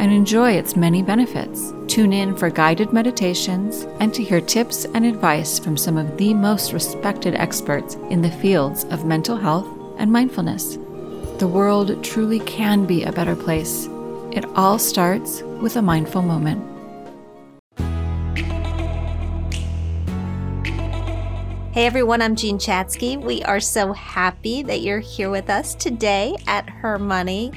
and 0.00 0.10
enjoy 0.10 0.52
its 0.52 0.76
many 0.76 1.02
benefits. 1.02 1.74
Tune 1.86 2.14
in 2.14 2.34
for 2.34 2.48
guided 2.48 2.90
meditations 2.90 3.82
and 4.00 4.14
to 4.14 4.24
hear 4.24 4.40
tips 4.40 4.86
and 4.86 5.04
advice 5.04 5.58
from 5.58 5.76
some 5.76 5.98
of 5.98 6.16
the 6.16 6.32
most 6.32 6.72
respected 6.72 7.34
experts 7.34 7.96
in 8.08 8.22
the 8.22 8.30
fields 8.30 8.84
of 8.84 9.04
mental 9.04 9.36
health 9.36 9.68
and 9.98 10.10
mindfulness. 10.10 10.78
The 11.38 11.46
world 11.46 12.02
truly 12.02 12.40
can 12.40 12.86
be 12.86 13.04
a 13.04 13.12
better 13.12 13.36
place. 13.36 13.88
It 14.32 14.46
all 14.56 14.78
starts 14.78 15.42
with 15.60 15.76
a 15.76 15.82
mindful 15.82 16.22
moment. 16.22 16.66
Hey 21.72 21.86
everyone, 21.86 22.22
I'm 22.22 22.36
Jean 22.36 22.58
Chatzky. 22.58 23.20
We 23.20 23.42
are 23.42 23.60
so 23.60 23.92
happy 23.92 24.62
that 24.62 24.80
you're 24.80 24.98
here 24.98 25.30
with 25.30 25.50
us 25.50 25.74
today 25.74 26.36
at 26.46 26.68
Her 26.68 26.98
Money. 26.98 27.52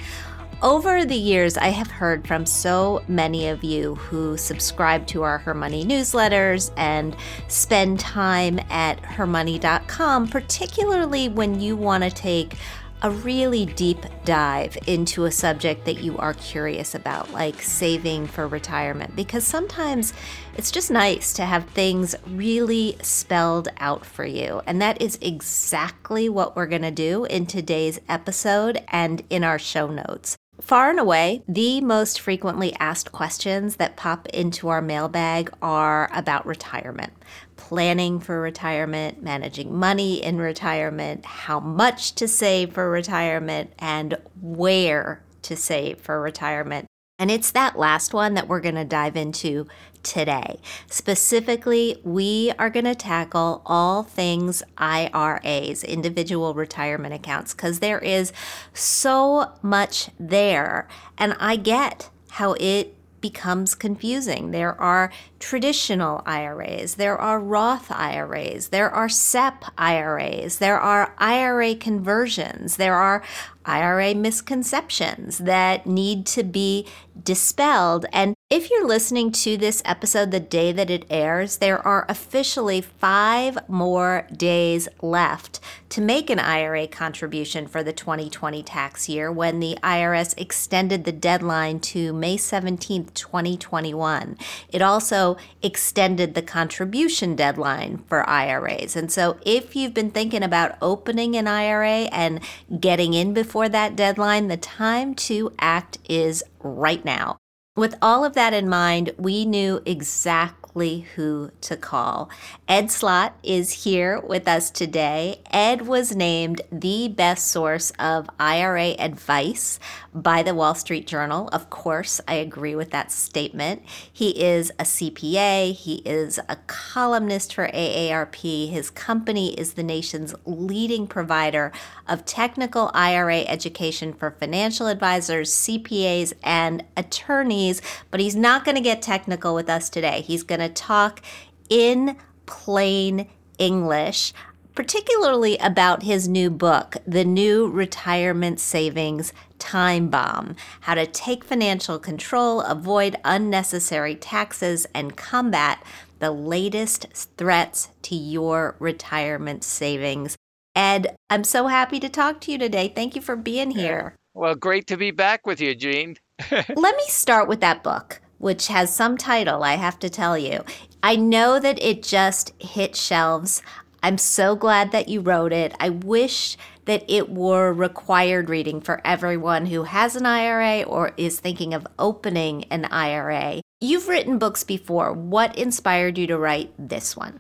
Over 0.64 1.04
the 1.04 1.14
years, 1.14 1.58
I 1.58 1.68
have 1.68 1.92
heard 1.92 2.26
from 2.26 2.46
so 2.46 3.04
many 3.10 3.50
of 3.50 3.66
you 3.66 3.96
who 3.96 4.38
subscribe 4.38 5.06
to 5.08 5.24
our 5.24 5.38
Her 5.38 5.54
Money 5.54 5.84
newsletters 5.84 6.72
and 6.78 7.18
spend 7.50 8.00
time 8.00 8.62
at 8.70 8.98
hermoney.com, 9.02 10.30
particularly 10.30 11.28
when 11.28 11.60
you 11.60 11.76
want 11.76 12.06
to 12.06 12.10
take 12.10 12.56
a 13.02 13.12
really 13.12 13.66
deep 13.66 14.06
dive 14.24 14.78
into 14.88 15.26
a 15.26 15.32
subject 15.32 15.84
that 15.84 16.02
you 16.02 16.18
are 16.18 16.34
curious 16.36 16.96
about, 16.96 17.30
like 17.34 17.62
saving 17.62 18.26
for 18.26 18.48
retirement, 18.48 19.14
because 19.18 19.46
sometimes 19.46 20.14
it's 20.56 20.72
just 20.72 20.90
nice 20.90 21.34
to 21.34 21.44
have 21.44 21.66
things 21.72 22.16
really 22.28 22.96
spelled 23.02 23.68
out 23.80 24.06
for 24.06 24.24
you. 24.24 24.62
And 24.66 24.82
that 24.82 25.02
is 25.02 25.20
exactly 25.22 26.30
what 26.30 26.56
we're 26.56 26.68
going 26.68 26.84
to 26.84 26.92
do 26.92 27.26
in 27.26 27.48
today's 27.48 28.00
episode 28.08 28.82
and 28.88 29.22
in 29.30 29.44
our 29.44 29.60
show 29.60 29.88
notes. 29.88 30.38
Far 30.64 30.90
and 30.92 31.00
away, 31.00 31.44
the 31.46 31.82
most 31.82 32.22
frequently 32.22 32.74
asked 32.80 33.12
questions 33.12 33.76
that 33.76 33.98
pop 33.98 34.30
into 34.30 34.70
our 34.70 34.82
mailbag 34.82 35.52
are 35.62 36.10
about 36.14 36.46
retirement, 36.46 37.12
planning 37.58 38.22
for 38.22 38.40
retirement, 38.40 39.22
managing 39.22 39.78
money 39.78 40.24
in 40.24 40.38
retirement, 40.38 41.26
how 41.26 41.60
much 41.60 42.16
to 42.16 42.30
save 42.30 42.72
for 42.72 42.90
retirement, 42.90 43.74
and 43.78 44.18
where 44.42 45.22
to 45.42 45.58
save 45.58 46.00
for 46.00 46.22
retirement. 46.22 46.88
And 47.20 47.30
it's 47.30 47.52
that 47.52 47.78
last 47.78 48.14
one 48.14 48.34
that 48.34 48.48
we're 48.48 48.60
going 48.60 48.76
to 48.76 48.86
dive 48.86 49.16
into 49.16 49.68
today. 50.02 50.60
Specifically, 50.88 52.02
we 52.04 52.52
are 52.58 52.70
going 52.70 52.86
to 52.86 52.96
tackle 52.96 53.62
all 53.66 54.04
things 54.04 54.64
IRAs, 54.78 55.84
individual 55.84 56.54
retirement 56.54 57.14
accounts, 57.14 57.54
because 57.54 57.80
there 57.80 58.00
is 58.00 58.34
so 58.74 59.52
much 59.62 60.10
there. 60.20 60.88
And 61.18 61.36
I 61.40 61.56
get 61.56 62.10
how 62.32 62.54
it 62.60 62.96
becomes 63.22 63.74
confusing. 63.74 64.52
There 64.52 64.80
are 64.82 65.12
traditional 65.44 66.24
IRAs, 66.26 66.96
there 66.96 67.18
are 67.18 67.38
Roth 67.38 67.92
IRAs, 67.92 68.70
there 68.70 68.90
are 68.90 69.10
SEP 69.10 69.66
IRAs, 69.78 70.60
there 70.60 70.80
are 70.80 71.14
IRA 71.18 71.76
conversions, 71.76 72.78
there 72.78 72.96
are 72.96 73.22
IRA 73.66 74.16
misconceptions 74.16 75.40
that 75.40 75.86
need 75.86 76.26
to 76.28 76.44
be 76.44 76.88
dispelled. 77.22 78.06
And 78.12 78.36
if 78.50 78.70
you're 78.70 78.88
listening 78.88 79.32
to 79.32 79.58
this 79.58 79.82
episode 79.86 80.32
the 80.32 80.40
day 80.40 80.72
that 80.72 80.90
it 80.90 81.06
airs, 81.10 81.58
there 81.58 81.86
are 81.86 82.06
officially 82.10 82.82
five 82.82 83.58
more 83.68 84.28
days 84.36 84.88
left 85.02 85.60
to 85.90 86.02
make 86.02 86.30
an 86.30 86.40
IRA 86.40 86.88
contribution 86.88 87.68
for 87.68 87.84
the 87.84 87.94
2020 87.94 88.62
tax 88.64 89.08
year 89.08 89.32
when 89.32 89.60
the 89.60 89.78
IRS 89.82 90.38
extended 90.38 91.04
the 91.04 91.12
deadline 91.12 91.80
to 91.80 92.14
May 92.14 92.38
17th, 92.38 93.14
2021. 93.14 94.38
It 94.70 94.82
also 94.82 95.33
extended 95.62 96.34
the 96.34 96.42
contribution 96.42 97.36
deadline 97.36 98.04
for 98.08 98.28
IRAs. 98.30 98.96
And 98.96 99.12
so 99.12 99.38
if 99.46 99.76
you've 99.76 99.94
been 99.94 100.12
thinking 100.12 100.44
about 100.44 100.78
opening 100.82 101.36
an 101.36 101.48
IRA 101.48 102.10
and 102.12 102.40
getting 102.80 103.14
in 103.14 103.34
before 103.34 103.70
that 103.70 103.96
deadline, 103.96 104.48
the 104.48 104.58
time 104.58 105.16
to 105.16 105.52
act 105.60 105.98
is 106.08 106.44
right 106.62 107.04
now. 107.04 107.38
With 107.76 107.96
all 108.02 108.24
of 108.24 108.34
that 108.34 108.54
in 108.54 108.70
mind, 108.70 109.12
we 109.18 109.46
knew 109.46 109.82
exactly 109.86 110.63
exactly 110.74 111.02
who 111.16 111.52
to 111.62 111.78
call. 111.78 112.30
Ed 112.68 112.90
Slott 112.90 113.36
is 113.44 113.84
here 113.84 114.20
with 114.20 114.48
us 114.48 114.72
today. 114.72 115.42
Ed 115.52 115.88
was 115.88 116.16
named 116.16 116.62
the 116.72 117.08
best 117.08 117.48
source 117.48 117.92
of 118.00 118.30
IRA 118.40 118.96
advice 118.98 119.80
by 120.14 120.44
the 120.44 120.56
Wall 120.56 120.76
Street 120.76 121.06
Journal. 121.06 121.48
Of 121.50 121.70
course, 121.70 122.22
I 122.28 122.36
agree 122.36 122.76
with 122.76 122.92
that 122.92 123.12
statement. 123.12 123.84
He 124.12 124.30
is 124.44 124.72
a 124.80 124.84
CPA, 124.84 125.74
he 125.74 125.96
is 126.06 126.40
a 126.50 126.58
columnist 126.68 127.54
for 127.54 127.68
AARP. 127.68 128.70
His 128.70 128.90
company 128.90 129.54
is 129.54 129.74
the 129.74 129.84
nation's 129.84 130.34
leading 130.46 131.08
provider 131.08 131.72
of 132.08 132.26
technical 132.26 132.92
IRA 132.94 133.42
education 133.42 134.14
for 134.14 134.32
financial 134.32 134.88
advisors, 134.88 135.52
CPAs, 135.52 136.34
and 136.44 136.84
attorneys. 136.98 137.82
But 138.12 138.20
he's 138.20 138.36
not 138.36 138.66
going 138.66 138.76
to 138.76 138.82
get 138.82 139.02
technical 139.02 139.56
with 139.56 139.70
us 139.70 139.90
today. 139.90 140.22
He's 140.22 140.44
going 140.44 140.60
to 140.60 140.63
talk 140.70 141.22
in 141.70 142.18
plain 142.46 143.28
English, 143.58 144.34
particularly 144.76 145.58
about 145.58 146.04
his 146.04 146.28
new 146.28 146.50
book, 146.50 146.98
The 147.06 147.24
New 147.24 147.68
Retirement 147.70 148.60
Savings 148.60 149.34
Time 149.60 150.10
Bomb 150.10 150.56
How 150.82 150.96
to 150.96 151.06
Take 151.06 151.44
Financial 151.44 152.00
Control, 152.00 152.62
Avoid 152.62 153.18
Unnecessary 153.24 154.16
Taxes, 154.16 154.86
and 154.94 155.16
Combat 155.16 155.84
the 156.24 156.32
latest 156.32 157.08
threats 157.38 157.90
to 158.02 158.16
your 158.16 158.78
retirement 158.80 159.62
savings. 159.62 160.38
Ed, 160.74 161.18
I'm 161.30 161.44
so 161.44 161.68
happy 161.68 162.00
to 162.00 162.08
talk 162.08 162.40
to 162.42 162.52
you 162.54 162.58
today. 162.58 162.88
Thank 162.96 163.16
you 163.16 163.22
for 163.22 163.36
being 163.36 163.72
here. 163.72 164.16
Well, 164.34 164.56
great 164.56 164.88
to 164.88 164.96
be 164.96 165.12
back 165.12 165.46
with 165.46 165.60
you, 165.60 165.76
Jean. 165.76 166.16
Let 166.52 166.70
me 166.70 167.04
start 167.08 167.50
with 167.50 167.60
that 167.60 167.84
book, 167.84 168.22
which 168.44 168.68
has 168.68 168.94
some 168.94 169.18
title, 169.18 169.64
I 169.64 169.76
have 169.76 169.98
to 170.00 170.10
tell 170.10 170.38
you. 170.38 170.66
I 171.02 171.16
know 171.16 171.60
that 171.60 171.82
it 171.82 172.04
just 172.04 172.52
hit 172.62 172.96
shelves. 172.96 173.64
I'm 174.04 174.18
so 174.18 174.56
glad 174.58 174.92
that 174.92 175.08
you 175.08 175.22
wrote 175.22 175.54
it. 175.54 175.74
I 175.80 175.90
wish 175.90 176.58
that 176.84 177.06
it 177.08 177.30
were 177.30 177.72
required 177.72 178.50
reading 178.50 178.82
for 178.82 179.02
everyone 179.06 179.68
who 179.68 179.84
has 179.84 180.18
an 180.18 180.26
IRA 180.26 180.84
or 180.84 181.14
is 181.16 181.40
thinking 181.40 181.74
of 181.74 181.88
opening 181.98 182.66
an 182.66 182.84
IRA. 182.86 183.62
You've 183.80 184.10
written 184.10 184.38
books 184.38 184.66
before. 184.66 185.14
What 185.14 185.58
inspired 185.58 186.18
you 186.18 186.28
to 186.28 186.38
write 186.38 186.74
this 186.78 187.16
one? 187.16 187.40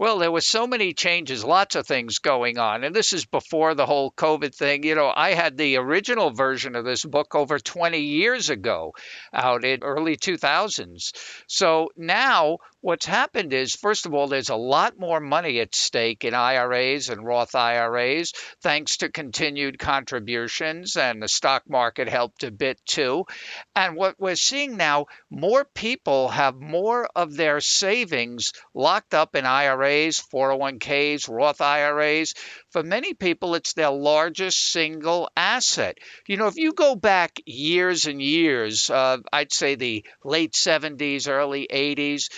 Well, 0.00 0.16
there 0.16 0.32
were 0.32 0.40
so 0.40 0.66
many 0.66 0.94
changes, 0.94 1.44
lots 1.44 1.74
of 1.74 1.86
things 1.86 2.20
going 2.20 2.56
on. 2.56 2.84
And 2.84 2.96
this 2.96 3.12
is 3.12 3.26
before 3.26 3.74
the 3.74 3.84
whole 3.84 4.10
COVID 4.10 4.54
thing. 4.54 4.82
You 4.82 4.94
know, 4.94 5.12
I 5.14 5.34
had 5.34 5.58
the 5.58 5.76
original 5.76 6.30
version 6.30 6.74
of 6.74 6.86
this 6.86 7.04
book 7.04 7.34
over 7.34 7.58
20 7.58 7.98
years 7.98 8.48
ago 8.48 8.94
out 9.34 9.62
in 9.62 9.82
early 9.82 10.16
2000s. 10.16 11.12
So 11.48 11.90
now 11.98 12.60
what's 12.80 13.04
happened 13.04 13.52
is, 13.52 13.74
first 13.74 14.06
of 14.06 14.14
all, 14.14 14.26
there's 14.26 14.48
a 14.48 14.56
lot 14.56 14.98
more 14.98 15.20
money 15.20 15.60
at 15.60 15.74
stake 15.74 16.24
in 16.24 16.32
IRAs 16.32 17.10
and 17.10 17.22
Roth 17.22 17.54
IRAs, 17.54 18.32
thanks 18.62 18.98
to 18.98 19.10
continued 19.10 19.78
contributions, 19.78 20.96
and 20.96 21.22
the 21.22 21.28
stock 21.28 21.64
market 21.68 22.08
helped 22.08 22.42
a 22.42 22.50
bit 22.50 22.80
too. 22.86 23.26
And 23.76 23.96
what 23.96 24.18
we're 24.18 24.34
seeing 24.34 24.78
now, 24.78 25.06
more 25.28 25.66
people 25.74 26.28
have 26.28 26.56
more 26.56 27.06
of 27.14 27.36
their 27.36 27.60
savings 27.60 28.52
locked 28.74 29.12
up 29.12 29.36
in 29.36 29.44
IRAs, 29.44 29.89
401ks, 29.90 31.28
Roth 31.28 31.60
IRAs. 31.60 32.34
For 32.70 32.82
many 32.82 33.14
people, 33.14 33.54
it's 33.54 33.72
their 33.74 33.90
largest 33.90 34.60
single 34.70 35.28
asset. 35.36 35.98
You 36.26 36.36
know, 36.36 36.46
if 36.46 36.56
you 36.56 36.72
go 36.72 36.94
back 36.94 37.40
years 37.46 38.06
and 38.06 38.20
years, 38.22 38.90
uh, 38.90 39.18
I'd 39.32 39.52
say 39.52 39.74
the 39.74 40.04
late 40.24 40.54
70s, 40.54 41.28
early 41.28 41.66
80s, 41.70 42.30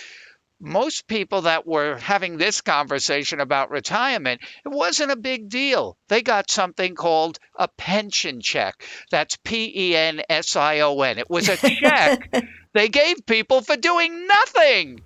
most 0.59 1.07
people 1.07 1.41
that 1.41 1.67
were 1.67 1.97
having 1.97 2.37
this 2.37 2.61
conversation 2.61 3.39
about 3.39 3.69
retirement, 3.69 4.41
it 4.65 4.69
wasn't 4.69 5.11
a 5.11 5.17
big 5.17 5.49
deal. 5.49 5.97
They 6.13 6.21
got 6.21 6.51
something 6.51 6.93
called 6.93 7.39
a 7.55 7.67
pension 7.67 8.39
check. 8.39 8.85
That's 9.09 9.35
P 9.37 9.73
E 9.75 9.95
N 9.95 10.21
S 10.29 10.55
I 10.55 10.81
O 10.81 11.01
N. 11.01 11.17
It 11.17 11.27
was 11.27 11.49
a 11.49 11.57
check 11.57 12.29
they 12.73 12.89
gave 12.89 13.25
people 13.25 13.61
for 13.61 13.77
doing 13.77 14.27
nothing. 14.27 15.01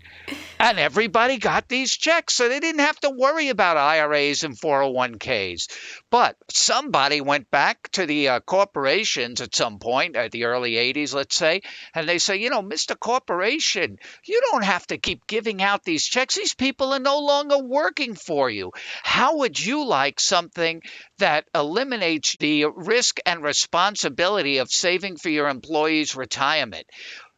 And 0.59 0.79
everybody 0.79 1.37
got 1.37 1.69
these 1.69 1.95
checks, 1.95 2.33
so 2.33 2.49
they 2.49 2.59
didn't 2.59 2.81
have 2.81 2.99
to 3.01 3.11
worry 3.11 3.49
about 3.49 3.77
IRAs 3.77 4.43
and 4.43 4.59
401ks. 4.59 5.67
But 6.09 6.35
somebody 6.49 7.21
went 7.21 7.51
back 7.51 7.89
to 7.91 8.05
the 8.05 8.29
uh, 8.29 8.39
corporations 8.39 9.39
at 9.39 9.53
some 9.53 9.77
point, 9.77 10.15
at 10.15 10.31
the 10.31 10.45
early 10.45 10.71
80s, 10.71 11.13
let's 11.13 11.35
say, 11.35 11.61
and 11.93 12.09
they 12.09 12.17
say, 12.17 12.37
you 12.37 12.49
know, 12.49 12.63
Mr. 12.63 12.99
Corporation, 12.99 13.97
you 14.25 14.41
don't 14.51 14.63
have 14.63 14.87
to 14.87 14.97
keep 14.97 15.27
giving 15.27 15.61
out 15.61 15.83
these 15.83 16.05
checks. 16.05 16.35
These 16.35 16.55
people 16.55 16.93
are 16.93 16.99
no 16.99 17.19
longer 17.19 17.59
working 17.59 18.15
for 18.15 18.49
you. 18.49 18.71
How 19.03 19.37
would 19.37 19.63
you 19.63 19.85
like 19.85 20.19
something 20.19 20.81
that 21.19 21.45
eliminates 21.53 22.35
the 22.39 22.65
risk 22.65 23.19
and 23.25 23.43
responsibility 23.43 24.57
of 24.57 24.71
saving 24.71 25.17
for 25.17 25.29
your 25.29 25.49
employees' 25.49 26.15
retirement? 26.15 26.85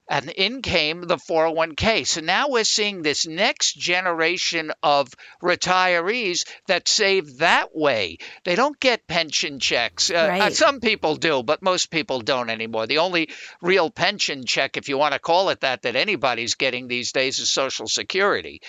and 0.10 0.30
in 0.30 0.62
came 0.62 1.02
the 1.02 1.18
401k. 1.18 2.06
So 2.06 2.22
now 2.22 2.50
we're 2.50 2.64
seeing 2.64 3.02
this 3.02 3.28
next 3.28 3.74
generation 3.74 4.72
of 4.82 5.14
retirees 5.42 6.48
that 6.68 6.88
save 6.88 7.38
that 7.38 7.76
way. 7.76 8.18
They 8.44 8.56
don't 8.56 8.80
get 8.80 9.08
pension 9.08 9.60
checks. 9.60 10.10
Uh, 10.10 10.16
uh 10.16 10.28
right. 10.28 10.54
some 10.54 10.80
people 10.80 11.16
do, 11.16 11.44
but 11.44 11.62
most 11.62 11.92
people 11.92 12.22
don't 12.22 12.50
anymore. 12.50 12.88
The 12.88 12.98
only 12.98 13.30
real 13.62 13.92
pension 13.92 14.46
check, 14.46 14.78
if 14.78 14.90
you 14.90 14.98
want 14.98 15.14
to 15.14 15.20
call 15.20 15.50
it 15.50 15.62
that, 15.62 15.84
that 15.84 15.96
anybody's 15.96 16.56
getting 16.56 16.88
these 16.88 17.12
days 17.12 17.38
is 17.38 17.54
Social 17.54 17.88
Security. 17.88 18.62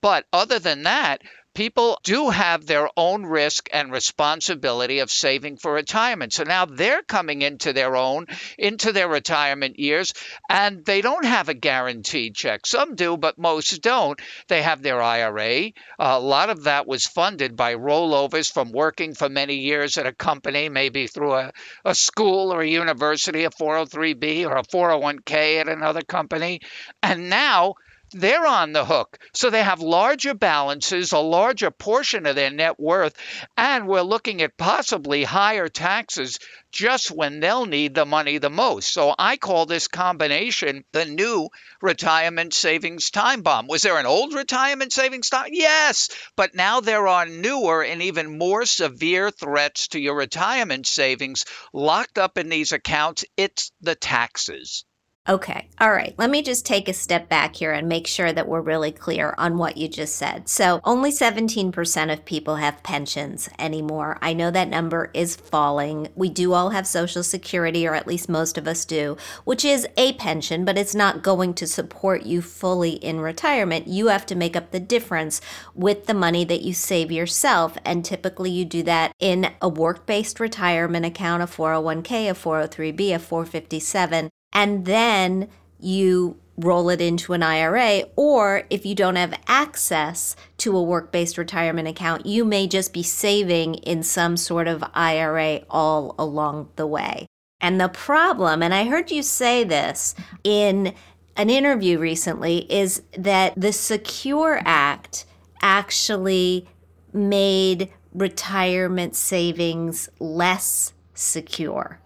But 0.00 0.24
other 0.32 0.58
than 0.58 0.84
that, 0.84 1.20
people 1.56 1.98
do 2.04 2.28
have 2.28 2.66
their 2.66 2.86
own 2.98 3.24
risk 3.24 3.70
and 3.72 3.90
responsibility 3.90 4.98
of 4.98 5.10
saving 5.10 5.56
for 5.56 5.72
retirement. 5.72 6.34
So 6.34 6.44
now 6.44 6.66
they're 6.66 7.02
coming 7.02 7.40
into 7.40 7.72
their 7.72 7.96
own, 7.96 8.26
into 8.58 8.92
their 8.92 9.08
retirement 9.08 9.78
years, 9.78 10.12
and 10.50 10.84
they 10.84 11.00
don't 11.00 11.24
have 11.24 11.48
a 11.48 11.54
guaranteed 11.54 12.34
check. 12.34 12.66
Some 12.66 12.94
do, 12.94 13.16
but 13.16 13.38
most 13.38 13.80
don't. 13.80 14.20
They 14.48 14.60
have 14.60 14.82
their 14.82 15.00
IRA. 15.00 15.72
a 15.98 16.20
lot 16.20 16.50
of 16.50 16.64
that 16.64 16.86
was 16.86 17.06
funded 17.06 17.56
by 17.56 17.74
rollovers 17.74 18.52
from 18.52 18.70
working 18.70 19.14
for 19.14 19.30
many 19.30 19.54
years 19.54 19.96
at 19.96 20.06
a 20.06 20.12
company, 20.12 20.68
maybe 20.68 21.06
through 21.06 21.32
a, 21.32 21.52
a 21.86 21.94
school 21.94 22.52
or 22.52 22.60
a 22.60 22.68
university, 22.68 23.44
a 23.44 23.50
403B 23.50 24.46
or 24.46 24.58
a 24.58 24.62
401k 24.62 25.60
at 25.60 25.68
another 25.68 26.02
company. 26.02 26.60
And 27.02 27.30
now 27.30 27.76
they're 28.12 28.46
on 28.46 28.72
the 28.72 28.84
hook. 28.84 29.18
So 29.34 29.50
they 29.50 29.62
have 29.62 29.80
larger 29.80 30.34
balances, 30.34 31.12
a 31.12 31.18
larger 31.18 31.70
portion 31.70 32.26
of 32.26 32.36
their 32.36 32.50
net 32.50 32.78
worth, 32.78 33.14
and 33.56 33.86
we're 33.86 34.02
looking 34.02 34.42
at 34.42 34.56
possibly 34.56 35.24
higher 35.24 35.68
taxes 35.68 36.38
just 36.70 37.10
when 37.10 37.40
they'll 37.40 37.66
need 37.66 37.94
the 37.94 38.06
money 38.06 38.38
the 38.38 38.50
most. 38.50 38.92
So 38.92 39.14
I 39.18 39.36
call 39.36 39.66
this 39.66 39.88
combination 39.88 40.84
the 40.92 41.04
new 41.04 41.48
retirement 41.80 42.54
savings 42.54 43.10
time 43.10 43.42
bomb. 43.42 43.66
Was 43.66 43.82
there 43.82 43.98
an 43.98 44.06
old 44.06 44.34
retirement 44.34 44.92
savings 44.92 45.30
time? 45.30 45.50
Yes, 45.52 46.08
but 46.36 46.54
now 46.54 46.80
there 46.80 47.08
are 47.08 47.26
newer 47.26 47.82
and 47.82 48.02
even 48.02 48.38
more 48.38 48.66
severe 48.66 49.30
threats 49.30 49.88
to 49.88 50.00
your 50.00 50.16
retirement 50.16 50.86
savings 50.86 51.44
locked 51.72 52.18
up 52.18 52.38
in 52.38 52.48
these 52.48 52.72
accounts. 52.72 53.24
It's 53.36 53.72
the 53.80 53.94
taxes. 53.94 54.84
Okay. 55.28 55.66
All 55.80 55.90
right. 55.90 56.14
Let 56.18 56.30
me 56.30 56.40
just 56.40 56.64
take 56.64 56.88
a 56.88 56.92
step 56.92 57.28
back 57.28 57.56
here 57.56 57.72
and 57.72 57.88
make 57.88 58.06
sure 58.06 58.32
that 58.32 58.46
we're 58.46 58.60
really 58.60 58.92
clear 58.92 59.34
on 59.36 59.58
what 59.58 59.76
you 59.76 59.88
just 59.88 60.14
said. 60.14 60.48
So, 60.48 60.80
only 60.84 61.10
17% 61.10 62.12
of 62.12 62.24
people 62.24 62.56
have 62.56 62.82
pensions 62.84 63.48
anymore. 63.58 64.18
I 64.22 64.34
know 64.34 64.52
that 64.52 64.68
number 64.68 65.10
is 65.14 65.34
falling. 65.34 66.08
We 66.14 66.28
do 66.28 66.52
all 66.52 66.70
have 66.70 66.86
Social 66.86 67.24
Security, 67.24 67.88
or 67.88 67.94
at 67.96 68.06
least 68.06 68.28
most 68.28 68.56
of 68.56 68.68
us 68.68 68.84
do, 68.84 69.16
which 69.44 69.64
is 69.64 69.88
a 69.96 70.12
pension, 70.12 70.64
but 70.64 70.78
it's 70.78 70.94
not 70.94 71.24
going 71.24 71.54
to 71.54 71.66
support 71.66 72.22
you 72.22 72.40
fully 72.40 72.92
in 72.92 73.18
retirement. 73.18 73.88
You 73.88 74.06
have 74.06 74.26
to 74.26 74.36
make 74.36 74.54
up 74.54 74.70
the 74.70 74.80
difference 74.80 75.40
with 75.74 76.06
the 76.06 76.14
money 76.14 76.44
that 76.44 76.62
you 76.62 76.72
save 76.72 77.10
yourself. 77.10 77.76
And 77.84 78.04
typically, 78.04 78.52
you 78.52 78.64
do 78.64 78.84
that 78.84 79.12
in 79.18 79.50
a 79.60 79.68
work 79.68 80.06
based 80.06 80.38
retirement 80.38 81.04
account, 81.04 81.42
a 81.42 81.46
401k, 81.46 82.30
a 82.30 82.34
403b, 82.34 83.12
a 83.12 83.18
457 83.18 84.30
and 84.56 84.86
then 84.86 85.48
you 85.78 86.40
roll 86.56 86.88
it 86.88 87.02
into 87.02 87.34
an 87.34 87.42
IRA. 87.42 88.04
Or 88.16 88.64
if 88.70 88.86
you 88.86 88.94
don't 88.94 89.16
have 89.16 89.38
access 89.46 90.34
to 90.58 90.74
a 90.74 90.82
work 90.82 91.12
based 91.12 91.36
retirement 91.36 91.86
account, 91.86 92.24
you 92.24 92.44
may 92.44 92.66
just 92.66 92.94
be 92.94 93.02
saving 93.02 93.74
in 93.74 94.02
some 94.02 94.38
sort 94.38 94.66
of 94.66 94.82
IRA 94.94 95.60
all 95.68 96.14
along 96.18 96.70
the 96.76 96.86
way. 96.86 97.26
And 97.60 97.78
the 97.78 97.90
problem, 97.90 98.62
and 98.62 98.72
I 98.72 98.84
heard 98.84 99.10
you 99.10 99.22
say 99.22 99.62
this 99.62 100.14
in 100.42 100.94
an 101.36 101.50
interview 101.50 101.98
recently, 101.98 102.70
is 102.72 103.02
that 103.16 103.52
the 103.60 103.72
Secure 103.72 104.62
Act 104.64 105.26
actually 105.60 106.66
made 107.12 107.92
retirement 108.14 109.16
savings 109.16 110.08
less 110.18 110.94
secure. 111.12 112.00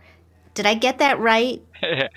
Did 0.55 0.67
I 0.67 0.75
get 0.75 0.99
that 0.99 1.21
right? 1.21 1.63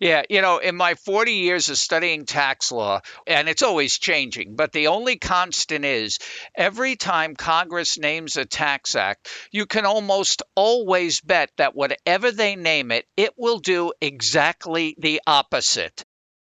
yeah, 0.00 0.22
you 0.28 0.42
know, 0.42 0.58
in 0.58 0.76
my 0.76 0.94
40 0.94 1.32
years 1.32 1.68
of 1.68 1.78
studying 1.78 2.24
tax 2.24 2.72
law, 2.72 3.00
and 3.26 3.48
it's 3.48 3.62
always 3.62 3.98
changing, 3.98 4.56
but 4.56 4.72
the 4.72 4.88
only 4.88 5.16
constant 5.16 5.84
is 5.84 6.18
every 6.54 6.96
time 6.96 7.34
Congress 7.34 7.98
names 7.98 8.36
a 8.36 8.44
tax 8.44 8.94
act, 8.94 9.28
you 9.50 9.66
can 9.66 9.86
almost 9.86 10.42
always 10.54 11.20
bet 11.20 11.50
that 11.56 11.74
whatever 11.74 12.30
they 12.30 12.56
name 12.56 12.90
it, 12.90 13.06
it 13.16 13.32
will 13.36 13.58
do 13.58 13.92
exactly 14.00 14.96
the 14.98 15.20
opposite. 15.26 16.04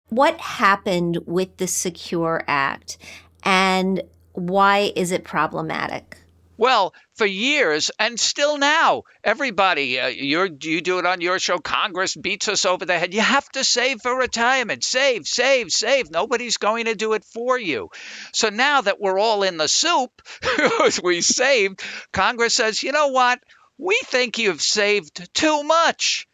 What 0.08 0.38
happened 0.40 1.18
with 1.26 1.56
the 1.56 1.66
Secure 1.66 2.44
Act 2.46 2.98
and 3.42 4.02
why 4.32 4.92
is 4.94 5.12
it 5.12 5.24
problematic? 5.24 6.18
Well, 6.58 6.94
for 7.16 7.26
years 7.26 7.90
and 7.98 8.18
still 8.18 8.58
now, 8.58 9.02
everybody, 9.24 9.98
uh, 9.98 10.08
you 10.08 10.56
you 10.60 10.80
do 10.80 10.98
it 10.98 11.06
on 11.06 11.20
your 11.20 11.38
show. 11.38 11.58
Congress 11.58 12.14
beats 12.14 12.48
us 12.48 12.64
over 12.64 12.84
the 12.84 12.98
head. 12.98 13.14
You 13.14 13.20
have 13.20 13.48
to 13.50 13.64
save 13.64 14.02
for 14.02 14.16
retirement. 14.16 14.84
Save, 14.84 15.26
save, 15.26 15.70
save. 15.70 16.10
Nobody's 16.10 16.58
going 16.58 16.86
to 16.86 16.94
do 16.94 17.14
it 17.14 17.24
for 17.24 17.58
you. 17.58 17.90
So 18.32 18.48
now 18.48 18.80
that 18.82 19.00
we're 19.00 19.18
all 19.18 19.42
in 19.42 19.56
the 19.56 19.68
soup, 19.68 20.22
we 21.02 21.20
saved. 21.20 21.82
Congress 22.12 22.54
says, 22.54 22.82
you 22.82 22.92
know 22.92 23.08
what? 23.08 23.40
We 23.78 23.98
think 24.04 24.38
you've 24.38 24.62
saved 24.62 25.34
too 25.34 25.62
much 25.62 26.26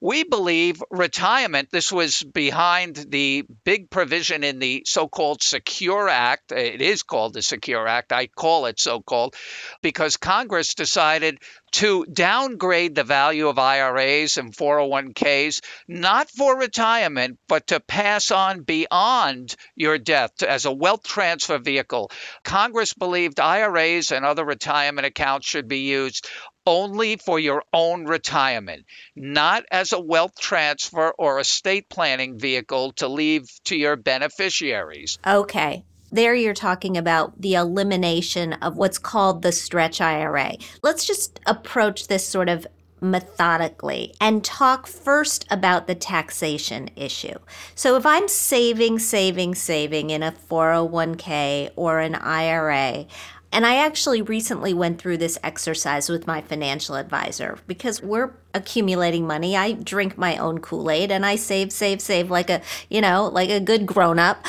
We 0.00 0.24
believe 0.24 0.82
retirement, 0.90 1.68
this 1.70 1.92
was 1.92 2.22
behind 2.22 2.96
the 2.96 3.44
big 3.64 3.90
provision 3.90 4.44
in 4.44 4.58
the 4.58 4.82
so 4.86 5.08
called 5.08 5.42
Secure 5.42 6.08
Act. 6.08 6.52
Uh, 6.52 6.56
it 6.56 6.80
is 6.80 7.02
called 7.02 7.34
the 7.34 7.42
Secure 7.42 7.86
Act. 7.86 8.12
I 8.12 8.26
call 8.26 8.66
it 8.66 8.80
so 8.80 9.00
called 9.00 9.34
because 9.82 10.16
Congress 10.16 10.74
decided 10.74 11.38
to 11.72 12.04
downgrade 12.06 12.94
the 12.94 13.04
value 13.04 13.48
of 13.48 13.58
IRAs 13.58 14.36
and 14.36 14.54
401ks, 14.56 15.60
not 15.86 16.28
for 16.30 16.58
retirement, 16.58 17.38
but 17.48 17.68
to 17.68 17.78
pass 17.78 18.30
on 18.30 18.62
beyond 18.62 19.54
your 19.76 19.98
death 19.98 20.42
as 20.42 20.64
a 20.64 20.72
wealth 20.72 21.04
transfer 21.04 21.58
vehicle. 21.58 22.10
Congress 22.42 22.92
believed 22.94 23.38
IRAs 23.38 24.10
and 24.10 24.24
other 24.24 24.44
retirement 24.44 25.06
accounts 25.06 25.46
should 25.46 25.68
be 25.68 25.80
used 25.80 26.28
only 26.70 27.16
for 27.16 27.40
your 27.40 27.64
own 27.72 28.04
retirement, 28.04 28.86
not 29.16 29.64
as 29.72 29.92
a 29.92 29.98
wealth 29.98 30.40
transfer 30.40 31.12
or 31.18 31.40
estate 31.40 31.88
planning 31.88 32.38
vehicle 32.38 32.92
to 32.92 33.08
leave 33.08 33.48
to 33.64 33.74
your 33.76 33.96
beneficiaries. 33.96 35.18
Okay. 35.26 35.84
There 36.12 36.34
you're 36.34 36.54
talking 36.54 36.96
about 36.96 37.40
the 37.40 37.54
elimination 37.54 38.52
of 38.52 38.76
what's 38.76 38.98
called 38.98 39.42
the 39.42 39.50
stretch 39.50 40.00
IRA. 40.00 40.54
Let's 40.80 41.04
just 41.04 41.40
approach 41.44 42.06
this 42.06 42.24
sort 42.24 42.48
of 42.48 42.68
methodically 43.00 44.14
and 44.20 44.44
talk 44.44 44.86
first 44.86 45.46
about 45.50 45.88
the 45.88 45.94
taxation 45.94 46.90
issue. 46.94 47.38
So, 47.74 47.96
if 47.96 48.04
I'm 48.06 48.28
saving, 48.28 48.98
saving, 48.98 49.54
saving 49.54 50.10
in 50.10 50.22
a 50.22 50.32
401k 50.32 51.70
or 51.76 52.00
an 52.00 52.14
IRA, 52.14 53.06
and 53.52 53.66
I 53.66 53.76
actually 53.76 54.22
recently 54.22 54.72
went 54.72 55.00
through 55.00 55.16
this 55.16 55.38
exercise 55.42 56.08
with 56.08 56.26
my 56.26 56.40
financial 56.40 56.94
advisor 56.94 57.58
because 57.66 58.00
we're 58.00 58.30
accumulating 58.54 59.26
money. 59.26 59.56
I 59.56 59.72
drink 59.72 60.16
my 60.16 60.36
own 60.36 60.58
Kool 60.58 60.90
Aid 60.90 61.10
and 61.10 61.26
I 61.26 61.36
save, 61.36 61.72
save, 61.72 62.00
save 62.00 62.30
like 62.30 62.48
a, 62.48 62.62
you 62.88 63.00
know, 63.00 63.26
like 63.26 63.50
a 63.50 63.58
good 63.58 63.86
grown 63.86 64.20
up. 64.20 64.44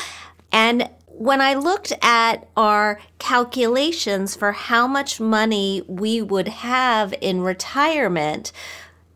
And 0.52 0.88
when 1.06 1.40
I 1.40 1.54
looked 1.54 1.92
at 2.00 2.48
our 2.56 3.00
calculations 3.18 4.36
for 4.36 4.52
how 4.52 4.86
much 4.86 5.20
money 5.20 5.82
we 5.88 6.22
would 6.22 6.48
have 6.48 7.12
in 7.20 7.42
retirement, 7.42 8.52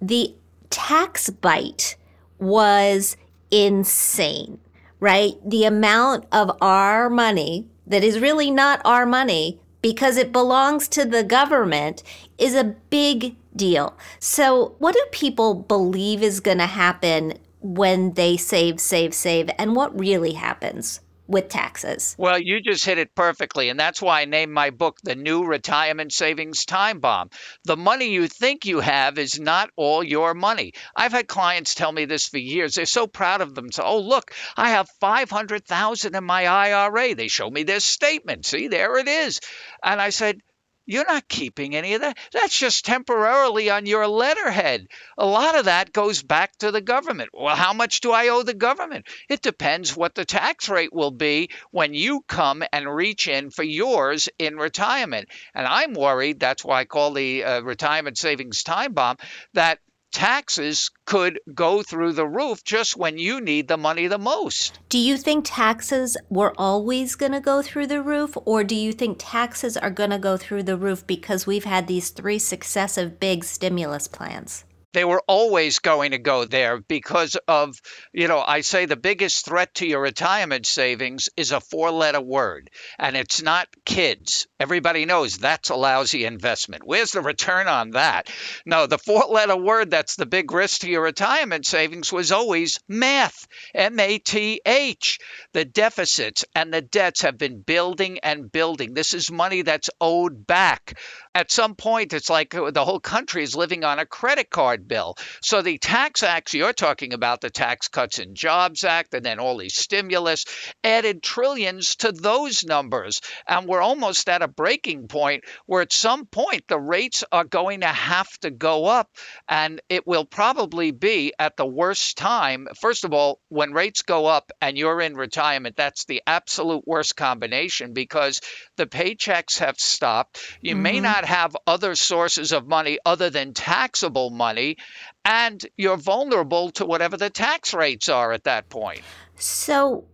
the 0.02 0.34
tax 0.68 1.30
bite 1.30 1.96
was 2.38 3.16
insane, 3.50 4.58
right? 4.98 5.34
The 5.44 5.64
amount 5.64 6.26
of 6.32 6.50
our 6.60 7.08
money 7.08 7.66
that 7.86 8.02
is 8.02 8.18
really 8.18 8.50
not 8.50 8.80
our 8.84 9.06
money 9.06 9.60
because 9.86 10.16
it 10.16 10.32
belongs 10.32 10.88
to 10.88 11.04
the 11.04 11.22
government 11.22 12.02
is 12.38 12.56
a 12.56 12.74
big 12.90 13.36
deal. 13.54 13.96
So, 14.18 14.74
what 14.80 14.94
do 14.96 15.04
people 15.12 15.54
believe 15.54 16.24
is 16.24 16.40
going 16.40 16.58
to 16.58 16.66
happen 16.66 17.34
when 17.60 18.14
they 18.14 18.36
save, 18.36 18.80
save, 18.80 19.14
save, 19.14 19.48
and 19.56 19.76
what 19.76 19.96
really 19.96 20.32
happens? 20.32 20.98
With 21.26 21.48
taxes. 21.48 22.14
Well, 22.18 22.38
you 22.38 22.60
just 22.60 22.84
hit 22.84 22.98
it 22.98 23.14
perfectly. 23.14 23.68
And 23.68 23.78
that's 23.78 24.00
why 24.00 24.22
I 24.22 24.24
named 24.24 24.52
my 24.52 24.70
book 24.70 24.98
The 25.02 25.14
New 25.14 25.44
Retirement 25.44 26.12
Savings 26.12 26.64
Time 26.64 27.00
Bomb. 27.00 27.30
The 27.64 27.76
money 27.76 28.10
you 28.10 28.28
think 28.28 28.64
you 28.64 28.80
have 28.80 29.18
is 29.18 29.38
not 29.38 29.70
all 29.76 30.02
your 30.02 30.34
money. 30.34 30.72
I've 30.94 31.12
had 31.12 31.28
clients 31.28 31.74
tell 31.74 31.92
me 31.92 32.04
this 32.04 32.28
for 32.28 32.38
years. 32.38 32.74
They're 32.74 32.86
so 32.86 33.06
proud 33.06 33.40
of 33.40 33.54
them. 33.54 33.72
So, 33.72 33.82
oh, 33.82 34.00
look, 34.00 34.32
I 34.56 34.70
have 34.70 34.88
500,000 35.00 36.14
in 36.14 36.24
my 36.24 36.46
IRA. 36.46 37.14
They 37.14 37.28
show 37.28 37.50
me 37.50 37.62
their 37.64 37.80
statement. 37.80 38.46
See, 38.46 38.68
there 38.68 38.96
it 38.98 39.08
is. 39.08 39.40
And 39.82 40.00
I 40.00 40.10
said, 40.10 40.40
you're 40.86 41.06
not 41.06 41.28
keeping 41.28 41.74
any 41.74 41.94
of 41.94 42.00
that. 42.00 42.16
That's 42.32 42.58
just 42.58 42.84
temporarily 42.84 43.70
on 43.70 43.86
your 43.86 44.06
letterhead. 44.06 44.86
A 45.18 45.26
lot 45.26 45.58
of 45.58 45.66
that 45.66 45.92
goes 45.92 46.22
back 46.22 46.56
to 46.58 46.70
the 46.70 46.80
government. 46.80 47.30
Well, 47.34 47.56
how 47.56 47.72
much 47.72 48.00
do 48.00 48.12
I 48.12 48.28
owe 48.28 48.42
the 48.42 48.54
government? 48.54 49.06
It 49.28 49.42
depends 49.42 49.96
what 49.96 50.14
the 50.14 50.24
tax 50.24 50.68
rate 50.68 50.92
will 50.92 51.10
be 51.10 51.50
when 51.70 51.92
you 51.92 52.22
come 52.28 52.62
and 52.72 52.94
reach 52.94 53.28
in 53.28 53.50
for 53.50 53.64
yours 53.64 54.28
in 54.38 54.56
retirement. 54.56 55.28
And 55.54 55.66
I'm 55.66 55.92
worried, 55.92 56.40
that's 56.40 56.64
why 56.64 56.80
I 56.80 56.84
call 56.84 57.12
the 57.12 57.44
uh, 57.44 57.60
retirement 57.62 58.16
savings 58.16 58.62
time 58.62 58.92
bomb, 58.92 59.16
that 59.54 59.80
taxes 60.16 60.90
could 61.04 61.38
go 61.54 61.82
through 61.82 62.14
the 62.14 62.26
roof 62.26 62.64
just 62.64 62.96
when 62.96 63.18
you 63.18 63.38
need 63.38 63.68
the 63.68 63.76
money 63.76 64.06
the 64.06 64.16
most. 64.16 64.78
Do 64.88 64.96
you 64.96 65.18
think 65.18 65.44
taxes 65.46 66.16
were 66.30 66.54
always 66.56 67.14
going 67.16 67.32
to 67.32 67.40
go 67.40 67.60
through 67.60 67.88
the 67.88 68.00
roof, 68.00 68.34
or 68.46 68.64
do 68.64 68.74
you 68.74 68.94
think 68.94 69.18
taxes 69.20 69.76
are 69.76 69.90
going 69.90 70.08
to 70.08 70.18
go 70.18 70.38
through 70.38 70.62
the 70.62 70.78
roof 70.78 71.06
because 71.06 71.46
we've 71.46 71.64
had 71.64 71.86
these 71.86 72.08
three 72.08 72.38
successive 72.38 73.20
big 73.20 73.44
stimulus 73.44 74.08
plans? 74.08 74.64
They 74.92 75.04
were 75.04 75.22
always 75.26 75.78
going 75.80 76.12
to 76.12 76.18
go 76.18 76.44
there 76.44 76.80
because 76.80 77.36
of, 77.48 77.76
you 78.12 78.28
know, 78.28 78.42
I 78.46 78.62
say 78.62 78.86
the 78.86 78.96
biggest 78.96 79.44
threat 79.44 79.74
to 79.74 79.86
your 79.86 80.00
retirement 80.00 80.66
savings 80.66 81.28
is 81.36 81.52
a 81.52 81.60
four 81.60 81.90
letter 81.90 82.20
word, 82.20 82.70
and 82.98 83.16
it's 83.16 83.42
not 83.42 83.68
kids. 83.84 84.46
Everybody 84.58 85.04
knows 85.04 85.36
that's 85.36 85.70
a 85.70 85.76
lousy 85.76 86.24
investment. 86.24 86.82
Where's 86.86 87.12
the 87.12 87.20
return 87.20 87.68
on 87.68 87.90
that? 87.90 88.30
No, 88.64 88.86
the 88.86 88.98
four 88.98 89.24
letter 89.30 89.56
word 89.56 89.90
that's 89.90 90.16
the 90.16 90.26
big 90.26 90.50
risk 90.52 90.80
to 90.80 90.90
your 90.90 91.02
retirement 91.02 91.66
savings 91.66 92.12
was 92.12 92.32
always 92.32 92.78
math, 92.88 93.46
M 93.74 94.00
A 94.00 94.18
T 94.18 94.60
H. 94.64 95.18
The 95.52 95.64
deficits 95.64 96.44
and 96.54 96.72
the 96.72 96.80
debts 96.80 97.22
have 97.22 97.36
been 97.36 97.60
building 97.60 98.18
and 98.22 98.50
building. 98.50 98.94
This 98.94 99.12
is 99.12 99.30
money 99.30 99.62
that's 99.62 99.90
owed 100.00 100.46
back. 100.46 100.98
At 101.36 101.50
some 101.50 101.74
point, 101.74 102.14
it's 102.14 102.30
like 102.30 102.54
uh, 102.54 102.70
the 102.70 102.82
whole 102.82 102.98
country 102.98 103.42
is 103.42 103.54
living 103.54 103.84
on 103.84 103.98
a 103.98 104.06
credit 104.06 104.48
card 104.48 104.88
bill. 104.88 105.16
So 105.42 105.60
the 105.60 105.76
tax 105.76 106.22
acts 106.22 106.54
you're 106.54 106.72
talking 106.72 107.12
about, 107.12 107.42
the 107.42 107.50
Tax 107.50 107.88
Cuts 107.88 108.18
and 108.20 108.34
Jobs 108.34 108.84
Act, 108.84 109.12
and 109.12 109.22
then 109.22 109.38
all 109.38 109.58
these 109.58 109.76
stimulus, 109.76 110.46
added 110.82 111.22
trillions 111.22 111.96
to 111.96 112.10
those 112.10 112.64
numbers. 112.64 113.20
And 113.46 113.68
we're 113.68 113.82
almost 113.82 114.30
at 114.30 114.40
a 114.40 114.48
breaking 114.48 115.08
point 115.08 115.44
where 115.66 115.82
at 115.82 115.92
some 115.92 116.24
point 116.24 116.68
the 116.68 116.80
rates 116.80 117.22
are 117.30 117.44
going 117.44 117.82
to 117.82 117.86
have 117.86 118.30
to 118.38 118.50
go 118.50 118.86
up. 118.86 119.10
And 119.46 119.82
it 119.90 120.06
will 120.06 120.24
probably 120.24 120.90
be 120.90 121.34
at 121.38 121.58
the 121.58 121.66
worst 121.66 122.16
time. 122.16 122.66
First 122.80 123.04
of 123.04 123.12
all, 123.12 123.40
when 123.50 123.74
rates 123.74 124.00
go 124.00 124.24
up 124.24 124.52
and 124.62 124.78
you're 124.78 125.02
in 125.02 125.14
retirement, 125.16 125.76
that's 125.76 126.06
the 126.06 126.22
absolute 126.26 126.88
worst 126.88 127.14
combination 127.14 127.92
because 127.92 128.40
the 128.78 128.86
paychecks 128.86 129.58
have 129.58 129.78
stopped. 129.78 130.40
You 130.62 130.72
mm-hmm. 130.72 130.82
may 130.82 131.00
not 131.00 131.25
have 131.26 131.56
other 131.66 131.94
sources 131.94 132.52
of 132.52 132.66
money 132.66 132.98
other 133.04 133.28
than 133.30 133.52
taxable 133.52 134.30
money 134.30 134.76
and 135.24 135.64
you're 135.76 135.96
vulnerable 135.96 136.70
to 136.70 136.86
whatever 136.86 137.16
the 137.16 137.30
tax 137.30 137.74
rates 137.74 138.08
are 138.08 138.32
at 138.32 138.44
that 138.44 138.68
point. 138.68 139.02
So, 139.36 140.04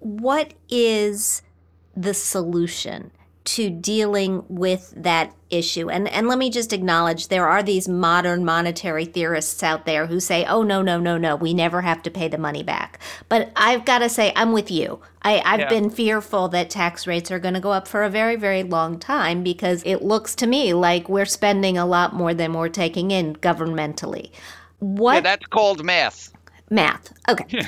what 0.00 0.54
is 0.68 1.42
the 1.96 2.14
solution? 2.14 3.12
To 3.48 3.70
dealing 3.70 4.44
with 4.48 4.92
that 4.94 5.34
issue. 5.48 5.88
And 5.88 6.06
and 6.08 6.28
let 6.28 6.36
me 6.36 6.50
just 6.50 6.74
acknowledge 6.74 7.28
there 7.28 7.48
are 7.48 7.62
these 7.62 7.88
modern 7.88 8.44
monetary 8.44 9.06
theorists 9.06 9.62
out 9.62 9.86
there 9.86 10.06
who 10.06 10.20
say, 10.20 10.44
"Oh 10.44 10.62
no, 10.62 10.82
no, 10.82 11.00
no, 11.00 11.16
no, 11.16 11.34
we 11.34 11.54
never 11.54 11.80
have 11.80 12.02
to 12.02 12.10
pay 12.10 12.28
the 12.28 12.36
money 12.36 12.62
back." 12.62 12.98
But 13.30 13.50
I've 13.56 13.86
got 13.86 14.00
to 14.00 14.10
say 14.10 14.34
I'm 14.36 14.52
with 14.52 14.70
you. 14.70 15.00
I, 15.22 15.40
I've 15.46 15.60
yeah. 15.60 15.68
been 15.70 15.88
fearful 15.88 16.48
that 16.48 16.68
tax 16.68 17.06
rates 17.06 17.30
are 17.30 17.38
going 17.38 17.54
to 17.54 17.60
go 17.60 17.72
up 17.72 17.88
for 17.88 18.02
a 18.02 18.10
very, 18.10 18.36
very 18.36 18.62
long 18.62 18.98
time 18.98 19.42
because 19.42 19.82
it 19.86 20.02
looks 20.02 20.34
to 20.36 20.46
me 20.46 20.74
like 20.74 21.08
we're 21.08 21.24
spending 21.24 21.78
a 21.78 21.86
lot 21.86 22.14
more 22.14 22.34
than 22.34 22.52
we're 22.52 22.68
taking 22.68 23.10
in 23.10 23.34
governmentally. 23.36 24.30
What? 24.80 25.14
Yeah, 25.14 25.20
that's 25.20 25.46
called 25.46 25.82
math 25.82 26.34
math. 26.70 27.14
Okay. 27.30 27.62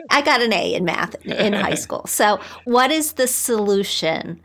I 0.10 0.22
got 0.22 0.40
an 0.40 0.54
A 0.54 0.72
in 0.72 0.86
math 0.86 1.14
in 1.26 1.52
high 1.52 1.74
school. 1.84 2.06
So, 2.06 2.40
what 2.64 2.90
is 2.90 3.12
the 3.12 3.26
solution 3.26 4.40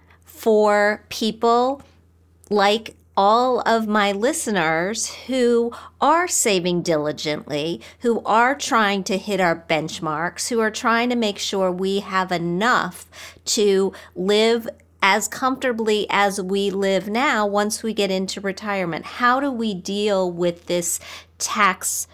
for 0.46 1.04
people 1.10 1.82
like 2.52 2.96
all 3.18 3.62
of 3.62 3.88
my 3.88 4.12
listeners 4.12 5.12
who 5.26 5.74
are 6.00 6.28
saving 6.28 6.84
diligently, 6.84 7.82
who 8.02 8.22
are 8.26 8.54
trying 8.54 9.04
to 9.04 9.18
hit 9.18 9.42
our 9.42 9.66
benchmarks, 9.68 10.50
who 10.50 10.60
are 10.60 10.70
trying 10.70 11.10
to 11.10 11.16
make 11.16 11.40
sure 11.40 11.72
we 11.72 12.00
have 12.02 12.32
enough 12.32 13.08
to 13.44 13.92
live 14.16 14.70
as 15.02 15.28
comfortably 15.28 16.06
as 16.12 16.40
we 16.40 16.70
live 16.70 17.08
now 17.10 17.48
once 17.48 17.82
we 17.82 17.92
get 17.92 18.12
into 18.12 18.40
retirement. 18.40 19.04
How 19.04 19.40
do 19.40 19.50
we 19.50 19.74
deal 19.74 20.32
with 20.32 20.68
this 20.68 21.00
tax 21.40 22.08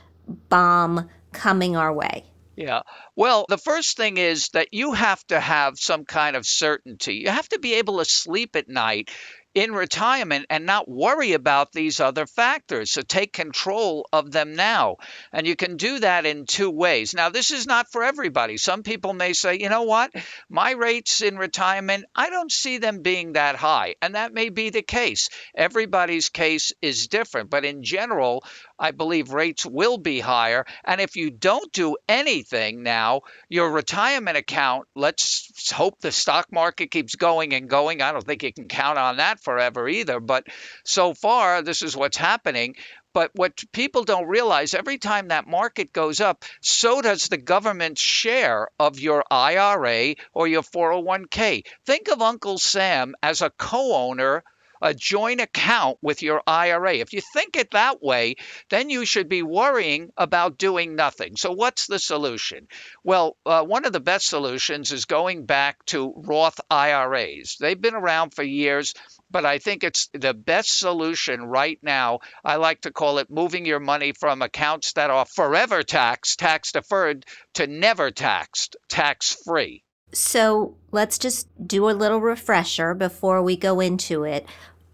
bomb 0.47 1.09
coming 1.33 1.75
our 1.75 1.91
way? 1.91 2.30
Yeah. 2.55 2.81
Well, 3.15 3.45
the 3.49 3.57
first 3.57 3.97
thing 3.97 4.17
is 4.17 4.49
that 4.49 4.69
you 4.73 4.91
have 4.93 5.25
to 5.27 5.39
have 5.39 5.79
some 5.79 6.05
kind 6.05 6.35
of 6.35 6.45
certainty. 6.45 7.15
You 7.15 7.29
have 7.29 7.47
to 7.49 7.59
be 7.59 7.75
able 7.75 7.99
to 7.99 8.05
sleep 8.05 8.55
at 8.55 8.67
night 8.67 9.09
in 9.53 9.73
retirement 9.73 10.45
and 10.49 10.65
not 10.65 10.89
worry 10.89 11.33
about 11.33 11.71
these 11.71 11.99
other 11.99 12.25
factors. 12.25 12.91
So 12.91 13.01
take 13.01 13.33
control 13.33 14.07
of 14.13 14.31
them 14.31 14.55
now. 14.55 14.97
And 15.33 15.45
you 15.45 15.55
can 15.55 15.77
do 15.77 15.99
that 15.99 16.25
in 16.25 16.45
two 16.45 16.69
ways. 16.69 17.13
Now, 17.13 17.29
this 17.29 17.51
is 17.51 17.67
not 17.67 17.91
for 17.91 18.03
everybody. 18.03 18.57
Some 18.57 18.83
people 18.83 19.13
may 19.13 19.33
say, 19.33 19.59
you 19.59 19.69
know 19.69 19.83
what? 19.83 20.11
My 20.49 20.71
rates 20.71 21.21
in 21.21 21.37
retirement, 21.37 22.05
I 22.15 22.29
don't 22.29 22.51
see 22.51 22.77
them 22.77 23.01
being 23.01 23.33
that 23.33 23.55
high. 23.55 23.95
And 24.01 24.15
that 24.15 24.33
may 24.33 24.49
be 24.49 24.69
the 24.69 24.81
case. 24.81 25.29
Everybody's 25.55 26.29
case 26.29 26.71
is 26.81 27.07
different. 27.07 27.49
But 27.49 27.65
in 27.65 27.83
general, 27.83 28.43
I 28.79 28.91
believe 28.91 29.33
rates 29.33 29.65
will 29.65 29.97
be 29.97 30.19
higher. 30.19 30.65
And 30.85 31.01
if 31.01 31.15
you 31.15 31.29
don't 31.29 31.71
do 31.73 31.97
anything 32.07 32.83
now, 32.83 33.21
your 33.49 33.69
retirement 33.69 34.37
account, 34.37 34.87
let's 34.95 35.71
hope 35.71 35.99
the 35.99 36.11
stock 36.11 36.47
market 36.51 36.89
keeps 36.89 37.15
going 37.15 37.53
and 37.53 37.69
going. 37.69 38.01
I 38.01 38.11
don't 38.11 38.25
think 38.25 38.43
you 38.43 38.53
can 38.53 38.67
count 38.67 38.97
on 38.97 39.17
that 39.17 39.40
forever 39.41 39.87
either. 39.89 40.19
But 40.19 40.47
so 40.83 41.13
far, 41.13 41.61
this 41.61 41.81
is 41.81 41.95
what's 41.95 42.17
happening. 42.17 42.75
But 43.13 43.31
what 43.33 43.61
people 43.73 44.05
don't 44.05 44.27
realize, 44.27 44.73
every 44.73 44.97
time 44.97 45.27
that 45.27 45.47
market 45.47 45.91
goes 45.91 46.21
up, 46.21 46.45
so 46.61 47.01
does 47.01 47.27
the 47.27 47.37
government's 47.37 48.01
share 48.01 48.69
of 48.79 48.99
your 48.99 49.25
IRA 49.29 50.15
or 50.33 50.47
your 50.47 50.63
401k. 50.63 51.65
Think 51.85 52.07
of 52.09 52.21
Uncle 52.21 52.57
Sam 52.57 53.15
as 53.21 53.41
a 53.41 53.49
co 53.49 53.93
owner 53.93 54.43
a 54.81 54.93
joint 54.93 55.41
account 55.41 55.97
with 56.01 56.21
your 56.21 56.41
IRA. 56.47 56.95
If 56.95 57.13
you 57.13 57.21
think 57.33 57.55
it 57.57 57.71
that 57.71 58.01
way, 58.01 58.35
then 58.69 58.89
you 58.89 59.05
should 59.05 59.29
be 59.29 59.43
worrying 59.43 60.11
about 60.17 60.57
doing 60.57 60.95
nothing. 60.95 61.35
So, 61.35 61.51
what's 61.51 61.87
the 61.87 61.99
solution? 61.99 62.67
Well, 63.03 63.37
uh, 63.45 63.63
one 63.63 63.85
of 63.85 63.93
the 63.93 63.99
best 63.99 64.27
solutions 64.27 64.91
is 64.91 65.05
going 65.05 65.45
back 65.45 65.85
to 65.87 66.13
Roth 66.15 66.59
IRAs. 66.69 67.57
They've 67.59 67.79
been 67.79 67.95
around 67.95 68.33
for 68.33 68.43
years, 68.43 68.93
but 69.29 69.45
I 69.45 69.59
think 69.59 69.83
it's 69.83 70.09
the 70.13 70.33
best 70.33 70.79
solution 70.79 71.43
right 71.43 71.79
now. 71.81 72.19
I 72.43 72.55
like 72.55 72.81
to 72.81 72.91
call 72.91 73.19
it 73.19 73.29
moving 73.29 73.65
your 73.65 73.79
money 73.79 74.13
from 74.13 74.41
accounts 74.41 74.93
that 74.93 75.09
are 75.09 75.25
forever 75.25 75.83
taxed, 75.83 76.39
tax 76.39 76.71
deferred, 76.71 77.25
to 77.55 77.67
never 77.67 78.11
taxed, 78.11 78.75
tax 78.89 79.35
free. 79.45 79.83
So 80.13 80.75
let's 80.91 81.17
just 81.17 81.47
do 81.65 81.89
a 81.89 81.91
little 81.91 82.19
refresher 82.19 82.93
before 82.93 83.41
we 83.41 83.55
go 83.55 83.79
into 83.79 84.23
it. 84.23 84.45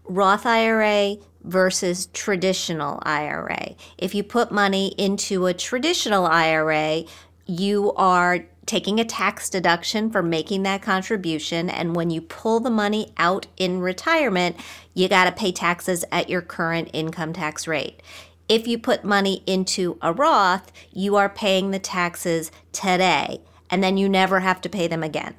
Roth 0.08 0.46
IRA 0.46 1.16
versus 1.44 2.06
traditional 2.06 2.98
IRA. 3.02 3.74
If 3.96 4.14
you 4.14 4.22
put 4.22 4.50
money 4.50 4.88
into 4.98 5.46
a 5.46 5.54
traditional 5.54 6.26
IRA, 6.26 7.04
you 7.46 7.92
are 7.94 8.46
taking 8.66 9.00
a 9.00 9.04
tax 9.04 9.48
deduction 9.48 10.10
for 10.10 10.22
making 10.22 10.62
that 10.62 10.82
contribution. 10.82 11.70
And 11.70 11.96
when 11.96 12.10
you 12.10 12.20
pull 12.20 12.60
the 12.60 12.70
money 12.70 13.12
out 13.16 13.46
in 13.56 13.80
retirement, 13.80 14.56
you 14.92 15.08
got 15.08 15.24
to 15.24 15.32
pay 15.32 15.52
taxes 15.52 16.04
at 16.12 16.28
your 16.28 16.42
current 16.42 16.90
income 16.92 17.32
tax 17.32 17.66
rate. 17.66 18.02
If 18.48 18.66
you 18.66 18.78
put 18.78 19.04
money 19.04 19.42
into 19.46 19.98
a 20.02 20.12
Roth, 20.12 20.70
you 20.92 21.16
are 21.16 21.28
paying 21.28 21.70
the 21.70 21.78
taxes 21.78 22.50
today, 22.72 23.40
and 23.70 23.82
then 23.82 23.96
you 23.96 24.08
never 24.08 24.40
have 24.40 24.60
to 24.62 24.68
pay 24.68 24.86
them 24.86 25.02
again. 25.02 25.34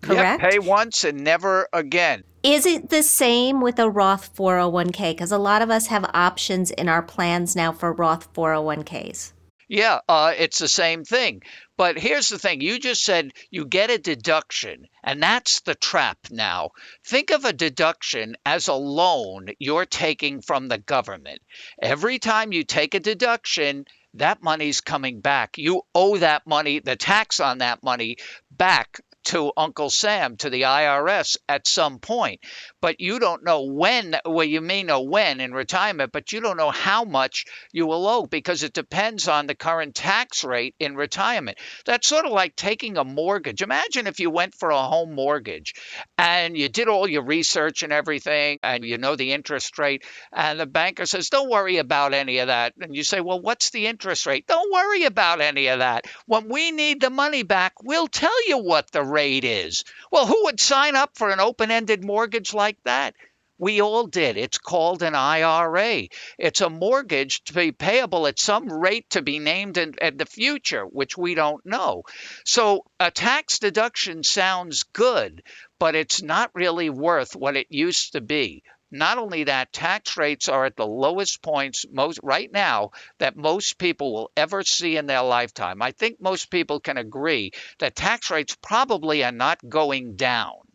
Correct? 0.00 0.42
Yep, 0.42 0.50
pay 0.50 0.58
once 0.58 1.04
and 1.04 1.22
never 1.22 1.68
again. 1.72 2.24
Is 2.46 2.64
it 2.64 2.90
the 2.90 3.02
same 3.02 3.60
with 3.60 3.80
a 3.80 3.90
Roth 3.90 4.32
401k? 4.36 5.10
Because 5.10 5.32
a 5.32 5.36
lot 5.36 5.62
of 5.62 5.70
us 5.70 5.88
have 5.88 6.08
options 6.14 6.70
in 6.70 6.88
our 6.88 7.02
plans 7.02 7.56
now 7.56 7.72
for 7.72 7.92
Roth 7.92 8.32
401ks. 8.34 9.32
Yeah, 9.68 9.98
uh, 10.08 10.32
it's 10.38 10.60
the 10.60 10.68
same 10.68 11.02
thing. 11.02 11.42
But 11.76 11.98
here's 11.98 12.28
the 12.28 12.38
thing 12.38 12.60
you 12.60 12.78
just 12.78 13.02
said 13.02 13.32
you 13.50 13.66
get 13.66 13.90
a 13.90 13.98
deduction, 13.98 14.86
and 15.02 15.20
that's 15.20 15.62
the 15.62 15.74
trap 15.74 16.18
now. 16.30 16.70
Think 17.04 17.32
of 17.32 17.44
a 17.44 17.52
deduction 17.52 18.36
as 18.46 18.68
a 18.68 18.74
loan 18.74 19.46
you're 19.58 19.84
taking 19.84 20.40
from 20.40 20.68
the 20.68 20.78
government. 20.78 21.40
Every 21.82 22.20
time 22.20 22.52
you 22.52 22.62
take 22.62 22.94
a 22.94 23.00
deduction, 23.00 23.86
that 24.14 24.40
money's 24.40 24.80
coming 24.80 25.20
back. 25.20 25.58
You 25.58 25.82
owe 25.96 26.16
that 26.18 26.46
money, 26.46 26.78
the 26.78 26.94
tax 26.94 27.40
on 27.40 27.58
that 27.58 27.82
money, 27.82 28.18
back 28.52 29.00
to 29.26 29.52
Uncle 29.56 29.90
Sam, 29.90 30.36
to 30.38 30.50
the 30.50 30.62
IRS 30.62 31.36
at 31.48 31.66
some 31.66 31.98
point. 31.98 32.40
But 32.86 33.00
you 33.00 33.18
don't 33.18 33.42
know 33.42 33.62
when, 33.62 34.14
well, 34.24 34.46
you 34.46 34.60
may 34.60 34.84
know 34.84 35.00
when 35.00 35.40
in 35.40 35.52
retirement, 35.52 36.12
but 36.12 36.30
you 36.30 36.40
don't 36.40 36.56
know 36.56 36.70
how 36.70 37.02
much 37.02 37.44
you 37.72 37.84
will 37.84 38.06
owe 38.06 38.26
because 38.26 38.62
it 38.62 38.74
depends 38.74 39.26
on 39.26 39.48
the 39.48 39.56
current 39.56 39.96
tax 39.96 40.44
rate 40.44 40.76
in 40.78 40.94
retirement. 40.94 41.58
That's 41.84 42.06
sort 42.06 42.26
of 42.26 42.30
like 42.30 42.54
taking 42.54 42.96
a 42.96 43.02
mortgage. 43.02 43.60
Imagine 43.60 44.06
if 44.06 44.20
you 44.20 44.30
went 44.30 44.54
for 44.54 44.70
a 44.70 44.78
home 44.78 45.16
mortgage 45.16 45.74
and 46.16 46.56
you 46.56 46.68
did 46.68 46.86
all 46.86 47.08
your 47.08 47.24
research 47.24 47.82
and 47.82 47.92
everything 47.92 48.60
and 48.62 48.84
you 48.84 48.98
know 48.98 49.16
the 49.16 49.32
interest 49.32 49.80
rate, 49.80 50.04
and 50.32 50.60
the 50.60 50.66
banker 50.66 51.06
says, 51.06 51.28
Don't 51.28 51.50
worry 51.50 51.78
about 51.78 52.14
any 52.14 52.38
of 52.38 52.46
that. 52.46 52.74
And 52.80 52.94
you 52.94 53.02
say, 53.02 53.20
Well, 53.20 53.40
what's 53.40 53.70
the 53.70 53.88
interest 53.88 54.26
rate? 54.26 54.46
Don't 54.46 54.72
worry 54.72 55.02
about 55.02 55.40
any 55.40 55.66
of 55.66 55.80
that. 55.80 56.04
When 56.26 56.48
we 56.48 56.70
need 56.70 57.00
the 57.00 57.10
money 57.10 57.42
back, 57.42 57.82
we'll 57.82 58.06
tell 58.06 58.48
you 58.48 58.58
what 58.58 58.92
the 58.92 59.02
rate 59.02 59.42
is. 59.42 59.82
Well, 60.12 60.26
who 60.26 60.44
would 60.44 60.60
sign 60.60 60.94
up 60.94 61.18
for 61.18 61.30
an 61.30 61.40
open 61.40 61.72
ended 61.72 62.04
mortgage 62.04 62.54
like 62.54 62.75
that? 62.84 63.14
We 63.58 63.80
all 63.80 64.06
did. 64.06 64.36
It's 64.36 64.58
called 64.58 65.02
an 65.02 65.14
IRA. 65.14 66.08
It's 66.38 66.60
a 66.60 66.68
mortgage 66.68 67.42
to 67.44 67.54
be 67.54 67.72
payable 67.72 68.26
at 68.26 68.38
some 68.38 68.70
rate 68.70 69.08
to 69.10 69.22
be 69.22 69.38
named 69.38 69.78
in, 69.78 69.94
in, 70.00 70.18
the 70.18 70.26
future, 70.26 70.84
which 70.84 71.16
we 71.16 71.34
don't 71.34 71.64
know. 71.64 72.02
So 72.44 72.84
a 73.00 73.10
tax 73.10 73.58
deduction 73.58 74.22
sounds 74.24 74.82
good, 74.82 75.42
but 75.78 75.94
it's 75.94 76.20
not 76.20 76.50
really 76.54 76.90
worth 76.90 77.34
what 77.34 77.56
it 77.56 77.68
used 77.70 78.12
to 78.12 78.20
be. 78.20 78.62
Not 78.90 79.16
only 79.16 79.44
that, 79.44 79.72
tax 79.72 80.18
rates 80.18 80.48
are 80.48 80.66
at 80.66 80.76
the 80.76 80.86
lowest 80.86 81.40
points 81.40 81.86
most 81.90 82.20
right 82.22 82.52
now 82.52 82.90
that 83.18 83.36
most 83.36 83.78
people 83.78 84.12
will 84.12 84.30
ever 84.36 84.62
see 84.62 84.96
in 84.96 85.06
their 85.06 85.22
lifetime. 85.22 85.80
I 85.80 85.92
think 85.92 86.20
most 86.20 86.50
people 86.50 86.78
can 86.78 86.98
agree 86.98 87.52
that 87.78 87.96
tax 87.96 88.30
rates 88.30 88.56
probably 88.60 89.24
are 89.24 89.32
not 89.32 89.66
going 89.66 90.14
down. 90.14 90.65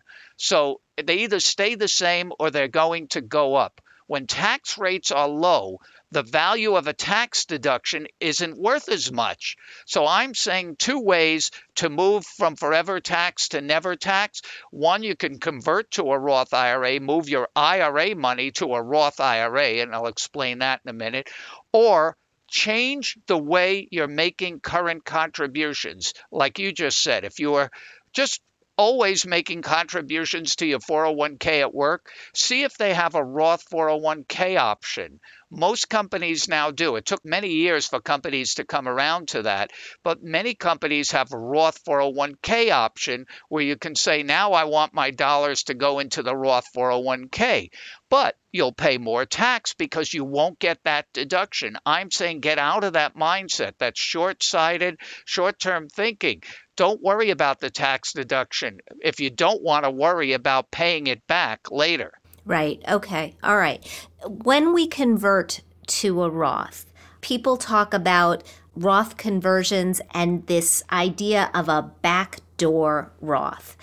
So 0.42 0.82
they 0.98 1.18
either 1.20 1.40
stay 1.40 1.76
the 1.76 1.88
same 1.88 2.34
or 2.40 2.50
they're 2.50 2.68
going 2.68 3.10
to 3.10 3.22
go 3.22 3.54
up. 3.54 3.80
When 4.08 4.26
tax 4.26 4.76
rates 4.80 5.12
are 5.12 5.28
low, 5.28 5.82
the 6.10 6.24
value 6.24 6.76
of 6.76 6.88
a 6.88 6.94
tax 6.94 7.46
deduction 7.46 8.08
isn't 8.20 8.58
worth 8.58 8.90
as 8.90 9.12
much. 9.12 9.56
So 9.86 10.08
I'm 10.08 10.34
saying 10.34 10.78
two 10.78 11.00
ways 11.00 11.52
to 11.76 11.92
move 11.92 12.26
from 12.26 12.56
forever 12.56 13.00
tax 13.00 13.50
to 13.50 13.62
never 13.62 13.96
tax. 13.96 14.42
One, 14.72 15.04
you 15.04 15.16
can 15.16 15.40
convert 15.40 15.92
to 15.92 16.12
a 16.12 16.18
Roth 16.18 16.56
IRA, 16.56 17.00
move 17.00 17.30
your 17.30 17.48
IRA 17.56 18.16
money 18.16 18.50
to 18.54 18.74
a 18.74 18.82
Roth 18.82 19.20
IRA, 19.20 19.84
and 19.84 19.94
I'll 19.94 20.08
explain 20.08 20.58
that 20.60 20.82
in 20.84 20.90
a 20.90 20.94
minute. 20.94 21.30
Or 21.72 22.18
change 22.48 23.16
the 23.28 23.38
way 23.38 23.88
you're 23.92 24.08
making 24.08 24.62
current 24.62 25.06
contributions. 25.06 26.16
Like 26.32 26.58
you 26.58 26.72
just 26.72 27.00
said, 27.00 27.26
if 27.26 27.40
you 27.40 27.54
are 27.54 27.70
just 28.12 28.42
always 28.78 29.26
making 29.26 29.62
contributions 29.62 30.56
to 30.58 30.66
your 30.66 30.80
401k 30.80 31.62
at 31.62 31.74
work, 31.74 32.12
see 32.34 32.64
if 32.64 32.78
they 32.78 32.94
have 32.94 33.16
a 33.16 33.24
Roth 33.24 33.64
401k 33.70 34.58
option. 34.58 35.20
Most 35.54 35.90
companies 35.90 36.48
now 36.48 36.72
do. 36.72 36.96
It 36.96 37.06
took 37.06 37.26
many 37.26 37.50
years 37.50 37.86
for 37.86 38.00
companies 38.00 38.56
to 38.56 38.64
come 38.64 38.88
around 38.88 39.28
to 39.30 39.42
that, 39.44 39.72
but 40.02 40.24
many 40.24 40.56
companies 40.56 41.12
have 41.12 41.34
a 41.34 41.38
Roth 41.38 41.84
401k 41.84 42.72
option 42.72 43.26
where 43.50 43.64
you 43.64 43.76
can 43.76 43.96
say, 43.96 44.24
now 44.24 44.54
I 44.54 44.64
want 44.64 44.94
my 44.94 45.12
dollars 45.12 45.64
to 45.64 45.74
go 45.74 46.00
into 46.00 46.24
the 46.24 46.36
Roth 46.36 46.68
401k. 46.74 47.70
But 48.10 48.36
you'll 48.52 48.74
pay 48.74 48.98
more 48.98 49.26
tax 49.26 49.74
because 49.74 50.14
you 50.14 50.26
won't 50.26 50.60
get 50.60 50.80
that 50.84 51.08
deduction. 51.14 51.78
I'm 51.86 52.12
saying 52.12 52.42
get 52.42 52.58
out 52.58 52.84
of 52.84 52.94
that 52.94 53.16
mindset. 53.16 53.74
That's 53.78 54.00
short 54.00 54.44
sighted, 54.44 55.00
short 55.26 55.60
term 55.60 55.88
thinking. 55.88 56.44
Don't 56.76 57.02
worry 57.02 57.30
about 57.30 57.60
the 57.60 57.70
tax 57.70 58.14
deduction 58.14 58.80
if 59.04 59.20
you 59.20 59.30
don't 59.30 59.62
want 59.62 59.86
to 59.86 59.92
worry 59.92 60.34
about 60.34 60.72
paying 60.72 61.08
it 61.08 61.26
back 61.28 61.70
later. 61.70 62.14
Right. 62.46 62.82
Okay. 62.88 63.36
All 63.44 63.58
right. 63.58 63.86
When 64.26 64.74
we 64.74 64.88
convert 64.88 65.62
to 65.88 66.24
a 66.24 66.30
Roth, 66.30 66.86
people 67.22 67.58
talk 67.58 67.94
about 67.94 68.44
Roth 68.76 69.18
conversions 69.18 70.02
and 70.12 70.48
this 70.48 70.84
idea 70.92 71.52
of 71.54 71.68
a 71.68 71.92
backdoor 72.02 73.12
Roth. 73.20 73.78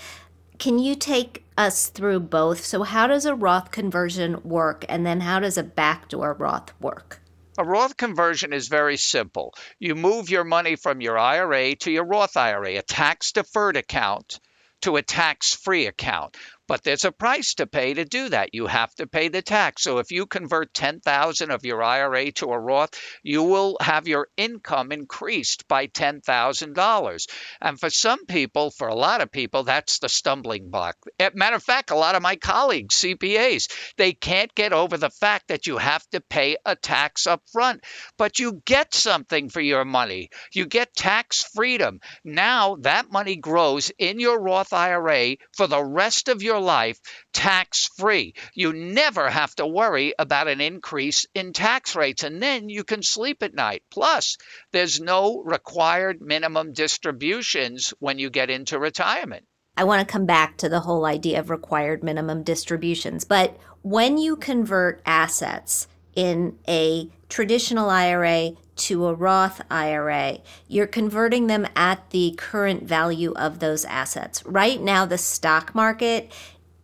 Can 0.59 0.79
you 0.79 0.97
take 0.97 1.45
us 1.57 1.89
through 1.89 2.21
both? 2.21 2.65
So, 2.65 2.83
how 2.83 3.07
does 3.07 3.27
a 3.27 3.35
Roth 3.35 3.71
conversion 3.71 4.41
work? 4.43 4.85
And 4.89 5.07
then, 5.07 5.21
how 5.21 5.39
does 5.41 5.57
a 5.57 5.63
backdoor 5.63 6.35
Roth 6.35 6.73
work? 6.81 7.21
A 7.59 7.65
Roth 7.65 7.97
conversion 7.97 8.53
is 8.53 8.69
very 8.69 8.97
simple. 8.97 9.53
You 9.81 9.97
move 9.97 10.31
your 10.31 10.45
money 10.45 10.77
from 10.77 11.01
your 11.01 11.19
IRA 11.19 11.75
to 11.75 11.91
your 11.91 12.05
Roth 12.05 12.37
IRA, 12.37 12.79
a 12.79 12.83
tax 12.83 13.33
deferred 13.33 13.77
account, 13.77 14.39
to 14.83 14.95
a 14.95 15.03
tax 15.03 15.57
free 15.57 15.87
account. 15.87 16.37
But 16.69 16.85
there's 16.85 17.05
a 17.07 17.13
price 17.13 17.55
to 17.55 17.67
pay 17.67 17.95
to 17.95 18.05
do 18.05 18.29
that. 18.29 18.51
You 18.53 18.67
have 18.67 18.95
to 18.97 19.07
pay 19.07 19.29
the 19.29 19.43
tax. 19.43 19.83
So 19.83 19.99
if 19.99 20.11
you 20.13 20.27
convert 20.27 20.75
10,000 20.75 21.51
of 21.51 21.65
your 21.65 21.83
IRA 21.83 22.31
to 22.33 22.53
a 22.53 22.59
Roth, 22.59 22.91
you 23.23 23.43
will 23.43 23.79
have 23.81 24.07
your 24.07 24.29
income 24.37 24.93
increased 24.93 25.67
by 25.67 25.87
$10,000. 25.87 27.27
And 27.61 27.81
for 27.81 27.91
some 27.91 28.27
people, 28.27 28.71
for 28.71 28.89
a 28.89 28.95
lot 28.95 29.23
of 29.23 29.33
people, 29.33 29.63
that's 29.63 29.99
the 29.99 30.09
stumbling 30.09 30.71
block. 30.71 30.97
Matter 31.35 31.57
of 31.57 31.63
fact, 31.63 31.91
a 31.91 31.97
lot 31.97 32.15
of 32.15 32.23
my 32.23 32.37
colleagues, 32.37 32.97
CPAs, 32.97 33.71
they 33.97 34.13
can't 34.13 34.55
get 34.55 34.75
over 34.75 34.99
the 34.99 35.11
fact 35.11 35.49
that 35.49 35.67
you 35.67 35.79
have 35.79 36.07
to 36.11 36.21
pay 36.21 36.59
a 36.67 36.77
tax 36.77 37.27
up 37.27 37.43
front, 37.51 37.83
but 38.19 38.39
you 38.39 38.61
get 38.67 38.93
something 38.93 39.49
for 39.49 39.61
your 39.61 39.87
money. 39.87 40.29
You 40.53 40.67
get 40.67 40.95
tax 40.95 41.45
freedom. 41.55 42.01
Now 42.25 42.77
that 42.83 43.11
money 43.11 43.37
grows 43.37 43.91
in 43.99 44.21
your 44.21 44.39
Roth 44.39 44.75
IRA 44.75 45.37
for 45.57 45.67
the 45.67 45.83
rest 45.83 46.29
of 46.29 46.43
your 46.43 46.58
life 46.61 46.99
tax 47.33 47.89
free. 47.97 48.35
You 48.55 48.73
never 48.73 49.29
have 49.29 49.55
to 49.57 49.67
worry 49.67 50.15
about 50.19 50.49
an 50.49 50.61
increase 50.61 51.27
in 51.35 51.53
tax 51.53 51.95
rates, 51.97 52.25
and 52.25 52.43
then 52.43 52.69
you 52.69 52.85
can 52.85 53.03
sleep 53.03 53.43
at 53.43 53.55
night. 53.55 53.83
Plus, 53.91 54.37
there's 54.73 55.01
no 55.01 55.43
required 55.45 56.21
minimum 56.21 56.73
distributions 56.73 57.95
when 57.99 58.19
you 58.19 58.31
get 58.31 58.51
into 58.51 58.79
retirement. 58.79 59.45
I 59.77 59.85
want 59.85 60.07
to 60.07 60.13
come 60.13 60.27
back 60.27 60.57
to 60.57 60.69
the 60.69 60.81
whole 60.81 61.05
idea 61.05 61.39
of 61.39 61.51
required 61.51 62.03
minimum 62.03 62.43
distributions. 62.43 63.25
But 63.25 63.57
when 63.83 64.19
you 64.19 64.37
convert 64.37 65.01
assets 65.07 65.87
in 66.15 66.59
a 66.67 67.11
traditional 67.29 67.91
IRA 67.91 68.53
to 68.77 69.07
a 69.07 69.15
Roth 69.15 69.61
IRA, 69.71 70.39
you're 70.69 70.87
converting 70.87 71.47
them 71.47 71.67
at 71.75 72.11
the 72.11 72.35
current 72.37 72.85
value 72.85 73.33
of 73.33 73.59
those 73.59 73.85
assets. 73.85 74.45
Right 74.47 74.81
now, 74.81 75.05
the 75.05 75.19
stock 75.19 75.75
market, 75.75 76.33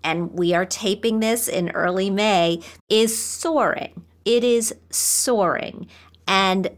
and 0.03 0.33
we 0.33 0.53
are 0.55 0.67
taping 0.67 1.21
this 1.21 1.49
in 1.49 1.71
early 1.71 2.11
May, 2.11 2.61
is 2.89 3.17
soaring. 3.17 4.05
It 4.25 4.45
is 4.45 4.75
soaring. 4.91 5.87
And 6.27 6.71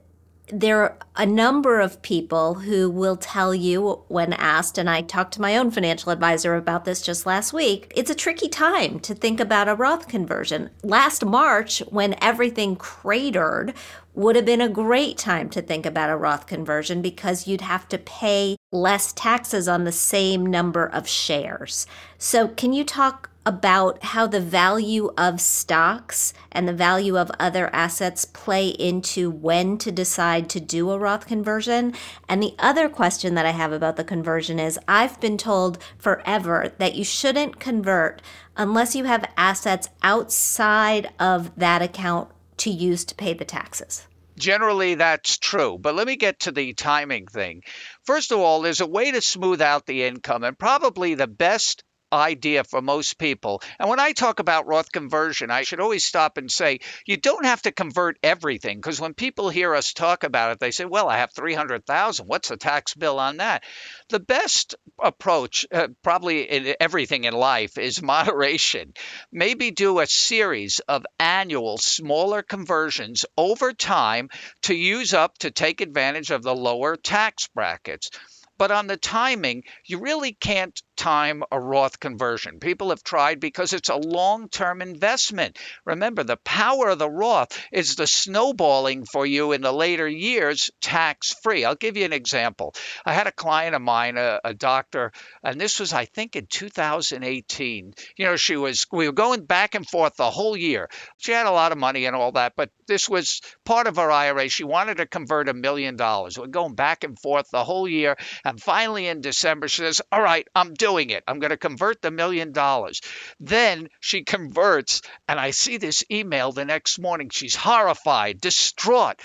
there 0.49 0.81
are 0.81 0.97
a 1.17 1.27
number 1.27 1.81
of 1.81 2.03
people 2.03 2.55
who 2.55 2.89
will 2.89 3.17
tell 3.17 3.55
you 3.55 4.03
when 4.09 4.33
asked, 4.33 4.79
and 4.79 4.89
I 4.89 5.03
talked 5.03 5.35
to 5.35 5.41
my 5.41 5.57
own 5.57 5.71
financial 5.71 6.13
advisor 6.13 6.55
about 6.55 6.85
this 6.85 7.03
just 7.03 7.27
last 7.27 7.53
week, 7.53 7.93
it's 7.97 8.11
a 8.11 8.15
tricky 8.15 8.49
time 8.49 9.01
to 9.01 9.15
think 9.15 9.41
about 9.41 9.69
a 9.69 9.75
Roth 9.75 10.09
conversion. 10.09 10.71
Last 10.85 11.25
March, 11.25 11.81
when 11.89 12.15
everything 12.23 12.77
cratered, 12.77 13.75
would 14.15 14.37
have 14.37 14.45
been 14.45 14.61
a 14.61 14.69
great 14.69 15.19
time 15.19 15.49
to 15.51 15.61
think 15.61 15.85
about 15.85 16.11
a 16.11 16.17
Roth 16.17 16.47
conversion 16.47 17.03
because 17.03 17.47
you'd 17.47 17.61
have 17.61 17.89
to 17.89 17.99
pay 17.99 18.57
less 18.73 19.13
taxes 19.13 19.69
on 19.69 19.85
the 19.85 19.93
same 19.93 20.47
number 20.47 20.87
of 20.87 21.09
shares. 21.09 21.87
So, 22.19 22.49
can 22.49 22.73
you 22.73 22.85
talk 22.85 23.31
about 23.47 24.03
how 24.03 24.27
the 24.27 24.41
value 24.41 25.13
of 25.17 25.41
stocks 25.41 26.35
and 26.51 26.69
the 26.69 26.73
value 26.73 27.17
of 27.17 27.31
other 27.39 27.71
assets 27.73 28.25
play 28.25 28.69
into 28.69 29.31
when 29.31 29.79
to 29.79 29.93
decide 29.93 30.51
to 30.51 30.61
do 30.61 30.91
a 30.91 30.99
Roth 30.99 31.27
conversion. 31.27 31.95
And 32.29 32.43
the 32.43 32.57
other 32.59 32.89
question 32.89 33.37
that 33.37 33.47
I 33.47 33.53
have 33.53 33.73
about 33.73 33.97
the 33.97 34.05
conversion 34.05 34.59
is 34.59 34.79
I've 34.89 35.21
been 35.21 35.39
told 35.39 35.79
forever 35.97 36.73
that 36.79 36.97
you 36.97 37.05
shouldn't 37.05 37.61
convert 37.61 38.21
unless 38.57 38.97
you 38.97 39.05
have 39.05 39.31
assets 39.37 39.89
outside 40.03 41.13
of 41.21 41.55
that 41.57 41.83
account 41.83 42.31
to 42.59 42.71
use 42.71 43.05
to 43.05 43.15
pay 43.15 43.33
the 43.33 43.45
taxes. 43.45 44.09
Generally, 44.39 44.97
that's 44.97 45.39
true. 45.39 45.79
But 45.81 45.95
let 45.95 46.07
me 46.07 46.17
get 46.17 46.41
to 46.41 46.53
the 46.53 46.75
timing 46.75 47.27
thing. 47.27 47.63
First 48.05 48.33
of 48.33 48.39
all, 48.39 48.61
there's 48.61 48.81
a 48.81 48.87
way 48.87 49.11
to 49.11 49.23
smooth 49.23 49.63
out 49.63 49.87
the 49.87 50.05
income, 50.05 50.45
and 50.45 50.59
probably 50.59 51.15
the 51.15 51.27
best 51.27 51.85
idea 52.13 52.65
for 52.65 52.81
most 52.81 53.19
people. 53.19 53.63
And 53.79 53.89
when 53.89 54.01
I 54.01 54.13
talk 54.13 54.39
about 54.39 54.67
Roth 54.67 54.93
conversion, 54.93 55.51
I 55.51 55.63
should 55.63 55.81
always 55.81 56.05
stop 56.05 56.39
and 56.39 56.51
say, 56.51 56.81
you 57.05 57.17
don't 57.17 57.45
have 57.45 57.63
to 57.63 57.73
convert 57.73 58.19
everything 58.23 58.79
because 58.79 59.01
when 59.01 59.15
people 59.15 59.49
hear 59.49 59.75
us 59.75 59.93
talk 59.93 60.25
about 60.25 60.53
it, 60.53 60.61
they 60.61 60.71
say, 60.71 60.85
well, 60.85 61.09
I 61.09 61.19
have 61.19 61.33
300,000. 61.33 62.27
What's 62.27 62.49
the 62.49 62.57
tax 62.57 62.95
bill 62.95 63.19
on 63.19 63.39
that? 63.39 63.65
The 64.09 64.21
best 64.21 64.75
approach, 65.03 65.67
uh, 65.73 65.89
probably 66.03 66.43
in 66.43 66.75
everything 66.81 67.25
in 67.25 67.35
life, 67.35 67.79
is 67.79 68.03
moderation. 68.17 68.93
Maybe 69.33 69.71
do 69.71 70.01
a 70.01 70.07
series 70.07 70.81
of 70.81 71.05
annual 71.19 71.79
smaller 71.79 72.43
conversions 72.43 73.25
over 73.37 73.73
time 73.73 74.31
to 74.63 74.75
use 74.75 75.13
up 75.15 75.39
to 75.39 75.51
take 75.51 75.81
advantage 75.81 76.31
of 76.31 76.43
the 76.43 76.55
lower 76.55 76.97
tax 76.97 77.49
brackets. 77.49 78.11
But 78.59 78.71
on 78.71 78.87
the 78.87 78.97
timing, 78.97 79.65
you 79.85 79.99
really 79.99 80.33
can't 80.33 80.81
time 80.97 81.43
a 81.51 81.61
Roth 81.61 82.01
conversion. 82.01 82.59
People 82.59 82.91
have 82.91 83.03
tried 83.03 83.41
because 83.41 83.73
it's 83.73 83.89
a 83.89 83.97
long 83.97 84.49
term 84.49 84.83
investment. 84.83 85.59
Remember, 85.85 86.25
the 86.25 86.39
power 86.39 86.89
of 86.89 86.99
the 86.99 87.11
Roth 87.11 87.61
is 87.73 87.97
the 87.97 88.07
snowballing 88.07 89.05
for 89.05 89.25
you 89.27 89.53
in 89.53 89.61
the 89.61 89.73
later 89.73 90.09
years 90.09 90.71
tax 90.81 91.35
free. 91.43 91.65
I'll 91.65 91.75
give 91.75 91.97
you 91.97 92.05
an 92.05 92.13
example. 92.13 92.75
I 93.05 93.13
had 93.13 93.27
a 93.27 93.33
client 93.33 93.75
of 93.75 93.83
mine, 93.83 94.17
a, 94.17 94.41
a, 94.45 94.55
doctor, 94.55 95.13
and 95.45 95.61
this 95.61 95.79
was, 95.79 95.93
I 95.93 96.07
think, 96.07 96.35
in 96.35 96.47
2018. 96.47 97.93
You 98.17 98.25
know, 98.25 98.37
she 98.37 98.57
was, 98.57 98.87
we 98.91 99.07
were 99.07 99.13
going 99.13 99.45
back 99.45 99.75
and 99.75 99.87
forth 99.87 100.17
the 100.17 100.31
whole 100.31 100.57
year. 100.57 100.89
She 101.19 101.33
had 101.33 101.47
a 101.47 101.51
lot 101.51 101.73
of 101.73 101.79
money 101.79 102.07
and 102.07 102.17
all 102.17 102.33
that, 102.33 102.55
but 102.57 102.71
this 102.87 103.09
was 103.09 103.41
part 103.65 103.87
of 103.87 103.97
her 103.97 104.11
IRA. 104.11 104.49
She 104.49 104.65
wanted 104.65 104.99
to 104.99 105.07
convert 105.07 105.49
a 105.49 105.55
million 105.55 105.97
dollars. 105.97 106.39
We're 106.39 106.47
going 106.47 106.75
back 106.75 107.05
and 107.05 107.19
forth 107.19 107.51
the 107.51 107.65
whole 107.65 107.89
year. 107.89 108.17
And 108.45 108.61
finally 108.61 109.07
in 109.07 109.21
December, 109.21 109.69
she 109.69 109.83
says, 109.83 110.01
All 110.11 110.23
right, 110.23 110.47
I'm 110.55 110.75
doing 110.87 111.11
it. 111.11 111.25
I'm 111.27 111.41
going 111.41 111.51
to 111.51 111.57
convert 111.57 112.01
the 112.01 112.13
million 112.13 112.53
dollars. 112.53 113.01
Then 113.41 113.89
she 114.01 114.23
converts, 114.23 115.03
and 115.29 115.41
I 115.41 115.51
see 115.51 115.79
this 115.79 116.05
email 116.11 116.53
the 116.53 116.65
next 116.65 117.01
morning. 117.01 117.29
She's 117.33 117.57
horrified, 117.57 118.41
distraught. 118.41 119.21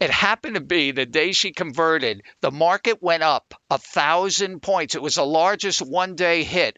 It 0.00 0.10
happened 0.10 0.56
to 0.56 0.60
be 0.60 0.90
the 0.90 1.06
day 1.06 1.32
she 1.32 1.52
converted, 1.52 2.22
the 2.42 2.50
market 2.50 3.02
went 3.02 3.22
up 3.22 3.54
a 3.70 3.78
thousand 3.78 4.60
points. 4.60 4.94
It 4.94 5.00
was 5.00 5.14
the 5.14 5.24
largest 5.24 5.80
one 5.80 6.16
day 6.16 6.42
hit. 6.42 6.76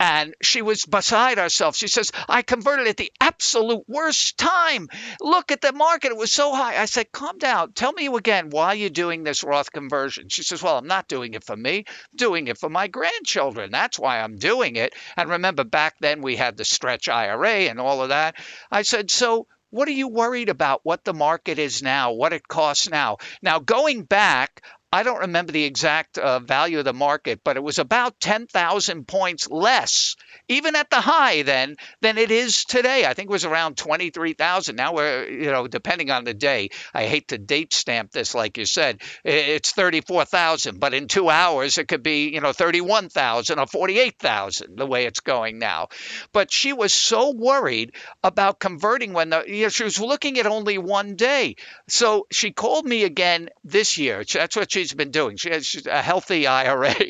And 0.00 0.34
she 0.42 0.62
was 0.62 0.84
beside 0.84 1.38
herself. 1.38 1.76
She 1.76 1.88
says, 1.88 2.12
I 2.28 2.42
converted 2.42 2.86
at 2.86 2.96
the 2.96 3.12
absolute 3.20 3.84
worst 3.88 4.38
time. 4.38 4.88
Look 5.20 5.50
at 5.50 5.60
the 5.60 5.72
market. 5.72 6.12
It 6.12 6.16
was 6.16 6.32
so 6.32 6.54
high. 6.54 6.80
I 6.80 6.84
said, 6.84 7.10
Calm 7.10 7.38
down. 7.38 7.72
Tell 7.72 7.92
me 7.92 8.06
again 8.06 8.50
why 8.50 8.74
you're 8.74 8.90
doing 8.90 9.24
this 9.24 9.42
Roth 9.42 9.72
conversion. 9.72 10.28
She 10.28 10.42
says, 10.42 10.62
Well, 10.62 10.78
I'm 10.78 10.86
not 10.86 11.08
doing 11.08 11.34
it 11.34 11.44
for 11.44 11.56
me. 11.56 11.78
I'm 11.88 12.16
doing 12.16 12.46
it 12.48 12.58
for 12.58 12.68
my 12.68 12.86
grandchildren. 12.86 13.70
That's 13.72 13.98
why 13.98 14.20
I'm 14.20 14.36
doing 14.36 14.76
it. 14.76 14.94
And 15.16 15.30
remember, 15.30 15.64
back 15.64 15.96
then 16.00 16.22
we 16.22 16.36
had 16.36 16.56
the 16.56 16.64
stretch 16.64 17.08
IRA 17.08 17.68
and 17.68 17.80
all 17.80 18.02
of 18.02 18.10
that. 18.10 18.36
I 18.70 18.82
said, 18.82 19.10
So 19.10 19.46
what 19.70 19.88
are 19.88 19.92
you 19.92 20.08
worried 20.08 20.48
about? 20.48 20.80
What 20.82 21.04
the 21.04 21.12
market 21.12 21.58
is 21.58 21.82
now, 21.82 22.12
what 22.12 22.32
it 22.32 22.48
costs 22.48 22.88
now. 22.88 23.18
Now, 23.42 23.58
going 23.58 24.02
back, 24.02 24.62
I 24.90 25.02
don't 25.02 25.20
remember 25.20 25.52
the 25.52 25.64
exact 25.64 26.16
uh, 26.16 26.38
value 26.38 26.78
of 26.78 26.86
the 26.86 26.94
market, 26.94 27.40
but 27.44 27.58
it 27.58 27.62
was 27.62 27.78
about 27.78 28.18
10,000 28.20 29.06
points 29.06 29.46
less, 29.50 30.16
even 30.48 30.76
at 30.76 30.88
the 30.88 31.00
high 31.00 31.42
then, 31.42 31.76
than 32.00 32.16
it 32.16 32.30
is 32.30 32.64
today. 32.64 33.04
I 33.04 33.12
think 33.12 33.28
it 33.28 33.32
was 33.32 33.44
around 33.44 33.76
23,000. 33.76 34.76
Now 34.76 34.94
we're, 34.94 35.28
you 35.28 35.50
know, 35.50 35.66
depending 35.66 36.10
on 36.10 36.24
the 36.24 36.32
day, 36.32 36.70
I 36.94 37.04
hate 37.04 37.28
to 37.28 37.38
date 37.38 37.74
stamp 37.74 38.12
this, 38.12 38.34
like 38.34 38.56
you 38.56 38.64
said, 38.64 39.02
it's 39.24 39.72
34,000, 39.72 40.80
but 40.80 40.94
in 40.94 41.06
two 41.06 41.28
hours 41.28 41.76
it 41.76 41.86
could 41.86 42.02
be, 42.02 42.30
you 42.30 42.40
know, 42.40 42.54
31,000 42.54 43.58
or 43.58 43.66
48,000 43.66 44.78
the 44.78 44.86
way 44.86 45.04
it's 45.04 45.20
going 45.20 45.58
now. 45.58 45.88
But 46.32 46.50
she 46.50 46.72
was 46.72 46.94
so 46.94 47.32
worried 47.32 47.92
about 48.24 48.58
converting 48.58 49.12
when 49.12 49.28
the, 49.28 49.44
you 49.46 49.64
know, 49.64 49.68
she 49.68 49.84
was 49.84 50.00
looking 50.00 50.38
at 50.38 50.46
only 50.46 50.78
one 50.78 51.14
day. 51.16 51.56
So 51.90 52.26
she 52.32 52.52
called 52.52 52.86
me 52.86 53.04
again 53.04 53.50
this 53.64 53.98
year. 53.98 54.24
That's 54.24 54.56
what 54.56 54.72
she 54.72 54.77
she's 54.78 54.94
been 54.94 55.10
doing. 55.10 55.36
She 55.36 55.50
has 55.50 55.86
a 55.90 56.02
healthy 56.02 56.46
IRA. 56.46 56.94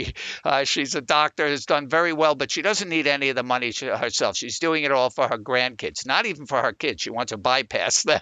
Uh, 0.45 0.65
she's 0.65 0.95
a 0.95 1.01
doctor, 1.01 1.47
has 1.47 1.67
done 1.67 1.89
very 1.89 2.13
well, 2.13 2.35
but 2.35 2.51
she 2.51 2.63
doesn't 2.63 2.89
need 2.89 3.07
any 3.07 3.29
of 3.29 3.37
the 3.37 3.43
money 3.43 3.73
herself. 3.73 4.37
She's 4.37 4.59
doing 4.59 4.85
it 4.85 4.93
all 4.93 5.11
for 5.11 5.29
her 5.29 5.37
grandkids, 5.37 6.07
not 6.07 6.27
even 6.27 6.47
for 6.47 6.63
her 6.63 6.73
kids. 6.73 7.03
She 7.03 7.11
wants 7.11 7.31
to 7.31 7.37
bypass 7.37 8.03
them. 8.05 8.21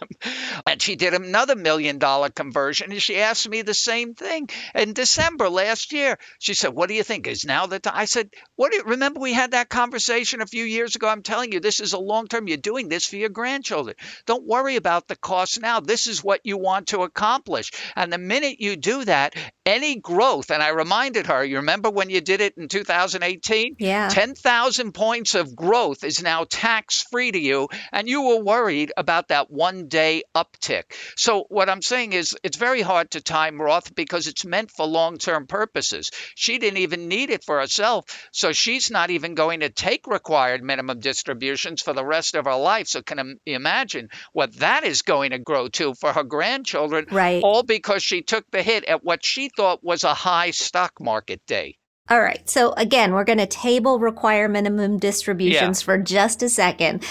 And 0.67 0.81
she 0.81 0.97
did 0.97 1.15
another 1.15 1.55
million 1.55 1.99
dollar 1.99 2.31
conversion, 2.31 2.91
and 2.91 3.03
she 3.03 3.21
asked 3.21 3.49
me 3.49 3.63
the 3.63 3.75
same 3.75 4.15
thing 4.15 4.49
in 4.75 4.93
December 4.93 5.49
last 5.49 5.93
year. 5.93 6.19
She 6.39 6.55
said, 6.55 6.75
"What 6.75 6.89
do 6.89 6.95
you 6.95 7.03
think? 7.03 7.27
Is 7.27 7.45
now 7.45 7.67
the 7.67 7.79
time?" 7.79 7.95
I 7.97 8.07
said, 8.07 8.31
"What 8.57 8.73
you 8.73 8.83
remember? 8.85 9.21
We 9.21 9.33
had 9.33 9.53
that 9.53 9.69
conversation 9.69 10.41
a 10.41 10.47
few 10.47 10.65
years 10.65 10.97
ago. 10.97 11.09
I'm 11.09 11.23
telling 11.23 11.53
you, 11.53 11.61
this 11.61 11.81
is 11.81 11.93
a 11.93 11.99
long 11.99 12.27
term. 12.27 12.49
You're 12.49 12.57
doing 12.57 12.89
this 12.89 13.07
for 13.07 13.17
your 13.17 13.29
grandchildren. 13.29 13.97
Don't 14.27 14.47
worry 14.47 14.77
about 14.77 15.07
the 15.07 15.17
cost 15.17 15.61
now. 15.61 15.81
This 15.81 16.07
is 16.07 16.25
what 16.25 16.41
you 16.45 16.57
want 16.57 16.89
to 16.89 17.03
accomplish. 17.03 17.71
And 17.95 18.13
the 18.13 18.19
minute 18.19 18.61
you 18.61 18.77
do 18.77 19.05
that, 19.05 19.36
any 19.66 19.96
growth, 19.99 20.51
and 20.51 20.62
I 20.62 20.68
reminded 20.68 21.27
her, 21.27 21.44
you 21.44 21.57
remember 21.57 21.90
when 21.90 22.09
you 22.09 22.20
did 22.20 22.40
it 22.40 22.57
in 22.57 22.68
2018? 22.68 23.77
Yeah. 23.79 24.09
10,000 24.09 24.92
points 24.92 25.35
of 25.35 25.57
growth 25.57 26.05
is 26.05 26.22
now 26.22 26.44
tax 26.49 27.03
free 27.11 27.33
to 27.33 27.38
you, 27.38 27.68
and 27.92 28.09
you 28.09 28.22
were 28.22 28.42
worried 28.42 28.92
about 28.96 29.29
that 29.29 29.51
one 29.51 29.88
day 29.88 30.22
uptick. 30.35 30.85
So, 31.16 31.46
what 31.49 31.68
I'm 31.68 31.83
saying 31.83 32.12
is, 32.12 32.37
it's 32.44 32.57
very 32.57 32.81
hard 32.81 33.11
to 33.11 33.20
time 33.20 33.61
Roth 33.61 33.94
because 33.94 34.29
it's 34.29 34.44
meant 34.44 34.70
for 34.70 34.87
long 34.87 35.18
term 35.18 35.46
purposes. 35.46 36.11
She 36.37 36.59
didn't 36.59 36.79
even 36.79 37.09
need 37.09 37.31
it 37.31 37.44
for 37.44 37.61
herself, 37.61 38.05
so 38.33 38.53
she's 38.53 38.90
not 38.90 39.11
even 39.11 39.35
going 39.35 39.61
to 39.61 39.68
take 39.68 40.07
required 40.07 40.62
minimum 40.62 41.01
distributions 41.01 41.83
for 41.83 41.92
the 41.92 42.05
rest 42.05 42.37
of 42.37 42.44
her 42.44 42.57
life. 42.57 42.87
So, 42.87 43.03
can 43.03 43.38
you 43.44 43.57
imagine 43.57 44.09
what 44.33 44.55
that 44.59 44.85
is 44.85 45.03
going 45.03 45.33
to 45.33 45.38
grow 45.38 45.68
to 45.68 45.94
for 45.94 46.12
her 46.12 46.25
grandchildren? 46.25 47.07
Right. 47.11 47.42
All 47.42 47.64
because 47.64 48.03
she 48.03 48.22
took 48.22 48.49
the 48.51 48.62
hit 48.62 48.85
at 48.85 49.05
what 49.05 49.25
she 49.27 49.51
thought 49.57 49.83
was 49.85 50.05
a 50.05 50.15
high 50.15 50.51
stock 50.53 50.93
market 51.01 51.41
day. 51.47 51.77
All 52.09 52.21
right. 52.21 52.49
So 52.49 52.73
again, 52.77 53.12
we're 53.12 53.25
going 53.25 53.39
to 53.39 53.47
table 53.47 53.99
require 53.99 54.49
minimum 54.49 54.99
distributions 54.99 55.81
Yeah. 55.81 55.85
for 55.85 55.99
just 55.99 56.43
a 56.43 56.49
second. 56.49 57.05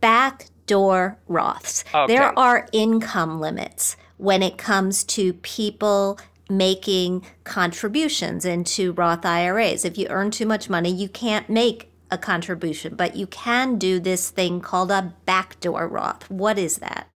Backdoor 0.00 1.16
Roths. 1.28 1.84
Okay. 1.94 2.12
There 2.12 2.36
are 2.38 2.66
income 2.72 3.40
limits 3.40 3.96
when 4.16 4.42
it 4.42 4.58
comes 4.58 5.04
to 5.04 5.32
people 5.34 6.18
making 6.50 7.24
contributions 7.44 8.44
into 8.44 8.92
Roth 8.92 9.24
IRAs. 9.24 9.84
If 9.84 9.96
you 9.96 10.06
earn 10.10 10.30
too 10.32 10.44
much 10.44 10.68
money, 10.68 10.90
you 10.90 11.08
can't 11.08 11.48
make 11.48 11.90
a 12.10 12.18
contribution, 12.18 12.94
but 12.94 13.16
you 13.16 13.26
can 13.26 13.78
do 13.78 13.98
this 13.98 14.28
thing 14.28 14.60
called 14.60 14.90
a 14.90 15.14
backdoor 15.24 15.88
Roth. 15.88 16.28
What 16.30 16.58
is 16.58 16.76
that? 16.78 17.08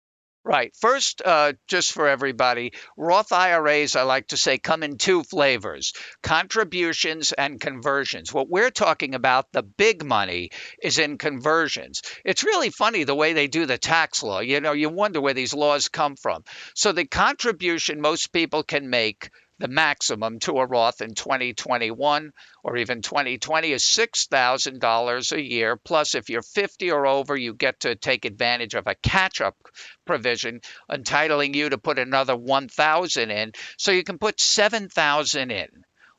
Right. 0.47 0.73
First, 0.81 1.23
uh, 1.25 1.55
just 1.67 1.91
for 1.91 2.07
everybody, 2.07 2.73
Roth 2.97 3.33
IRAs, 3.33 3.97
I 3.97 4.03
like 4.03 4.29
to 4.29 4.37
say, 4.37 4.59
come 4.59 4.85
in 4.85 4.97
two 4.97 5.25
flavors 5.25 5.93
contributions 6.23 7.33
and 7.33 7.61
conversions. 7.61 8.33
What 8.33 8.49
we're 8.49 8.71
talking 8.71 9.17
about, 9.17 9.51
the 9.51 9.65
big 9.65 10.05
money, 10.05 10.51
is 10.81 11.01
in 11.01 11.19
conversions. 11.19 12.01
It's 12.25 12.45
really 12.45 12.71
funny 12.71 13.03
the 13.03 13.17
way 13.17 13.33
they 13.33 13.49
do 13.49 13.67
the 13.67 13.77
tax 13.77 14.23
law. 14.23 14.39
You 14.39 14.61
know, 14.61 14.71
you 14.71 14.89
wonder 14.89 15.21
where 15.21 15.35
these 15.35 15.53
laws 15.53 15.89
come 15.89 16.15
from. 16.15 16.45
So, 16.77 16.93
the 16.93 17.07
contribution 17.07 18.01
most 18.01 18.33
people 18.33 18.63
can 18.63 18.89
make. 18.89 19.31
The 19.59 19.69
maximum 19.69 20.39
to 20.41 20.59
a 20.59 20.67
Roth 20.67 21.01
in 21.01 21.15
2021 21.15 22.33
or 22.63 22.77
even 22.77 23.01
2020 23.01 23.73
is 23.73 23.85
$6,000 23.85 25.33
a 25.33 25.43
year. 25.43 25.77
Plus, 25.77 26.15
if 26.15 26.29
you're 26.29 26.43
50 26.43 26.91
or 26.91 27.07
over, 27.07 27.35
you 27.35 27.55
get 27.55 27.81
to 27.81 27.95
take 27.95 28.27
advantage 28.27 28.75
of 28.75 28.87
a 28.87 28.95
catch 28.97 29.41
up 29.41 29.57
provision 30.05 30.61
entitling 30.93 31.55
you 31.55 31.71
to 31.71 31.79
put 31.79 31.99
another 31.99 32.37
1000 32.37 33.31
in. 33.31 33.53
So 33.79 33.93
you 33.93 34.05
can 34.05 34.19
put 34.19 34.41
7000 34.41 35.51
in. 35.51 35.69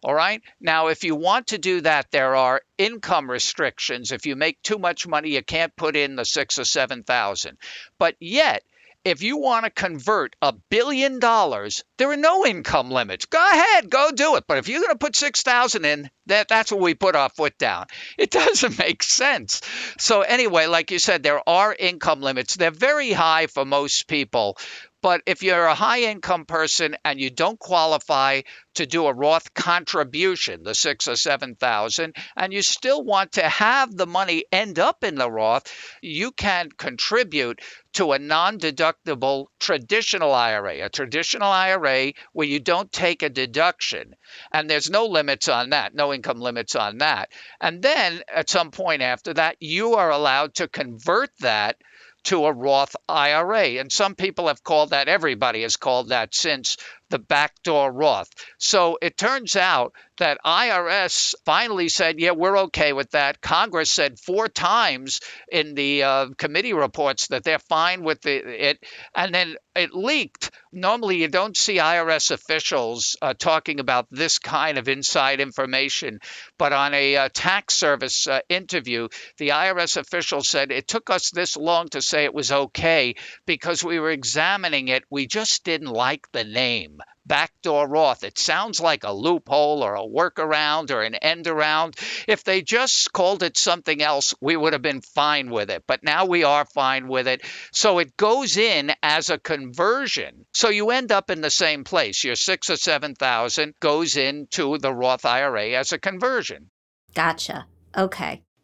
All 0.04 0.16
right? 0.16 0.42
Now 0.60 0.88
if 0.88 1.04
you 1.04 1.16
want 1.16 1.48
to 1.48 1.58
do 1.58 1.82
that 1.82 2.12
there 2.12 2.36
are 2.36 2.62
income 2.78 3.30
restrictions. 3.30 4.12
If 4.12 4.26
you 4.26 4.36
make 4.36 4.62
too 4.62 4.78
much 4.78 5.08
money 5.08 5.30
you 5.30 5.44
can't 5.44 5.76
put 5.76 5.96
in 5.96 6.16
the 6.16 6.26
6 6.26 6.60
or 6.60 6.66
7000 6.66 7.58
but 7.98 8.16
yet 8.20 8.64
if 9.08 9.24
you 9.24 9.38
want 9.38 9.66
to 9.66 9.72
convert 9.72 10.36
a 10.42 10.54
billion 10.70 11.20
dollars, 11.20 11.84
there 11.98 12.12
are 12.12 12.18
no 12.18 12.46
income 12.46 12.92
limits. 12.92 13.26
Go 13.26 13.40
ahead, 13.40 13.90
go 13.90 14.12
do 14.12 14.36
it. 14.36 14.44
But 14.48 14.58
if 14.58 14.68
you're 14.68 14.82
going 14.82 14.94
to 14.94 14.98
put 14.98 15.16
6,000 15.16 15.86
in, 15.86 16.10
that 16.26 16.48
that's 16.50 16.72
what 16.72 16.82
we 16.82 16.94
put 16.94 17.16
our 17.16 17.30
foot 17.30 17.58
down. 17.58 17.88
It 18.18 18.32
doesn't 18.32 18.80
make 18.80 19.04
sense. 19.04 19.62
So 20.00 20.22
anyway, 20.22 20.66
like 20.66 20.92
you 20.92 21.00
said, 21.00 21.24
there 21.24 21.42
are 21.48 21.74
income 21.74 22.22
limits. 22.22 22.56
They're 22.56 22.72
very 22.72 23.12
high 23.12 23.48
for 23.48 23.64
most 23.64 24.08
people. 24.08 24.58
But 25.02 25.22
if 25.28 25.44
you're 25.44 25.66
a 25.66 25.76
high 25.76 26.02
income 26.02 26.46
person 26.46 26.96
and 27.06 27.20
you 27.20 27.30
don't 27.30 27.60
qualify 27.60 28.42
to 28.76 28.86
do 28.86 29.06
a 29.06 29.14
Roth 29.14 29.54
contribution, 29.54 30.64
the 30.64 30.74
six 30.74 31.08
or 31.08 31.16
seven 31.16 31.56
thousand, 31.56 32.16
and 32.36 32.52
you 32.52 32.62
still 32.62 33.04
want 33.04 33.34
to 33.34 33.48
have 33.48 33.96
the 33.96 34.08
money 34.08 34.46
end 34.52 34.80
up 34.80 35.04
in 35.04 35.16
the 35.16 35.30
Roth, 35.30 35.72
you 36.02 36.32
can 36.32 36.70
contribute 36.72 37.62
to 37.94 38.12
a 38.12 38.20
non 38.20 38.60
deductible 38.60 39.48
traditional 39.60 40.34
IRA, 40.34 40.86
a 40.86 40.90
traditional 40.90 41.52
IRA 41.52 42.14
where 42.34 42.48
you 42.48 42.60
don't 42.60 42.92
take 42.92 43.24
a 43.24 43.30
deduction. 43.30 44.16
And 44.52 44.70
there's 44.70 44.90
no 44.90 45.06
limits 45.06 45.48
on 45.48 45.72
that, 45.72 45.94
no 45.94 46.14
income 46.14 46.40
limits 46.40 46.76
on 46.76 47.00
that. 47.00 47.32
And 47.62 47.82
then 47.82 48.22
at 48.34 48.50
some 48.50 48.72
point 48.72 49.02
after 49.02 49.34
that, 49.36 49.58
you 49.60 49.96
are 49.96 50.12
allowed 50.12 50.56
to 50.56 50.68
convert 50.68 51.30
that 51.40 51.78
to 52.28 52.46
a 52.46 52.52
Roth 52.52 52.96
IRA. 53.08 53.80
And 53.80 53.92
some 53.92 54.16
people 54.16 54.48
have 54.48 54.64
called 54.64 54.90
that, 54.90 55.08
everybody 55.08 55.62
has 55.62 55.78
called 55.78 56.10
that 56.10 56.36
since 56.36 56.78
the 57.10 57.20
backdoor 57.20 57.92
Roth. 57.92 58.30
So 58.58 58.98
it 59.02 59.18
turns 59.18 59.56
out 59.56 59.94
that 60.18 60.40
IRS 60.44 61.36
finally 61.46 61.90
said, 61.90 62.20
yeah, 62.20 62.32
we're 62.32 62.58
okay 62.60 62.92
with 62.92 63.12
that. 63.12 63.40
Congress 63.42 63.92
said 63.92 64.20
four 64.20 64.48
times 64.48 65.20
in 65.52 65.76
the 65.76 66.04
uh, 66.04 66.28
committee 66.38 66.74
reports 66.74 67.28
that 67.28 67.44
they're 67.44 67.60
fine 67.60 68.04
with 68.04 68.22
the, 68.22 68.70
it. 68.70 68.84
And 69.16 69.34
then 69.34 69.56
it 69.76 69.94
leaked. 69.94 70.52
Normally, 70.72 71.22
you 71.22 71.28
don't 71.28 71.56
see 71.56 71.78
IRS 71.78 72.32
officials 72.32 73.16
uh, 73.22 73.36
talking 73.36 73.80
about 73.80 74.08
this 74.10 74.40
kind 74.40 74.78
of 74.78 74.88
inside 74.88 75.40
information. 75.40 76.20
But 76.58 76.74
on 76.74 76.94
a 76.94 77.16
uh, 77.16 77.30
tax 77.34 77.76
service 77.76 78.28
uh, 78.28 78.40
interview, 78.50 79.08
the 79.38 79.50
IRS 79.50 79.98
official 79.98 80.42
said 80.42 80.72
it 80.72 80.88
took 80.88 81.10
us 81.10 81.30
this 81.30 81.56
long 81.56 81.90
to 81.90 82.02
say 82.02 82.24
it 82.24 82.34
was 82.34 82.52
okay 82.52 83.16
because 83.46 83.84
we 83.84 84.00
were 84.00 84.12
examining 84.12 84.88
it. 84.88 85.04
We 85.12 85.28
just 85.28 85.64
didn't 85.64 85.88
like 85.88 86.28
the 86.32 86.44
name 86.44 86.97
backdoor 87.28 87.88
Roth. 87.88 88.24
It 88.24 88.40
sounds 88.40 88.80
like 88.80 89.04
a 89.04 89.12
loophole 89.12 89.84
or 89.84 89.96
a 89.96 90.02
workaround 90.02 90.92
or 90.92 91.04
an 91.04 91.16
end 91.16 91.48
around. 91.48 91.96
If 92.28 92.44
they 92.44 92.62
just 92.62 93.12
called 93.12 93.44
it 93.44 93.58
something 93.58 94.02
else, 94.02 94.34
we 94.42 94.56
would 94.56 94.74
have 94.74 94.82
been 94.82 95.02
fine 95.02 95.50
with 95.50 95.70
it. 95.70 95.84
But 95.88 96.04
now 96.04 96.26
we 96.26 96.44
are 96.44 96.66
fine 96.66 97.08
with 97.08 97.28
it. 97.28 97.42
So 97.72 98.00
it 98.00 98.16
goes 98.18 98.58
in 98.58 98.92
as 99.04 99.30
a 99.30 99.38
conversion. 99.38 100.46
So 100.54 100.70
you 100.70 100.90
end 100.92 101.12
up 101.12 101.30
in 101.30 101.42
the 101.42 101.52
same 101.52 101.84
place. 101.84 102.24
Your 102.24 102.36
six 102.36 102.70
or 102.70 102.78
seven 102.78 103.16
thousand 103.16 103.76
goes 103.80 104.16
into 104.16 104.78
the 104.78 104.94
Roth 104.94 105.26
IRA 105.26 105.72
as 105.72 105.92
a 105.92 106.00
conversion. 106.00 106.70
Gotcha. 107.14 107.68
Okay. 107.96 108.44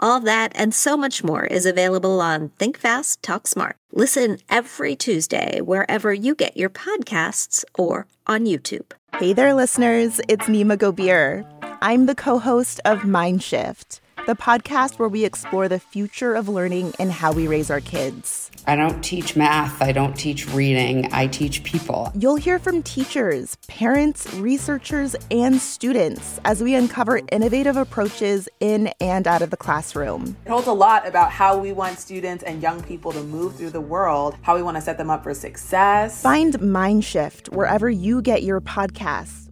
All 0.00 0.18
that 0.20 0.52
and 0.56 0.74
so 0.74 0.96
much 0.96 1.22
more 1.22 1.44
is 1.44 1.66
available 1.66 2.20
on 2.20 2.48
Think 2.50 2.76
Fast, 2.76 3.22
Talk 3.22 3.46
Smart. 3.46 3.76
Listen 3.92 4.38
every 4.50 4.96
Tuesday 4.96 5.60
wherever 5.60 6.12
you 6.12 6.34
get 6.34 6.56
your 6.56 6.70
podcasts 6.70 7.64
or 7.78 8.06
on 8.26 8.44
YouTube. 8.44 8.92
Hey 9.18 9.32
there, 9.32 9.54
listeners. 9.54 10.20
It's 10.28 10.46
Nima 10.46 10.76
Gobir. 10.76 11.46
I'm 11.80 12.06
the 12.06 12.14
co 12.16 12.38
host 12.38 12.80
of 12.84 13.00
Mindshift, 13.00 14.00
the 14.26 14.34
podcast 14.34 14.98
where 14.98 15.08
we 15.08 15.24
explore 15.24 15.68
the 15.68 15.78
future 15.78 16.34
of 16.34 16.48
learning 16.48 16.94
and 16.98 17.12
how 17.12 17.32
we 17.32 17.46
raise 17.46 17.70
our 17.70 17.80
kids. 17.80 18.50
I 18.66 18.76
don't 18.76 19.02
teach 19.02 19.36
math, 19.36 19.82
I 19.82 19.92
don't 19.92 20.14
teach 20.14 20.48
reading, 20.48 21.12
I 21.12 21.26
teach 21.26 21.62
people. 21.64 22.10
You'll 22.14 22.36
hear 22.36 22.58
from 22.58 22.82
teachers, 22.82 23.56
parents, 23.68 24.32
researchers, 24.34 25.14
and 25.30 25.60
students 25.60 26.40
as 26.44 26.62
we 26.62 26.74
uncover 26.74 27.20
innovative 27.30 27.76
approaches 27.76 28.48
in 28.60 28.88
and 29.00 29.28
out 29.28 29.42
of 29.42 29.50
the 29.50 29.56
classroom. 29.56 30.36
It 30.46 30.48
holds 30.48 30.66
a 30.66 30.72
lot 30.72 31.06
about 31.06 31.30
how 31.30 31.58
we 31.58 31.72
want 31.72 31.98
students 31.98 32.42
and 32.42 32.62
young 32.62 32.82
people 32.82 33.12
to 33.12 33.22
move 33.22 33.56
through 33.56 33.70
the 33.70 33.80
world, 33.80 34.36
how 34.42 34.56
we 34.56 34.62
want 34.62 34.76
to 34.76 34.80
set 34.80 34.96
them 34.96 35.10
up 35.10 35.22
for 35.22 35.34
success. 35.34 36.22
Find 36.22 36.54
Mindshift 36.54 37.54
wherever 37.54 37.90
you 37.90 38.22
get 38.22 38.42
your 38.42 38.60
podcasts. 38.60 39.43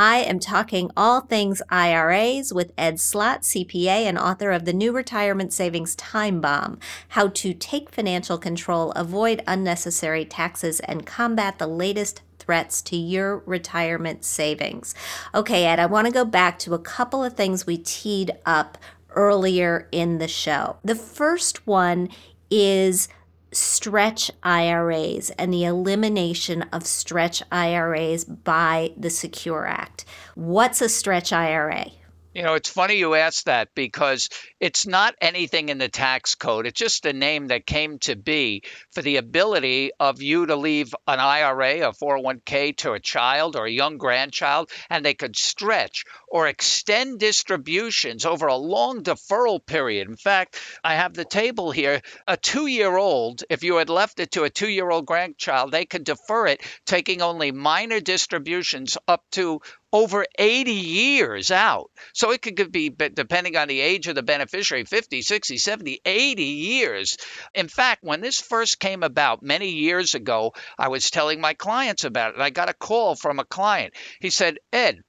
I 0.00 0.18
am 0.18 0.38
talking 0.38 0.92
all 0.96 1.22
things 1.22 1.60
IRAs 1.70 2.54
with 2.54 2.72
Ed 2.78 3.00
Slott, 3.00 3.42
CPA 3.42 4.04
and 4.06 4.16
author 4.16 4.52
of 4.52 4.64
the 4.64 4.72
new 4.72 4.92
Retirement 4.92 5.52
Savings 5.52 5.96
Time 5.96 6.40
Bomb 6.40 6.78
How 7.08 7.26
to 7.26 7.52
Take 7.52 7.90
Financial 7.90 8.38
Control, 8.38 8.92
Avoid 8.92 9.42
Unnecessary 9.48 10.24
Taxes, 10.24 10.78
and 10.78 11.04
Combat 11.04 11.58
the 11.58 11.66
Latest 11.66 12.22
threats 12.38 12.80
to 12.82 12.96
your 12.96 13.38
retirement 13.38 14.24
savings. 14.24 14.94
Okay, 15.34 15.66
Ed, 15.66 15.80
I 15.80 15.86
want 15.86 16.06
to 16.06 16.12
go 16.12 16.24
back 16.24 16.60
to 16.60 16.74
a 16.74 16.78
couple 16.78 17.24
of 17.24 17.34
things 17.34 17.66
we 17.66 17.76
teed 17.76 18.30
up 18.46 18.78
earlier 19.16 19.88
in 19.90 20.18
the 20.18 20.28
show. 20.28 20.76
The 20.84 20.94
first 20.94 21.66
one 21.66 22.08
is 22.52 23.08
stretch 23.52 24.30
IRAs 24.42 25.30
and 25.30 25.52
the 25.52 25.64
elimination 25.64 26.62
of 26.72 26.86
stretch 26.86 27.42
IRAs 27.50 28.24
by 28.24 28.92
the 28.96 29.10
Secure 29.10 29.66
Act. 29.66 30.04
What's 30.34 30.80
a 30.80 30.88
stretch 30.88 31.32
IRA? 31.32 31.86
You 32.34 32.42
know, 32.42 32.54
it's 32.54 32.68
funny 32.68 32.94
you 32.94 33.14
ask 33.14 33.44
that 33.44 33.70
because 33.74 34.28
it's 34.60 34.86
not 34.86 35.14
anything 35.20 35.68
in 35.68 35.78
the 35.78 35.88
tax 35.88 36.34
code. 36.34 36.66
It's 36.66 36.78
just 36.78 37.06
a 37.06 37.12
name 37.12 37.48
that 37.48 37.66
came 37.66 37.98
to 38.00 38.16
be 38.16 38.62
for 38.92 39.02
the 39.02 39.16
ability 39.16 39.92
of 40.00 40.20
you 40.20 40.46
to 40.46 40.56
leave 40.56 40.94
an 41.06 41.20
IRA, 41.20 41.88
a 41.88 41.92
401k 41.92 42.76
to 42.78 42.92
a 42.92 43.00
child 43.00 43.56
or 43.56 43.66
a 43.66 43.70
young 43.70 43.98
grandchild, 43.98 44.70
and 44.90 45.04
they 45.04 45.14
could 45.14 45.36
stretch 45.36 46.04
or 46.26 46.48
extend 46.48 47.20
distributions 47.20 48.26
over 48.26 48.48
a 48.48 48.56
long 48.56 49.02
deferral 49.02 49.64
period. 49.64 50.08
In 50.08 50.16
fact, 50.16 50.60
I 50.82 50.94
have 50.94 51.14
the 51.14 51.24
table 51.24 51.70
here. 51.70 52.02
A 52.26 52.36
two 52.36 52.66
year 52.66 52.96
old, 52.96 53.44
if 53.48 53.62
you 53.62 53.76
had 53.76 53.90
left 53.90 54.20
it 54.20 54.32
to 54.32 54.44
a 54.44 54.50
two 54.50 54.68
year 54.68 54.90
old 54.90 55.06
grandchild, 55.06 55.70
they 55.70 55.84
could 55.84 56.04
defer 56.04 56.48
it, 56.48 56.62
taking 56.84 57.22
only 57.22 57.52
minor 57.52 58.00
distributions 58.00 58.98
up 59.06 59.24
to 59.32 59.60
over 59.92 60.26
80 60.38 60.72
years 60.72 61.50
out. 61.50 61.90
So 62.12 62.30
it 62.32 62.42
could 62.42 62.72
be, 62.72 62.90
depending 62.90 63.56
on 63.56 63.68
the 63.68 63.80
age 63.80 64.06
of 64.06 64.14
the 64.14 64.22
beneficiary, 64.22 64.47
50, 64.48 65.22
60, 65.22 65.58
70, 65.58 66.00
80 66.04 66.42
years. 66.42 67.16
In 67.54 67.68
fact, 67.68 68.02
when 68.02 68.20
this 68.20 68.40
first 68.40 68.78
came 68.78 69.02
about 69.02 69.42
many 69.42 69.70
years 69.70 70.14
ago, 70.14 70.54
I 70.78 70.88
was 70.88 71.10
telling 71.10 71.40
my 71.40 71.54
clients 71.54 72.04
about 72.04 72.34
it. 72.34 72.40
I 72.40 72.50
got 72.50 72.68
a 72.68 72.74
call 72.74 73.14
from 73.14 73.38
a 73.38 73.44
client. 73.44 73.94
He 74.20 74.30
said, 74.30 74.58
Ed, 74.72 75.02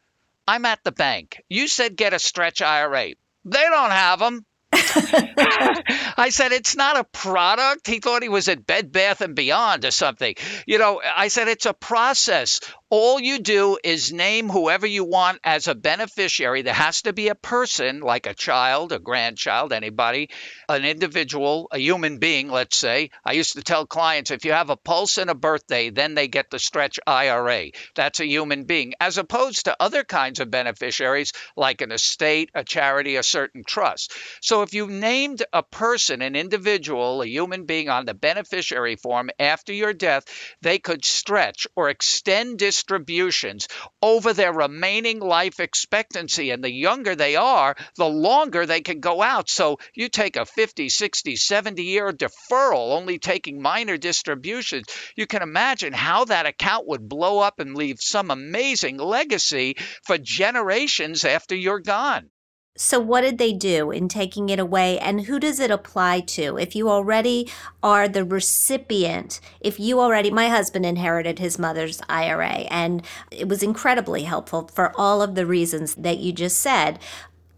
I'm 0.47 0.65
at 0.65 0.83
the 0.83 0.91
bank. 0.91 1.41
You 1.49 1.67
said 1.67 1.95
get 1.95 2.13
a 2.13 2.19
stretch 2.19 2.61
IRA. 2.61 3.13
They 3.45 3.63
don't 3.63 3.91
have 3.91 4.19
them. 4.19 4.45
I 6.17 6.29
said 6.31 6.51
it's 6.51 6.75
not 6.75 6.97
a 6.97 7.03
product. 7.03 7.87
He 7.87 7.99
thought 7.99 8.23
he 8.23 8.29
was 8.29 8.47
at 8.47 8.65
Bed 8.65 8.91
Bath 8.91 9.21
and 9.21 9.35
Beyond 9.35 9.85
or 9.85 9.91
something. 9.91 10.35
You 10.65 10.77
know, 10.77 11.01
I 11.03 11.27
said 11.27 11.47
it's 11.47 11.65
a 11.65 11.73
process. 11.73 12.59
All 12.91 13.19
you 13.19 13.37
do 13.39 13.77
is 13.83 14.11
name 14.11 14.49
whoever 14.49 14.87
you 14.87 15.03
want 15.03 15.39
as 15.43 15.67
a 15.67 15.75
beneficiary. 15.75 16.63
There 16.63 16.73
has 16.73 17.03
to 17.03 17.13
be 17.13 17.27
a 17.27 17.35
person, 17.35 17.99
like 17.99 18.25
a 18.25 18.33
child, 18.33 18.91
a 18.91 18.97
grandchild, 18.97 19.73
anybody, 19.73 20.31
an 20.67 20.85
individual, 20.85 21.67
a 21.71 21.77
human 21.77 22.17
being, 22.17 22.49
let's 22.49 22.75
say. 22.75 23.11
I 23.23 23.33
used 23.33 23.53
to 23.53 23.61
tell 23.61 23.85
clients 23.85 24.31
if 24.31 24.43
you 24.43 24.53
have 24.53 24.71
a 24.71 24.75
pulse 24.75 25.19
and 25.19 25.29
a 25.29 25.35
birthday, 25.35 25.91
then 25.91 26.15
they 26.15 26.27
get 26.27 26.49
the 26.49 26.57
stretch 26.57 26.99
IRA. 27.05 27.67
That's 27.95 28.21
a 28.21 28.27
human 28.27 28.63
being, 28.63 28.95
as 28.99 29.19
opposed 29.19 29.65
to 29.65 29.77
other 29.79 30.03
kinds 30.03 30.39
of 30.39 30.49
beneficiaries 30.49 31.31
like 31.55 31.81
an 31.81 31.91
estate, 31.91 32.49
a 32.55 32.63
charity, 32.63 33.17
a 33.17 33.23
certain 33.23 33.63
trust. 33.63 34.13
So 34.41 34.63
if 34.63 34.68
you 34.73 34.87
named 34.87 35.43
a 35.53 35.63
person, 35.63 36.21
an 36.21 36.35
individual, 36.35 37.21
a 37.21 37.27
human 37.27 37.65
being 37.65 37.89
on 37.89 38.05
the 38.05 38.13
beneficiary 38.13 38.95
form 38.95 39.29
after 39.39 39.73
your 39.73 39.93
death, 39.93 40.25
they 40.61 40.79
could 40.79 41.05
stretch 41.05 41.67
or 41.75 41.89
extend 41.89 42.59
distributions 42.59 43.67
over 44.01 44.33
their 44.33 44.53
remaining 44.53 45.19
life 45.19 45.59
expectancy. 45.59 46.51
And 46.51 46.63
the 46.63 46.71
younger 46.71 47.15
they 47.15 47.35
are, 47.35 47.75
the 47.95 48.07
longer 48.07 48.65
they 48.65 48.81
can 48.81 48.99
go 48.99 49.21
out. 49.21 49.49
So 49.49 49.79
you 49.93 50.09
take 50.09 50.35
a 50.35 50.45
50, 50.45 50.89
60, 50.89 51.35
70 51.35 51.83
year 51.83 52.11
deferral, 52.11 52.97
only 52.97 53.19
taking 53.19 53.61
minor 53.61 53.97
distributions. 53.97 54.87
You 55.15 55.27
can 55.27 55.41
imagine 55.41 55.93
how 55.93 56.25
that 56.25 56.45
account 56.45 56.87
would 56.87 57.07
blow 57.07 57.39
up 57.39 57.59
and 57.59 57.75
leave 57.75 58.01
some 58.01 58.31
amazing 58.31 58.97
legacy 58.97 59.77
for 60.03 60.17
generations 60.17 61.25
after 61.25 61.55
you're 61.55 61.79
gone. 61.79 62.29
So, 62.75 62.97
what 62.97 63.21
did 63.21 63.39
they 63.39 63.51
do 63.51 63.91
in 63.91 64.07
taking 64.07 64.47
it 64.47 64.57
away, 64.57 64.97
and 64.99 65.25
who 65.25 65.37
does 65.37 65.59
it 65.59 65.69
apply 65.69 66.21
to? 66.21 66.57
If 66.57 66.77
you 66.77 66.89
already 66.89 67.51
are 67.83 68.07
the 68.07 68.23
recipient, 68.23 69.41
if 69.59 69.81
you 69.81 69.99
already, 69.99 70.31
my 70.31 70.47
husband 70.47 70.85
inherited 70.85 71.39
his 71.39 71.59
mother's 71.59 72.01
IRA, 72.07 72.67
and 72.69 73.05
it 73.31 73.49
was 73.49 73.63
incredibly 73.63 74.23
helpful 74.23 74.69
for 74.73 74.93
all 74.95 75.21
of 75.21 75.35
the 75.35 75.45
reasons 75.45 75.95
that 75.95 76.19
you 76.19 76.31
just 76.31 76.57
said. 76.57 76.99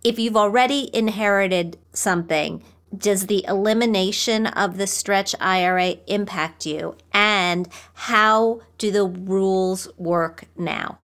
If 0.03 0.17
you've 0.17 0.37
already 0.37 0.89
inherited 0.91 1.77
something, 1.93 2.63
does 2.97 3.27
the 3.27 3.45
elimination 3.47 4.47
of 4.47 4.77
the 4.77 4.87
stretch 4.87 5.35
IRA 5.39 5.97
impact 6.07 6.65
you? 6.65 6.95
And 7.13 7.69
how 7.93 8.61
do 8.79 8.89
the 8.89 9.05
rules 9.05 9.87
work 9.97 10.45
now? 10.57 11.00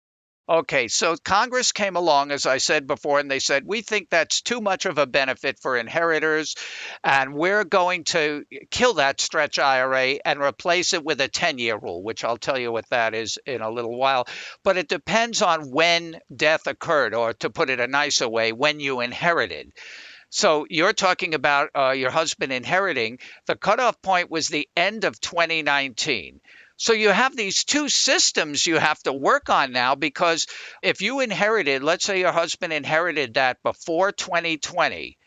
Okay, 0.49 0.87
so 0.87 1.17
Congress 1.17 1.73
came 1.73 1.97
along, 1.97 2.31
as 2.31 2.45
I 2.45 2.59
said 2.59 2.87
before, 2.87 3.19
and 3.19 3.29
they 3.29 3.39
said, 3.39 3.63
we 3.65 3.81
think 3.81 4.09
that's 4.09 4.41
too 4.41 4.61
much 4.61 4.85
of 4.85 4.97
a 4.97 5.05
benefit 5.05 5.59
for 5.59 5.75
inheritors, 5.75 6.55
and 7.03 7.33
we're 7.33 7.65
going 7.65 8.05
to 8.05 8.45
kill 8.71 8.93
that 8.93 9.19
stretch 9.19 9.59
IRA 9.59 10.19
and 10.23 10.39
replace 10.39 10.93
it 10.93 11.03
with 11.03 11.19
a 11.19 11.27
10 11.27 11.57
year 11.59 11.77
rule, 11.77 12.01
which 12.01 12.23
I'll 12.23 12.37
tell 12.37 12.57
you 12.57 12.71
what 12.71 12.89
that 12.91 13.13
is 13.13 13.37
in 13.45 13.59
a 13.59 13.69
little 13.69 13.97
while. 13.97 14.25
But 14.63 14.77
it 14.77 14.87
depends 14.87 15.41
on 15.41 15.69
when 15.69 16.17
death 16.33 16.65
occurred, 16.65 17.13
or 17.13 17.33
to 17.33 17.49
put 17.49 17.69
it 17.69 17.81
a 17.81 17.87
nicer 17.87 18.29
way, 18.29 18.53
when 18.53 18.79
you 18.79 19.01
inherited. 19.01 19.73
So 20.29 20.65
you're 20.69 20.93
talking 20.93 21.33
about 21.33 21.71
uh, 21.75 21.91
your 21.91 22.11
husband 22.11 22.53
inheriting. 22.53 23.19
The 23.47 23.55
cutoff 23.55 24.01
point 24.01 24.29
was 24.29 24.47
the 24.47 24.67
end 24.75 25.03
of 25.03 25.19
2019. 25.19 26.39
So 26.77 26.93
you 26.93 27.09
have 27.09 27.35
these 27.35 27.63
two 27.63 27.89
systems 27.89 28.65
you 28.65 28.77
have 28.77 29.01
to 29.03 29.13
work 29.13 29.49
on 29.49 29.71
now 29.71 29.95
because 29.95 30.47
if 30.83 31.01
you 31.01 31.19
inherited, 31.21 31.83
let's 31.83 32.05
say 32.05 32.19
your 32.19 32.31
husband 32.31 32.71
inherited 32.71 33.33
that 33.33 33.61
before 33.63 34.11
2020, 34.11 35.17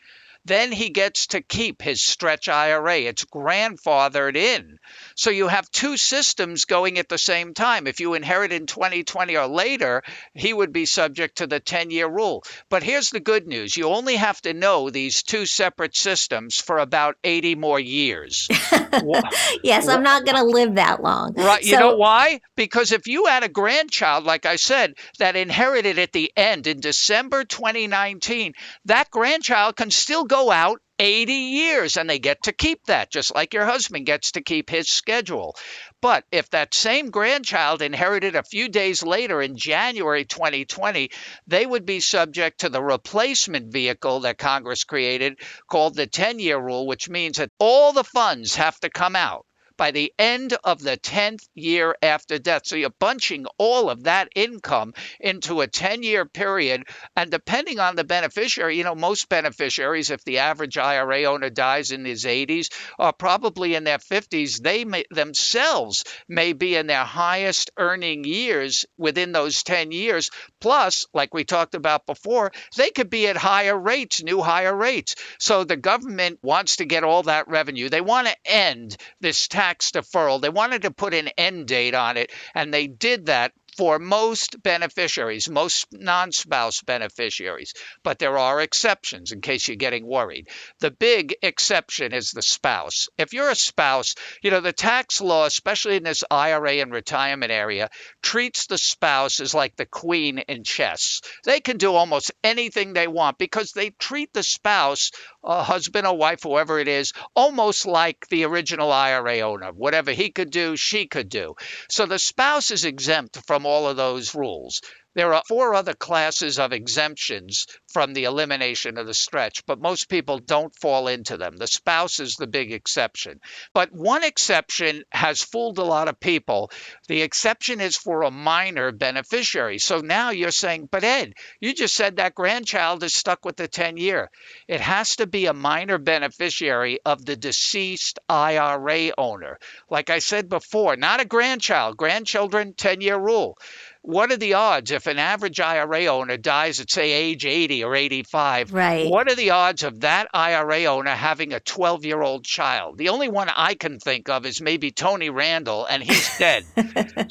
then 0.45 0.71
he 0.71 0.89
gets 0.89 1.27
to 1.27 1.41
keep 1.41 1.81
his 1.81 2.01
stretch 2.01 2.47
IRA. 2.47 2.99
It's 2.99 3.25
grandfathered 3.25 4.35
in. 4.35 4.79
So 5.21 5.29
you 5.29 5.47
have 5.49 5.69
two 5.69 5.97
systems 5.97 6.65
going 6.65 6.97
at 6.97 7.07
the 7.07 7.19
same 7.19 7.53
time. 7.53 7.85
If 7.85 7.99
you 7.99 8.15
inherit 8.15 8.51
in 8.51 8.65
2020 8.65 9.37
or 9.37 9.45
later, 9.45 10.01
he 10.33 10.51
would 10.51 10.73
be 10.73 10.87
subject 10.87 11.37
to 11.37 11.45
the 11.45 11.59
10 11.59 11.91
year 11.91 12.07
rule. 12.07 12.43
But 12.69 12.81
here's 12.81 13.11
the 13.11 13.19
good 13.19 13.45
news 13.45 13.77
you 13.77 13.85
only 13.85 14.15
have 14.15 14.41
to 14.41 14.55
know 14.55 14.89
these 14.89 15.21
two 15.21 15.45
separate 15.45 15.95
systems 15.95 16.59
for 16.59 16.79
about 16.79 17.17
80 17.23 17.53
more 17.53 17.79
years. 17.79 18.47
yes, 19.63 19.87
I'm 19.87 20.01
not 20.01 20.25
going 20.25 20.37
to 20.37 20.43
live 20.43 20.73
that 20.75 21.03
long. 21.03 21.35
Right. 21.35 21.63
You 21.63 21.77
know 21.77 21.97
why? 21.97 22.41
Because 22.55 22.91
if 22.91 23.05
you 23.05 23.27
had 23.27 23.43
a 23.43 23.47
grandchild, 23.47 24.23
like 24.23 24.47
I 24.47 24.55
said, 24.55 24.95
that 25.19 25.35
inherited 25.35 25.99
at 25.99 26.13
the 26.13 26.33
end 26.35 26.65
in 26.65 26.79
December 26.79 27.43
2019, 27.43 28.53
that 28.85 29.11
grandchild 29.11 29.75
can 29.75 29.91
still 29.91 30.23
go 30.23 30.49
out 30.49 30.81
80 31.01 31.33
years 31.33 31.97
and 31.97 32.07
they 32.07 32.19
get 32.19 32.43
to 32.43 32.53
keep 32.53 32.85
that, 32.85 33.11
just 33.11 33.33
like 33.33 33.55
your 33.55 33.65
husband 33.65 34.05
gets 34.05 34.33
to 34.33 34.41
keep 34.41 34.69
his 34.69 34.87
schedule. 34.87 35.55
But 35.99 36.25
if 36.31 36.47
that 36.51 36.75
same 36.75 37.09
grandchild 37.09 37.81
inherited 37.81 38.35
a 38.35 38.43
few 38.43 38.69
days 38.69 39.01
later 39.01 39.41
in 39.41 39.57
January 39.57 40.25
2020, 40.25 41.09
they 41.47 41.65
would 41.65 41.87
be 41.87 42.01
subject 42.01 42.59
to 42.59 42.69
the 42.69 42.83
replacement 42.83 43.73
vehicle 43.73 44.19
that 44.21 44.37
Congress 44.37 44.83
created 44.83 45.39
called 45.67 45.95
the 45.95 46.05
10 46.05 46.37
year 46.37 46.59
rule, 46.59 46.85
which 46.85 47.09
means 47.09 47.37
that 47.37 47.49
all 47.57 47.93
the 47.93 48.03
funds 48.03 48.55
have 48.57 48.79
to 48.81 48.91
come 48.91 49.15
out 49.15 49.47
by 49.81 49.89
the 49.89 50.13
end 50.19 50.55
of 50.63 50.79
the 50.79 50.95
10th 50.95 51.47
year 51.55 51.95
after 52.03 52.37
death. 52.37 52.61
So 52.65 52.75
you're 52.75 52.91
bunching 52.99 53.47
all 53.57 53.89
of 53.89 54.03
that 54.03 54.29
income 54.35 54.93
into 55.19 55.61
a 55.61 55.67
10 55.67 56.03
year 56.03 56.23
period. 56.23 56.83
And 57.15 57.31
depending 57.31 57.79
on 57.79 57.95
the 57.95 58.03
beneficiary, 58.03 58.77
you 58.77 58.83
know, 58.83 58.93
most 58.93 59.27
beneficiaries, 59.27 60.11
if 60.11 60.23
the 60.23 60.37
average 60.37 60.77
IRA 60.77 61.23
owner 61.23 61.49
dies 61.49 61.89
in 61.89 62.05
his 62.05 62.25
80s, 62.25 62.67
are 62.99 63.11
probably 63.11 63.73
in 63.73 63.83
their 63.83 63.97
50s, 63.97 64.61
they 64.61 64.85
may, 64.85 65.03
themselves 65.09 66.03
may 66.29 66.53
be 66.53 66.75
in 66.75 66.85
their 66.85 67.03
highest 67.03 67.71
earning 67.75 68.23
years 68.23 68.85
within 68.99 69.31
those 69.31 69.63
10 69.63 69.91
years. 69.91 70.29
Plus, 70.59 71.07
like 71.11 71.33
we 71.33 71.43
talked 71.43 71.73
about 71.73 72.05
before, 72.05 72.51
they 72.77 72.91
could 72.91 73.09
be 73.09 73.27
at 73.27 73.35
higher 73.35 73.79
rates, 73.79 74.21
new 74.21 74.41
higher 74.41 74.75
rates. 74.75 75.15
So 75.39 75.63
the 75.63 75.75
government 75.75 76.37
wants 76.43 76.75
to 76.75 76.85
get 76.85 77.03
all 77.03 77.23
that 77.23 77.47
revenue. 77.47 77.89
They 77.89 78.01
want 78.01 78.27
to 78.27 78.35
end 78.45 78.95
this 79.21 79.47
tax 79.47 79.70
tax 79.71 79.91
deferral. 79.91 80.41
They 80.41 80.49
wanted 80.49 80.81
to 80.81 80.91
put 80.91 81.13
an 81.13 81.29
end 81.37 81.67
date 81.67 81.95
on 81.95 82.17
it, 82.17 82.31
and 82.53 82.73
they 82.73 82.87
did 82.87 83.27
that 83.27 83.53
for 83.77 83.99
most 83.99 84.61
beneficiaries, 84.61 85.49
most 85.49 85.87
non 85.91 86.31
spouse 86.31 86.81
beneficiaries, 86.81 87.73
but 88.03 88.19
there 88.19 88.37
are 88.37 88.61
exceptions 88.61 89.31
in 89.31 89.41
case 89.41 89.67
you're 89.67 89.77
getting 89.77 90.05
worried. 90.05 90.47
The 90.79 90.91
big 90.91 91.35
exception 91.41 92.13
is 92.13 92.31
the 92.31 92.41
spouse. 92.41 93.07
If 93.17 93.33
you're 93.33 93.49
a 93.49 93.55
spouse, 93.55 94.15
you 94.41 94.51
know, 94.51 94.59
the 94.59 94.73
tax 94.73 95.21
law, 95.21 95.45
especially 95.45 95.95
in 95.95 96.03
this 96.03 96.23
IRA 96.29 96.73
and 96.73 96.91
retirement 96.91 97.51
area, 97.51 97.89
treats 98.21 98.67
the 98.67 98.77
spouse 98.77 99.39
as 99.39 99.53
like 99.53 99.75
the 99.75 99.85
queen 99.85 100.39
in 100.39 100.63
chess. 100.63 101.21
They 101.45 101.59
can 101.59 101.77
do 101.77 101.93
almost 101.93 102.31
anything 102.43 102.93
they 102.93 103.07
want 103.07 103.37
because 103.37 103.71
they 103.71 103.91
treat 103.91 104.33
the 104.33 104.43
spouse, 104.43 105.11
a 105.43 105.63
husband 105.63 106.07
or 106.07 106.17
wife, 106.17 106.43
whoever 106.43 106.79
it 106.79 106.87
is, 106.87 107.13
almost 107.35 107.85
like 107.85 108.27
the 108.29 108.43
original 108.45 108.91
IRA 108.91 109.39
owner. 109.39 109.71
Whatever 109.71 110.11
he 110.11 110.29
could 110.29 110.51
do, 110.51 110.75
she 110.75 111.07
could 111.07 111.29
do. 111.29 111.55
So 111.89 112.05
the 112.05 112.19
spouse 112.19 112.71
is 112.71 112.85
exempt 112.85 113.39
from 113.47 113.60
all 113.65 113.87
of 113.87 113.97
those 113.97 114.35
rules. 114.35 114.81
There 115.13 115.33
are 115.33 115.43
four 115.45 115.75
other 115.75 115.93
classes 115.93 116.57
of 116.57 116.71
exemptions 116.71 117.67
from 117.91 118.13
the 118.13 118.23
elimination 118.23 118.97
of 118.97 119.07
the 119.07 119.13
stretch, 119.13 119.65
but 119.65 119.81
most 119.81 120.07
people 120.07 120.39
don't 120.39 120.73
fall 120.79 121.09
into 121.09 121.35
them. 121.35 121.57
The 121.57 121.67
spouse 121.67 122.21
is 122.21 122.35
the 122.35 122.47
big 122.47 122.71
exception. 122.71 123.41
But 123.73 123.91
one 123.91 124.23
exception 124.23 125.03
has 125.11 125.41
fooled 125.41 125.79
a 125.79 125.83
lot 125.83 126.07
of 126.07 126.21
people. 126.21 126.71
The 127.09 127.23
exception 127.23 127.81
is 127.81 127.97
for 127.97 128.23
a 128.23 128.31
minor 128.31 128.93
beneficiary. 128.93 129.79
So 129.79 129.99
now 129.99 130.29
you're 130.29 130.51
saying, 130.51 130.87
but 130.89 131.03
Ed, 131.03 131.33
you 131.59 131.73
just 131.73 131.93
said 131.95 132.15
that 132.15 132.33
grandchild 132.35 133.03
is 133.03 133.13
stuck 133.13 133.43
with 133.43 133.57
the 133.57 133.67
10 133.67 133.97
year. 133.97 134.29
It 134.69 134.79
has 134.79 135.17
to 135.17 135.27
be 135.27 135.47
a 135.47 135.53
minor 135.53 135.97
beneficiary 135.97 136.99
of 137.05 137.25
the 137.25 137.35
deceased 137.35 138.19
IRA 138.29 139.11
owner. 139.17 139.59
Like 139.89 140.09
I 140.09 140.19
said 140.19 140.47
before, 140.47 140.95
not 140.95 141.19
a 141.19 141.25
grandchild. 141.25 141.97
Grandchildren, 141.97 142.73
10 142.75 143.01
year 143.01 143.17
rule 143.17 143.57
what 144.03 144.31
are 144.31 144.37
the 144.37 144.55
odds 144.55 144.91
if 144.91 145.05
an 145.05 145.19
average 145.19 145.59
IRA 145.59 146.05
owner 146.07 146.37
dies 146.37 146.79
at, 146.79 146.89
say, 146.89 147.11
age 147.11 147.45
80 147.45 147.83
or 147.83 147.95
85? 147.95 148.73
Right. 148.73 149.07
What 149.09 149.29
are 149.29 149.35
the 149.35 149.51
odds 149.51 149.83
of 149.83 149.99
that 150.01 150.27
IRA 150.33 150.85
owner 150.85 151.11
having 151.11 151.53
a 151.53 151.59
12 151.59 152.05
year 152.05 152.21
old 152.21 152.43
child? 152.43 152.97
The 152.97 153.09
only 153.09 153.29
one 153.29 153.49
I 153.55 153.75
can 153.75 153.99
think 153.99 154.27
of 154.29 154.45
is 154.45 154.61
maybe 154.61 154.91
Tony 154.91 155.29
Randall, 155.29 155.85
and 155.85 156.01
he's 156.01 156.37
dead. 156.39 156.65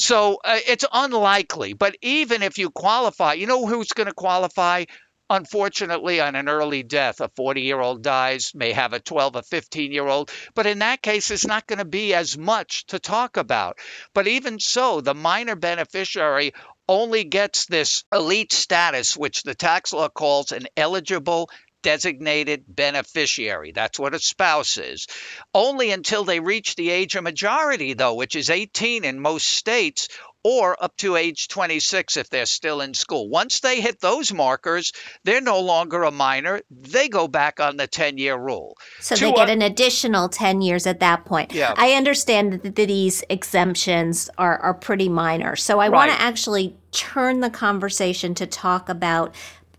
so 0.00 0.38
uh, 0.44 0.58
it's 0.66 0.84
unlikely. 0.92 1.72
But 1.72 1.96
even 2.02 2.42
if 2.42 2.58
you 2.58 2.70
qualify, 2.70 3.34
you 3.34 3.46
know 3.46 3.66
who's 3.66 3.88
going 3.88 4.08
to 4.08 4.14
qualify? 4.14 4.84
Unfortunately, 5.30 6.20
on 6.20 6.34
an 6.34 6.48
early 6.48 6.82
death, 6.82 7.20
a 7.20 7.30
40 7.36 7.60
year 7.62 7.80
old 7.80 8.02
dies, 8.02 8.50
may 8.52 8.72
have 8.72 8.92
a 8.92 8.98
12 8.98 9.36
or 9.36 9.42
15 9.42 9.92
year 9.92 10.08
old, 10.08 10.28
but 10.56 10.66
in 10.66 10.80
that 10.80 11.02
case, 11.02 11.30
it's 11.30 11.46
not 11.46 11.68
going 11.68 11.78
to 11.78 11.84
be 11.84 12.12
as 12.14 12.36
much 12.36 12.84
to 12.86 12.98
talk 12.98 13.36
about. 13.36 13.78
But 14.12 14.26
even 14.26 14.58
so, 14.58 15.00
the 15.00 15.14
minor 15.14 15.54
beneficiary 15.54 16.52
only 16.88 17.22
gets 17.22 17.66
this 17.66 18.02
elite 18.12 18.52
status, 18.52 19.16
which 19.16 19.44
the 19.44 19.54
tax 19.54 19.92
law 19.92 20.08
calls 20.08 20.50
an 20.50 20.66
eligible 20.76 21.48
designated 21.82 22.64
beneficiary. 22.66 23.72
That's 23.72 23.98
what 23.98 24.14
a 24.14 24.18
spouse 24.18 24.76
is. 24.78 25.06
Only 25.54 25.92
until 25.92 26.24
they 26.24 26.40
reach 26.40 26.74
the 26.74 26.90
age 26.90 27.14
of 27.14 27.22
majority, 27.24 27.94
though, 27.94 28.14
which 28.14 28.36
is 28.36 28.50
18 28.50 29.04
in 29.04 29.20
most 29.20 29.46
states, 29.46 30.08
or 30.42 30.82
up 30.82 30.96
to 30.98 31.16
age 31.16 31.48
26 31.48 32.16
if 32.16 32.30
they're 32.30 32.46
still 32.46 32.80
in 32.80 32.94
school. 32.94 33.28
Once 33.28 33.60
they 33.60 33.80
hit 33.80 34.00
those 34.00 34.32
markers, 34.32 34.92
they're 35.24 35.40
no 35.40 35.60
longer 35.60 36.02
a 36.02 36.10
minor. 36.10 36.62
They 36.70 37.08
go 37.08 37.28
back 37.28 37.60
on 37.60 37.76
the 37.76 37.86
10 37.86 38.18
year 38.18 38.36
rule. 38.36 38.76
So 39.00 39.14
they 39.14 39.32
get 39.32 39.50
an 39.50 39.62
additional 39.62 40.28
10 40.28 40.62
years 40.62 40.86
at 40.86 41.00
that 41.00 41.24
point. 41.24 41.52
Yeah. 41.52 41.74
I 41.76 41.92
understand 41.92 42.54
that 42.62 42.76
these 42.76 43.22
exemptions 43.28 44.30
are, 44.38 44.58
are 44.58 44.74
pretty 44.74 45.08
minor. 45.08 45.56
So 45.56 45.78
I 45.78 45.88
want 45.88 46.10
to 46.10 46.20
actually 46.20 46.76
turn 46.92 47.40
the 47.40 47.50
conversation 47.50 48.34
to 48.34 48.46
talk 48.46 48.88
about 48.88 49.34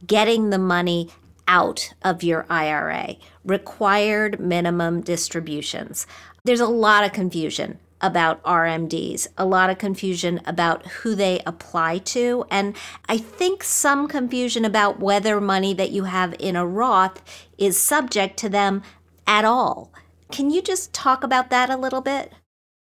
getting 0.05 0.49
the 0.49 0.59
money 0.59 1.09
out 1.47 1.93
of 2.03 2.24
your 2.24 2.45
IRA, 2.49 3.16
required 3.43 4.39
minimum 4.39 5.01
distributions. 5.01 6.07
There's 6.43 6.59
a 6.59 6.68
lot 6.68 7.03
of 7.03 7.12
confusion 7.12 7.80
about 8.02 8.43
RMDs, 8.43 9.28
a 9.38 9.45
lot 9.45 9.70
of 9.70 9.78
confusion 9.78 10.41
about 10.45 10.86
who 10.88 11.16
they 11.16 11.41
apply 11.45 11.99
to, 11.99 12.45
and 12.49 12.76
I 13.08 13.18
think 13.18 13.64
some 13.64 14.08
confusion 14.08 14.66
about 14.66 14.99
whether 14.99 15.39
money 15.39 15.74
that 15.76 15.91
you 15.91 16.06
have 16.06 16.36
in 16.39 16.56
a 16.56 16.66
Roth 16.66 17.22
is 17.58 17.78
subject 17.78 18.38
to 18.38 18.49
them 18.49 18.84
at 19.28 19.45
all. 19.45 19.91
Can 20.32 20.49
you 20.49 20.62
just 20.62 20.93
talk 20.93 21.24
about 21.24 21.49
that 21.49 21.70
a 21.70 21.78
little 21.78 22.02
bit? 22.02 22.34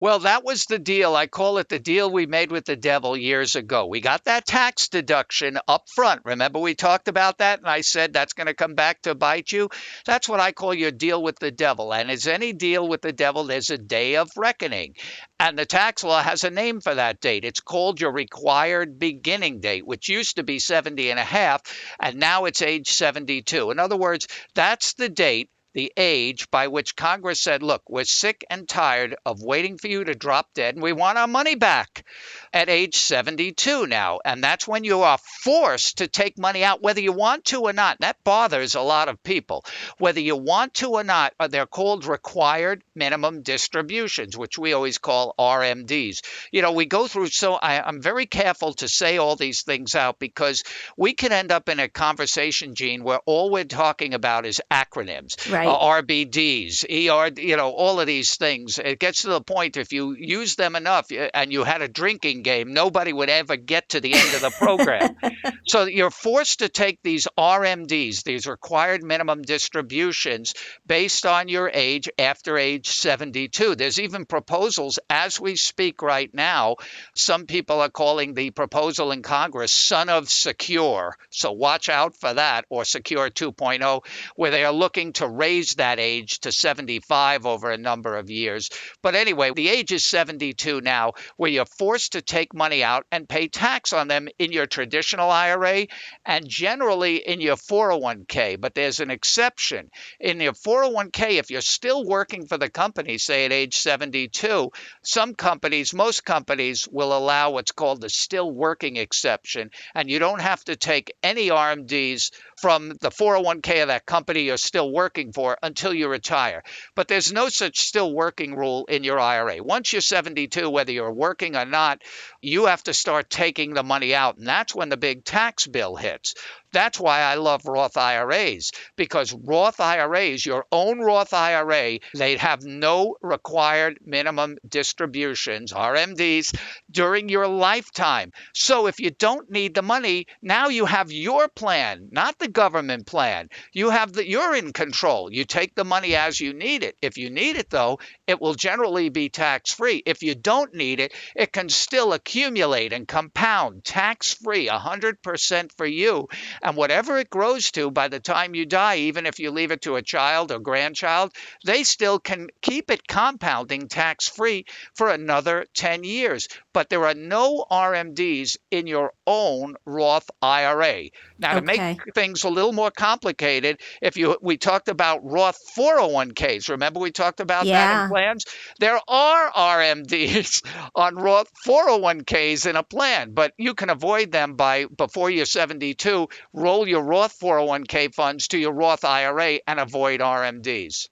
Well, 0.02 0.18
that 0.18 0.44
was 0.44 0.66
the 0.66 0.80
deal. 0.80 1.16
I 1.16 1.28
call 1.28 1.60
it 1.60 1.70
the 1.70 1.78
deal 1.78 2.10
we 2.10 2.26
made 2.26 2.52
with 2.52 2.66
the 2.66 2.76
devil 2.76 3.16
years 3.16 3.56
ago. 3.56 3.86
We 3.86 4.02
got 4.02 4.24
that 4.24 4.48
tax 4.48 4.88
deduction 4.88 5.60
up 5.68 5.84
front. 5.94 6.22
Remember, 6.26 6.58
we 6.58 6.74
talked 6.74 7.08
about 7.08 7.38
that, 7.38 7.60
and 7.60 7.68
I 7.68 7.82
said 7.82 8.12
that's 8.12 8.34
going 8.34 8.48
to 8.48 8.56
come 8.56 8.74
back 8.74 9.04
to 9.04 9.14
bite 9.14 9.52
you? 9.52 9.70
That's 10.08 10.28
what 10.28 10.40
I 10.40 10.54
call 10.54 10.74
your 10.74 10.90
deal 10.90 11.22
with 11.22 11.38
the 11.38 11.52
devil. 11.52 11.94
And 11.94 12.10
as 12.10 12.26
any 12.26 12.52
deal 12.52 12.88
with 12.88 13.04
the 13.04 13.14
devil, 13.14 13.44
there's 13.44 13.70
a 13.70 13.78
day 13.78 14.16
of 14.16 14.32
reckoning. 14.36 14.96
And 15.40 15.56
the 15.56 15.68
tax 15.68 16.04
law 16.04 16.24
has 16.24 16.44
a 16.44 16.50
name 16.50 16.82
for 16.82 16.96
that 16.96 17.22
date. 17.22 17.46
It's 17.46 17.60
called 17.60 18.02
your 18.02 18.12
required 18.12 18.98
beginning 18.98 19.60
date, 19.60 19.86
which 19.86 20.10
used 20.10 20.38
to 20.38 20.44
be 20.44 20.58
70 20.58 21.12
and 21.12 21.20
a 21.20 21.24
half, 21.24 21.62
and 22.00 22.18
now 22.18 22.46
it's 22.46 22.64
age 22.64 22.90
72. 22.90 23.70
In 23.70 23.78
other 23.78 23.98
words, 23.98 24.28
that's 24.56 24.94
the 24.94 25.10
date 25.10 25.52
the 25.74 25.92
age 25.98 26.50
by 26.52 26.68
which 26.68 26.96
Congress 26.96 27.42
said, 27.42 27.64
look, 27.64 27.82
we're 27.90 28.04
sick 28.04 28.46
and 28.50 28.68
tired 28.68 29.16
of 29.26 29.42
waiting 29.42 29.78
for 29.78 29.88
you 29.88 30.04
to 30.04 30.16
drop 30.16 30.54
dead 30.54 30.76
and 30.76 30.84
we 30.84 30.94
want 30.94 31.18
our 31.18 31.28
money 31.28 31.56
back 31.56 32.06
at 32.54 32.70
age 32.70 32.96
72 32.96 33.88
now. 33.88 34.20
And 34.24 34.44
that's 34.44 34.68
when 34.68 34.84
you 34.84 35.02
are 35.02 35.18
forced 35.44 36.00
to 36.00 36.08
take 36.08 36.38
money 36.38 36.64
out, 36.64 36.82
whether 36.82 37.02
you 37.02 37.12
want 37.12 37.46
to 37.46 37.62
or 37.62 37.74
not. 37.74 37.98
That 38.00 38.24
bothers 38.24 38.76
a 38.76 38.82
lot 38.82 39.10
of 39.10 39.24
people. 39.24 39.66
Whether 39.98 40.20
you 40.20 40.36
want 40.36 40.76
to 40.76 40.90
or 40.92 41.04
not, 41.04 41.34
uh, 41.40 41.48
they're 41.48 41.66
called 41.66 42.06
required 42.06 42.84
minimum 42.96 43.42
distributions, 43.42 44.38
which 44.38 44.58
we 44.58 44.74
always 44.74 44.98
call 44.98 45.34
RMDs. 45.40 46.20
You 46.52 46.62
know, 46.62 46.74
we 46.74 46.86
go 46.86 47.08
through, 47.08 47.28
so 47.28 47.54
I, 47.54 47.82
I'm 47.82 48.02
very 48.02 48.26
careful 48.26 48.74
to 48.76 48.88
say 48.88 49.18
all 49.18 49.36
these 49.36 49.64
things 49.64 49.96
out 49.96 50.20
because 50.20 50.64
we 50.98 51.14
can 51.14 51.32
end 51.32 51.52
up 51.52 51.70
in 51.70 51.80
a 51.80 51.88
conversation, 51.88 52.76
Jean, 52.76 53.04
where 53.04 53.20
all 53.26 53.50
we're 53.50 53.64
talking 53.64 54.14
about 54.14 54.46
is 54.46 54.62
acronyms 54.72 55.38
Right. 55.52 55.61
Uh, 55.68 56.02
RBDs, 56.02 56.84
ER, 56.86 57.42
you 57.42 57.58
know, 57.58 57.72
all 57.72 58.00
of 58.00 58.08
these 58.08 58.36
things. 58.36 58.80
It 58.80 59.00
gets 59.00 59.24
to 59.24 59.30
the 59.30 59.42
point 59.42 59.78
if 59.78 59.94
you 59.94 60.16
use 60.18 60.56
them 60.56 60.76
enough 60.76 61.10
and 61.34 61.52
you 61.52 61.64
had 61.64 61.82
a 61.82 61.88
drinking 61.88 62.44
game, 62.44 62.74
nobody 62.74 63.14
would 63.14 63.30
ever 63.30 63.56
get 63.56 63.90
to 63.90 64.00
the 64.00 64.14
end 64.14 64.34
of 64.36 64.42
the 64.42 64.52
program. 64.52 65.16
so 65.68 65.84
you're 65.84 66.12
forced 66.12 66.60
to 66.60 66.70
take 66.70 67.00
these 67.04 67.28
RMDs, 67.38 68.24
these 68.24 68.48
required 68.48 69.04
minimum 69.04 69.42
distributions, 69.42 70.54
based 70.86 71.26
on 71.26 71.48
your 71.48 71.70
age 71.74 72.10
after 72.18 72.58
age 72.58 72.90
72. 72.90 73.76
There's 73.76 74.00
even 74.00 74.26
proposals 74.26 75.00
as 75.10 75.40
we 75.40 75.56
speak 75.56 76.02
right 76.02 76.34
now. 76.34 76.78
Some 77.16 77.46
people 77.46 77.82
are 77.82 77.90
calling 77.90 78.34
the 78.34 78.52
proposal 78.52 79.12
in 79.12 79.22
Congress 79.22 79.72
Son 79.72 80.10
of 80.10 80.30
Secure. 80.30 81.18
So 81.30 81.52
watch 81.52 81.90
out 81.90 82.16
for 82.16 82.34
that, 82.34 82.66
or 82.70 82.86
Secure 82.86 83.30
2.0, 83.30 84.06
where 84.36 84.52
they 84.52 84.64
are 84.64 84.74
looking 84.74 85.14
to 85.14 85.28
raise 85.28 85.51
that 85.78 86.00
age 86.00 86.40
to 86.40 86.52
75 86.52 87.46
over 87.46 87.72
a 87.72 87.78
number 87.78 88.16
of 88.16 88.30
years. 88.30 88.70
But 89.02 89.16
anyway, 89.16 89.52
the 89.54 89.70
age 89.70 89.92
is 89.92 90.06
72 90.06 90.82
now, 90.82 91.14
where 91.38 91.52
you're 91.52 91.66
forced 91.66 92.14
to 92.14 92.22
take 92.22 92.54
money 92.54 92.84
out 92.84 93.06
and 93.12 93.28
pay 93.28 93.48
tax 93.48 93.94
on 93.94 94.08
them 94.08 94.28
in 94.40 94.52
your 94.52 94.66
traditional 94.66 95.30
IRA 95.30 95.88
and 96.26 96.48
generally 96.48 97.18
in 97.18 97.42
your 97.42 97.58
401k. 97.58 98.60
But 98.60 98.76
there's 98.76 99.00
an 99.00 99.12
exception. 99.12 99.90
In 100.20 100.40
your 100.40 100.54
401k, 100.54 101.40
if 101.40 101.52
you're 101.52 101.62
still 101.62 102.06
working 102.06 102.48
for 102.48 102.58
the 102.58 102.70
company, 102.70 103.18
say 103.18 103.46
at 103.46 103.52
age 103.52 103.78
72, 103.78 104.72
some 105.04 105.36
companies, 105.36 105.94
most 105.94 106.26
companies, 106.26 106.88
will 106.92 107.16
allow 107.18 107.52
what's 107.52 107.72
called 107.72 108.02
the 108.02 108.10
still 108.10 108.52
working 108.52 108.98
exception, 108.98 109.72
and 109.94 110.10
you 110.10 110.20
don't 110.20 110.42
have 110.42 110.64
to 110.66 110.76
take 110.76 111.14
any 111.24 111.50
RMDs 111.50 112.32
from 112.62 112.90
the 113.02 113.10
401k 113.10 113.82
of 113.82 113.88
that 113.88 114.06
company 114.06 114.44
you're 114.44 114.58
still 114.58 114.92
working 114.92 115.34
for 115.34 115.58
until 115.64 115.94
you 115.94 116.08
retire. 116.08 116.64
But 116.96 117.08
there's 117.08 117.34
no 117.34 117.50
such 117.50 117.80
still 117.80 118.14
working 118.14 118.56
rule 118.56 118.86
in 118.86 119.04
your 119.04 119.20
IRA. 119.20 119.64
Once 119.64 119.92
you're 119.92 120.02
72, 120.02 120.70
whether 120.70 120.92
you're 120.92 121.12
working 121.12 121.56
or 121.56 121.66
not, 121.66 122.02
you 122.42 122.68
have 122.68 122.84
to 122.84 122.94
start 122.94 123.30
taking 123.30 123.74
the 123.74 123.84
money 123.84 124.14
out, 124.14 124.38
and 124.38 124.48
that's 124.48 124.76
when 124.76 124.90
the 124.90 124.98
big 124.98 125.26
tax 125.26 125.66
bill 125.68 125.96
hits. 125.96 126.36
That's 126.74 127.00
why 127.00 127.22
I 127.22 127.36
love 127.36 127.66
Roth 127.66 127.98
IRAs 127.98 128.72
because 128.96 129.34
Roth 129.34 129.80
IRAs, 129.80 130.46
your 130.46 130.66
own 130.72 131.00
Roth 131.00 131.34
IRA, 131.34 132.00
they 132.16 132.38
have 132.38 132.64
no 132.64 133.16
required 133.22 134.00
minimum 134.06 134.58
distributions, 134.68 135.74
RMDs, 135.74 136.58
during 136.90 137.30
your 137.30 137.48
lifetime. 137.48 138.32
So 138.54 138.88
if 138.88 139.00
you 139.00 139.12
don't 139.12 139.50
need 139.50 139.74
the 139.74 139.82
money, 139.82 140.28
now 140.42 140.70
you 140.70 140.86
have 140.86 141.12
your 141.12 141.48
plan, 141.48 142.10
not 142.12 142.38
the 142.40 142.48
government 142.48 143.06
plan. 143.08 143.50
You 143.74 143.90
have 143.90 144.14
the 144.14 144.28
you're 144.28 144.56
in 144.56 144.74
control. 144.74 145.32
You 145.32 145.46
take 145.46 145.76
the 145.76 145.84
money 145.84 146.16
as 146.16 146.40
you 146.40 146.54
need 146.54 146.84
it. 146.84 146.96
If 147.02 147.18
you 147.18 147.30
need 147.30 147.58
it 147.58 147.70
though, 147.70 148.00
it 148.28 148.40
will 148.40 148.54
generally 148.54 149.10
be 149.10 149.30
tax 149.30 149.74
free. 149.74 150.02
If 150.06 150.24
you 150.24 150.36
don't 150.36 150.74
need 150.74 151.00
it, 151.00 151.14
it 151.36 151.52
can 151.52 151.70
still 151.70 152.14
accumulate 152.14 152.94
and 152.94 153.08
compound 153.08 153.84
tax 153.84 154.34
free, 154.34 154.68
100% 154.68 155.72
for 155.76 155.86
you. 155.86 156.28
And 156.64 156.76
whatever 156.76 157.18
it 157.18 157.30
grows 157.30 157.72
to 157.72 157.92
by 157.92 158.08
the 158.08 158.20
time 158.20 158.56
you 158.56 158.66
die, 158.66 158.98
even 158.98 159.26
if 159.26 159.40
you 159.40 159.52
leave 159.52 159.72
it 159.72 159.82
to 159.84 159.96
a 159.96 160.02
child 160.02 160.52
or 160.52 160.60
grandchild, 160.60 161.34
they 161.66 161.84
still 161.84 162.20
can 162.20 162.50
keep 162.62 162.90
it 162.92 163.08
compounding 163.08 163.88
tax 163.88 164.28
free 164.28 164.66
for 164.96 165.10
another 165.10 165.66
10 165.74 166.04
years. 166.04 166.48
But 166.74 166.90
there 166.90 167.06
are 167.06 167.14
no 167.14 167.66
RMDs 167.70 168.58
in 168.72 168.88
your 168.88 169.14
own 169.28 169.76
Roth 169.86 170.30
IRA. 170.42 171.10
Now, 171.38 171.54
to 171.56 171.62
Okay. 171.62 171.66
make 171.66 172.14
things 172.16 172.44
a 172.44 172.50
little 172.50 172.74
more 172.74 172.92
complicated, 172.92 173.82
if 174.02 174.18
you 174.18 174.38
we 174.42 174.58
talked 174.58 174.88
about 174.90 175.20
Roth 175.24 175.58
401ks, 175.78 176.70
remember 176.70 177.00
we 177.00 177.12
talked 177.12 177.40
about 177.40 177.72
that 177.72 177.92
in 177.92 178.04
plans? 178.04 178.46
There 178.80 179.00
are 179.08 179.52
RMDs 179.52 180.62
on 180.96 181.16
Roth 181.16 181.50
401ks 181.66 182.66
in 182.66 182.76
a 182.76 182.84
plan, 182.84 183.34
but 183.34 183.54
you 183.58 183.74
can 183.74 183.90
avoid 183.90 184.32
them 184.32 184.56
by 184.56 184.86
before 184.86 185.30
you're 185.30 185.46
72, 185.46 186.28
roll 186.54 186.88
your 186.88 187.04
Roth 187.04 187.38
401k 187.40 188.14
funds 188.14 188.48
to 188.50 188.58
your 188.58 188.74
Roth 188.74 189.04
IRA 189.06 189.60
and 189.68 189.80
avoid 189.80 190.22
RMDs. 190.22 191.08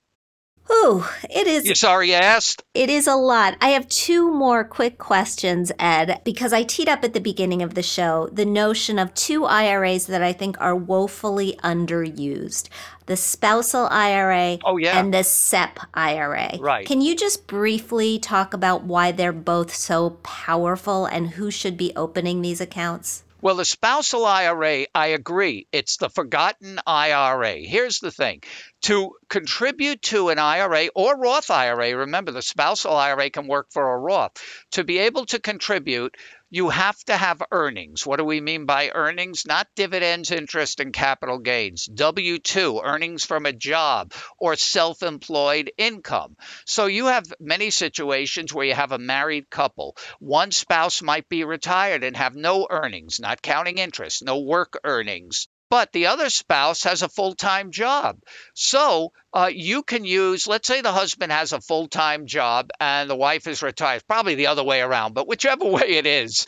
Ooh, 0.72 1.03
it 1.30 1.47
is 1.47 1.65
You 1.65 1.76
sorry 1.76 2.09
you 2.09 2.15
asked? 2.15 2.63
It 2.74 2.89
is 2.89 3.07
a 3.07 3.15
lot. 3.15 3.57
I 3.59 3.70
have 3.70 3.88
two 3.88 4.32
more 4.32 4.63
quick 4.63 4.97
questions, 4.97 5.72
Ed, 5.80 6.22
because 6.24 6.53
I 6.53 6.63
teed 6.63 6.88
up 6.88 7.03
at 7.03 7.13
the 7.13 7.20
beginning 7.20 7.61
of 7.61 7.74
the 7.74 7.82
show 7.84 8.30
the 8.32 8.45
notion 8.45 8.99
of 8.99 9.13
two 9.13 9.45
IRAs 9.45 10.05
that 10.07 10.22
I 10.22 10.34
think 10.34 10.59
are 10.61 10.76
woefully 10.76 11.57
underused 11.63 12.70
the 13.07 13.17
spousal 13.17 13.88
IRA 13.89 14.59
Oh, 14.63 14.78
yeah. 14.78 14.99
and 14.99 15.11
the 15.11 15.24
SEP 15.24 15.80
IRA. 15.95 16.57
Right. 16.59 16.86
Can 16.86 17.01
you 17.01 17.15
just 17.15 17.47
briefly 17.47 18.20
talk 18.20 18.53
about 18.53 18.84
why 18.84 19.11
they're 19.11 19.32
both 19.34 19.74
so 19.74 20.11
powerful 20.22 21.07
and 21.07 21.32
who 21.32 21.49
should 21.49 21.76
be 21.76 21.91
opening 21.95 22.41
these 22.43 22.61
accounts? 22.61 23.24
Well, 23.41 23.55
the 23.55 23.65
spousal 23.65 24.26
IRA, 24.26 24.86
I 24.93 25.07
agree. 25.07 25.65
It's 25.72 25.95
the 25.97 26.09
forgotten 26.09 26.78
IRA. 26.86 27.53
Here's 27.55 27.99
the 27.99 28.11
thing 28.11 28.41
to 28.82 29.11
contribute 29.30 30.01
to 30.03 30.30
an 30.30 30.39
IRA 30.39 30.88
or 30.95 31.17
Roth 31.17 31.51
IRA, 31.51 31.95
remember 31.95 32.32
the 32.32 32.41
spousal 32.41 32.95
IRA 32.95 33.30
can 33.30 33.47
work 33.47 33.67
for 33.71 33.93
a 33.93 33.99
Roth. 33.99 34.32
To 34.71 34.84
be 34.84 34.99
able 34.99 35.25
to 35.27 35.39
contribute, 35.39 36.15
you 36.49 36.69
have 36.69 36.97
to 37.03 37.15
have 37.15 37.43
earnings. 37.51 38.05
What 38.05 38.17
do 38.17 38.23
we 38.23 38.41
mean 38.41 38.65
by 38.65 38.89
earnings? 38.93 39.45
Not 39.45 39.67
dividends, 39.75 40.32
interest, 40.32 40.80
and 40.80 40.91
capital 40.91 41.38
gains. 41.38 41.86
W 41.86 42.39
2, 42.39 42.82
earnings 42.84 43.23
from 43.23 43.45
a 43.45 43.53
job 43.53 44.13
or 44.39 44.55
self 44.55 45.03
employed 45.03 45.71
income. 45.77 46.36
So 46.65 46.88
you 46.88 47.05
have 47.07 47.32
many 47.39 47.69
situations 47.69 48.53
where 48.53 48.65
you 48.65 48.73
have 48.73 48.91
a 48.91 48.97
married 48.97 49.49
couple. 49.49 49.95
One 50.19 50.51
spouse 50.51 51.01
might 51.01 51.30
be 51.30 51.43
retired 51.43 52.03
and 52.03 52.17
have 52.17 52.36
no 52.36 52.65
earnings, 52.69 53.19
not 53.19 53.41
counting 53.41 53.77
interest, 53.77 54.23
no 54.23 54.39
work 54.39 54.80
earnings. 54.84 55.47
But 55.70 55.91
the 55.91 56.07
other 56.07 56.30
spouse 56.30 56.84
has 56.84 57.01
a 57.01 57.09
full 57.09 57.36
time 57.36 57.72
job. 57.72 58.20
So 58.53 59.11
uh, 59.34 59.51
you 59.53 59.84
can 59.84 60.03
use, 60.03 60.47
let's 60.47 60.67
say 60.67 60.82
the 60.82 60.91
husband 60.91 61.32
has 61.32 61.53
a 61.53 61.61
full 61.61 61.88
time 61.88 62.26
job 62.26 62.72
and 62.80 63.09
the 63.09 63.15
wife 63.15 63.47
is 63.47 63.61
retired, 63.61 64.03
probably 64.07 64.36
the 64.36 64.47
other 64.47 64.63
way 64.63 64.82
around, 64.82 65.13
but 65.13 65.28
whichever 65.28 65.65
way 65.70 65.88
it 65.88 66.05
is, 66.05 66.47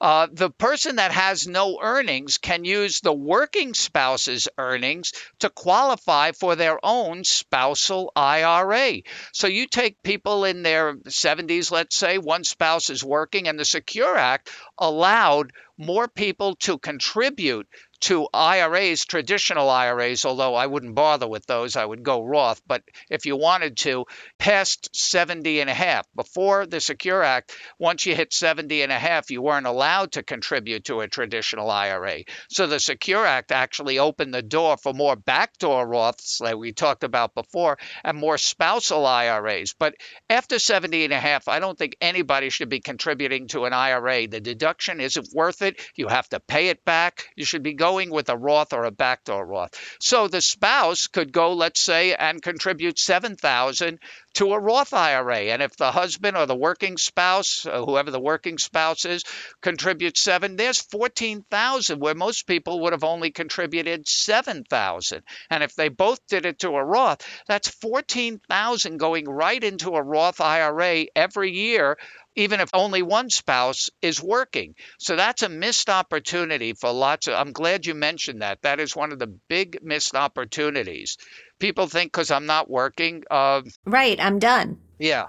uh, 0.00 0.28
the 0.32 0.50
person 0.50 0.96
that 0.96 1.12
has 1.12 1.46
no 1.46 1.78
earnings 1.82 2.38
can 2.38 2.64
use 2.64 3.00
the 3.00 3.12
working 3.12 3.74
spouse's 3.74 4.48
earnings 4.56 5.12
to 5.40 5.50
qualify 5.50 6.32
for 6.32 6.56
their 6.56 6.78
own 6.82 7.22
spousal 7.22 8.10
IRA. 8.16 9.02
So 9.32 9.46
you 9.46 9.66
take 9.66 10.02
people 10.02 10.46
in 10.46 10.62
their 10.62 10.94
70s, 10.94 11.70
let's 11.70 11.96
say, 11.96 12.16
one 12.16 12.44
spouse 12.44 12.88
is 12.88 13.04
working, 13.04 13.46
and 13.46 13.58
the 13.58 13.64
Secure 13.66 14.16
Act 14.16 14.48
allowed 14.78 15.52
more 15.76 16.08
people 16.08 16.56
to 16.56 16.78
contribute 16.78 17.66
to 18.00 18.28
IRAs, 18.32 19.04
traditional 19.04 19.68
IRAs, 19.68 20.24
although 20.24 20.54
I 20.54 20.66
wouldn't 20.66 20.94
bother 20.94 21.28
with 21.28 21.46
those, 21.46 21.76
I 21.76 21.84
would 21.84 22.02
go 22.02 22.24
Roth. 22.24 22.62
But 22.66 22.82
if 23.10 23.26
you 23.26 23.36
wanted 23.36 23.76
to, 23.78 24.06
past 24.38 24.88
70 24.94 25.60
and 25.60 25.68
a 25.68 25.74
half, 25.74 26.06
before 26.14 26.66
the 26.66 26.80
Secure 26.80 27.22
Act, 27.22 27.54
once 27.78 28.06
you 28.06 28.14
hit 28.14 28.32
70 28.32 28.82
and 28.82 28.92
a 28.92 28.98
half, 28.98 29.30
you 29.30 29.42
weren't 29.42 29.66
allowed 29.66 30.12
to 30.12 30.22
contribute 30.22 30.84
to 30.84 31.00
a 31.00 31.08
traditional 31.08 31.70
IRA. 31.70 32.20
So 32.48 32.66
the 32.66 32.80
Secure 32.80 33.26
Act 33.26 33.52
actually 33.52 33.98
opened 33.98 34.32
the 34.32 34.42
door 34.42 34.76
for 34.76 34.94
more 34.94 35.16
backdoor 35.16 35.86
Roths, 35.86 36.40
like 36.40 36.56
we 36.56 36.72
talked 36.72 37.04
about 37.04 37.34
before, 37.34 37.78
and 38.02 38.16
more 38.16 38.38
spousal 38.38 39.06
IRAs. 39.06 39.74
But 39.78 39.94
after 40.28 40.58
70 40.58 41.04
and 41.04 41.12
a 41.12 41.20
half, 41.20 41.48
I 41.48 41.58
don't 41.58 41.78
think 41.78 41.96
anybody 42.00 42.48
should 42.48 42.70
be 42.70 42.80
contributing 42.80 43.48
to 43.48 43.66
an 43.66 43.72
IRA. 43.72 44.26
The 44.26 44.40
deduction 44.40 45.00
isn't 45.00 45.28
worth 45.34 45.62
it. 45.62 45.80
You 45.96 46.08
have 46.08 46.28
to 46.30 46.40
pay 46.40 46.68
it 46.68 46.84
back. 46.84 47.26
You 47.36 47.44
should 47.44 47.62
be 47.62 47.74
going 47.74 47.89
with 47.90 48.28
a 48.28 48.36
Roth 48.36 48.72
or 48.72 48.84
a 48.84 48.90
backdoor 48.90 49.44
Roth. 49.44 49.74
So 50.00 50.28
the 50.28 50.40
spouse 50.40 51.06
could 51.06 51.32
go, 51.32 51.52
let's 51.52 51.82
say, 51.82 52.14
and 52.14 52.42
contribute 52.42 52.98
7,000 52.98 53.98
to 54.34 54.52
a 54.52 54.60
Roth 54.60 54.94
IRA. 54.94 55.38
And 55.38 55.62
if 55.62 55.76
the 55.76 55.90
husband 55.90 56.36
or 56.36 56.46
the 56.46 56.56
working 56.56 56.96
spouse, 56.96 57.66
uh, 57.66 57.84
whoever 57.84 58.10
the 58.10 58.20
working 58.20 58.58
spouse 58.58 59.04
is, 59.04 59.24
contributes 59.60 60.22
7, 60.22 60.56
there's 60.56 60.80
14,000 60.80 61.98
where 61.98 62.14
most 62.14 62.46
people 62.46 62.80
would 62.80 62.92
have 62.92 63.04
only 63.04 63.30
contributed 63.30 64.06
7,000. 64.06 65.22
And 65.50 65.62
if 65.62 65.74
they 65.74 65.88
both 65.88 66.24
did 66.28 66.46
it 66.46 66.60
to 66.60 66.70
a 66.70 66.84
Roth, 66.84 67.26
that's 67.46 67.68
14,000 67.68 68.98
going 68.98 69.24
right 69.24 69.62
into 69.62 69.90
a 69.90 70.02
Roth 70.02 70.40
IRA 70.40 71.06
every 71.16 71.50
year 71.50 71.98
even 72.36 72.60
if 72.60 72.70
only 72.72 73.02
one 73.02 73.30
spouse 73.30 73.90
is 74.02 74.22
working. 74.22 74.74
So 74.98 75.16
that's 75.16 75.42
a 75.42 75.48
missed 75.48 75.90
opportunity 75.90 76.72
for 76.74 76.92
lots 76.92 77.26
of. 77.28 77.34
I'm 77.34 77.52
glad 77.52 77.86
you 77.86 77.94
mentioned 77.94 78.42
that. 78.42 78.62
That 78.62 78.80
is 78.80 78.94
one 78.96 79.12
of 79.12 79.18
the 79.18 79.26
big 79.48 79.78
missed 79.82 80.14
opportunities. 80.14 81.16
People 81.58 81.86
think 81.86 82.12
because 82.12 82.30
I'm 82.30 82.46
not 82.46 82.70
working, 82.70 83.24
uh, 83.30 83.62
Right, 83.84 84.18
I'm 84.20 84.38
done. 84.38 84.78
yeah, 84.98 85.26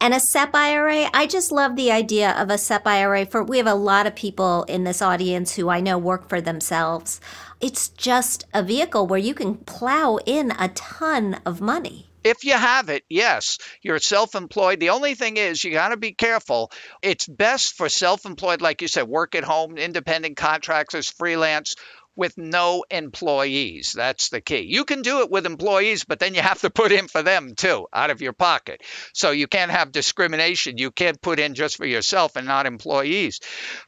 And 0.00 0.14
a 0.14 0.20
SEP 0.20 0.54
IRA, 0.54 1.10
I 1.12 1.26
just 1.26 1.52
love 1.52 1.76
the 1.76 1.92
idea 1.92 2.30
of 2.32 2.48
a 2.50 2.56
SEP 2.58 2.86
IRA 2.86 3.26
for 3.26 3.42
we 3.44 3.58
have 3.58 3.66
a 3.66 3.74
lot 3.74 4.06
of 4.06 4.14
people 4.14 4.62
in 4.64 4.84
this 4.84 5.02
audience 5.02 5.56
who 5.56 5.68
I 5.68 5.80
know 5.80 5.98
work 5.98 6.28
for 6.28 6.40
themselves. 6.40 7.20
It's 7.60 7.88
just 7.90 8.46
a 8.54 8.62
vehicle 8.62 9.06
where 9.06 9.18
you 9.18 9.34
can 9.34 9.56
plow 9.56 10.18
in 10.24 10.52
a 10.58 10.68
ton 10.68 11.40
of 11.44 11.60
money. 11.60 12.09
If 12.24 12.44
you 12.44 12.52
have 12.52 12.88
it, 12.88 13.04
yes, 13.08 13.58
you're 13.82 13.98
self 13.98 14.34
employed. 14.34 14.80
The 14.80 14.90
only 14.90 15.14
thing 15.14 15.36
is, 15.36 15.62
you 15.62 15.72
got 15.72 15.88
to 15.90 15.96
be 15.96 16.12
careful. 16.12 16.70
It's 17.02 17.26
best 17.26 17.74
for 17.74 17.88
self 17.88 18.26
employed, 18.26 18.60
like 18.60 18.82
you 18.82 18.88
said, 18.88 19.08
work 19.08 19.34
at 19.34 19.44
home, 19.44 19.78
independent 19.78 20.36
contractors, 20.36 21.08
freelance, 21.08 21.76
with 22.16 22.36
no 22.36 22.84
employees. 22.90 23.94
That's 23.96 24.28
the 24.28 24.40
key. 24.40 24.66
You 24.68 24.84
can 24.84 25.02
do 25.02 25.20
it 25.20 25.30
with 25.30 25.46
employees, 25.46 26.04
but 26.04 26.18
then 26.18 26.34
you 26.34 26.42
have 26.42 26.60
to 26.60 26.70
put 26.70 26.92
in 26.92 27.08
for 27.08 27.22
them 27.22 27.54
too, 27.54 27.86
out 27.92 28.10
of 28.10 28.20
your 28.20 28.34
pocket. 28.34 28.82
So 29.14 29.30
you 29.30 29.46
can't 29.46 29.70
have 29.70 29.90
discrimination. 29.90 30.76
You 30.76 30.90
can't 30.90 31.20
put 31.22 31.38
in 31.38 31.54
just 31.54 31.76
for 31.76 31.86
yourself 31.86 32.36
and 32.36 32.46
not 32.46 32.66
employees. 32.66 33.40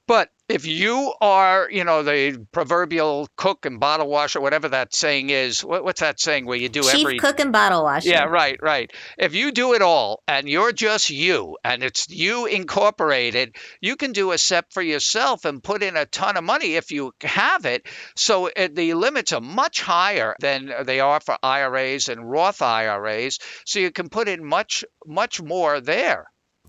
But 0.06 0.30
if 0.48 0.66
you 0.66 1.14
are, 1.20 1.68
you 1.70 1.84
know, 1.84 2.02
the 2.02 2.44
proverbial 2.52 3.28
cook 3.36 3.64
and 3.64 3.80
bottle 3.80 4.08
washer, 4.08 4.40
whatever 4.40 4.68
that 4.68 4.94
saying 4.94 5.30
is, 5.30 5.64
what, 5.64 5.84
what's 5.84 6.00
that 6.00 6.20
saying 6.20 6.46
where 6.46 6.58
you 6.58 6.68
do 6.68 6.82
Chief 6.82 7.00
every 7.00 7.18
cook 7.18 7.40
and 7.40 7.52
bottle 7.52 7.84
washer. 7.84 8.08
yeah, 8.08 8.24
right, 8.24 8.58
right. 8.60 8.92
If 9.18 9.34
you 9.34 9.52
do 9.52 9.74
it 9.74 9.82
all 9.82 10.22
and 10.26 10.48
you're 10.48 10.72
just 10.72 11.10
you 11.10 11.56
and 11.64 11.82
it's 11.82 12.08
you 12.10 12.46
incorporated, 12.46 13.56
you 13.80 13.96
can 13.96 14.12
do 14.12 14.32
a 14.32 14.38
SEP 14.38 14.72
for 14.72 14.82
yourself 14.82 15.44
and 15.44 15.62
put 15.62 15.82
in 15.82 15.96
a 15.96 16.06
ton 16.06 16.36
of 16.36 16.44
money 16.44 16.74
if 16.74 16.90
you 16.90 17.12
have 17.22 17.64
it. 17.64 17.86
So 18.16 18.48
uh, 18.48 18.68
the 18.72 18.94
limits 18.94 19.32
are 19.32 19.40
much 19.40 19.80
higher 19.80 20.34
than 20.40 20.72
they 20.84 21.00
are 21.00 21.20
for 21.20 21.36
IRAs 21.42 22.08
and 22.08 22.28
Roth 22.28 22.62
IRAs. 22.62 23.38
So 23.64 23.78
you 23.78 23.90
can 23.90 24.08
put 24.08 24.28
in 24.28 24.44
much, 24.44 24.84
much 25.06 25.40
more 25.40 25.80
there. 25.80 26.26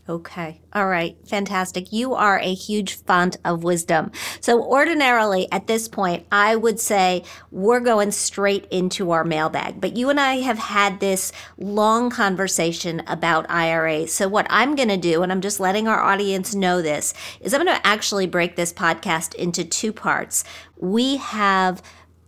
Okay. 0.09 0.59
All 0.73 0.87
right. 0.87 1.15
Fantastic. 1.25 1.93
You 1.93 2.13
are 2.13 2.37
a 2.37 2.53
huge 2.53 2.95
font 2.95 3.37
of 3.45 3.63
wisdom. 3.63 4.11
So, 4.41 4.61
ordinarily 4.61 5.49
at 5.49 5.67
this 5.67 5.87
point, 5.87 6.25
I 6.29 6.57
would 6.57 6.77
say 6.81 7.23
we're 7.51 7.79
going 7.79 8.11
straight 8.11 8.65
into 8.69 9.11
our 9.11 9.23
mailbag. 9.23 9.79
But 9.79 9.95
you 9.95 10.09
and 10.09 10.19
I 10.19 10.41
have 10.41 10.59
had 10.59 10.99
this 10.99 11.31
long 11.57 12.09
conversation 12.09 13.01
about 13.07 13.49
IRA. 13.49 14.07
So, 14.07 14.27
what 14.27 14.45
I'm 14.49 14.75
going 14.75 14.89
to 14.89 14.97
do, 14.97 15.23
and 15.23 15.31
I'm 15.31 15.41
just 15.41 15.61
letting 15.61 15.87
our 15.87 16.01
audience 16.01 16.53
know 16.53 16.81
this, 16.81 17.13
is 17.39 17.53
I'm 17.53 17.63
going 17.63 17.77
to 17.77 17.87
actually 17.87 18.27
break 18.27 18.57
this 18.57 18.73
podcast 18.73 19.33
into 19.35 19.63
two 19.63 19.93
parts. 19.93 20.43
We 20.75 21.15
have 21.15 21.81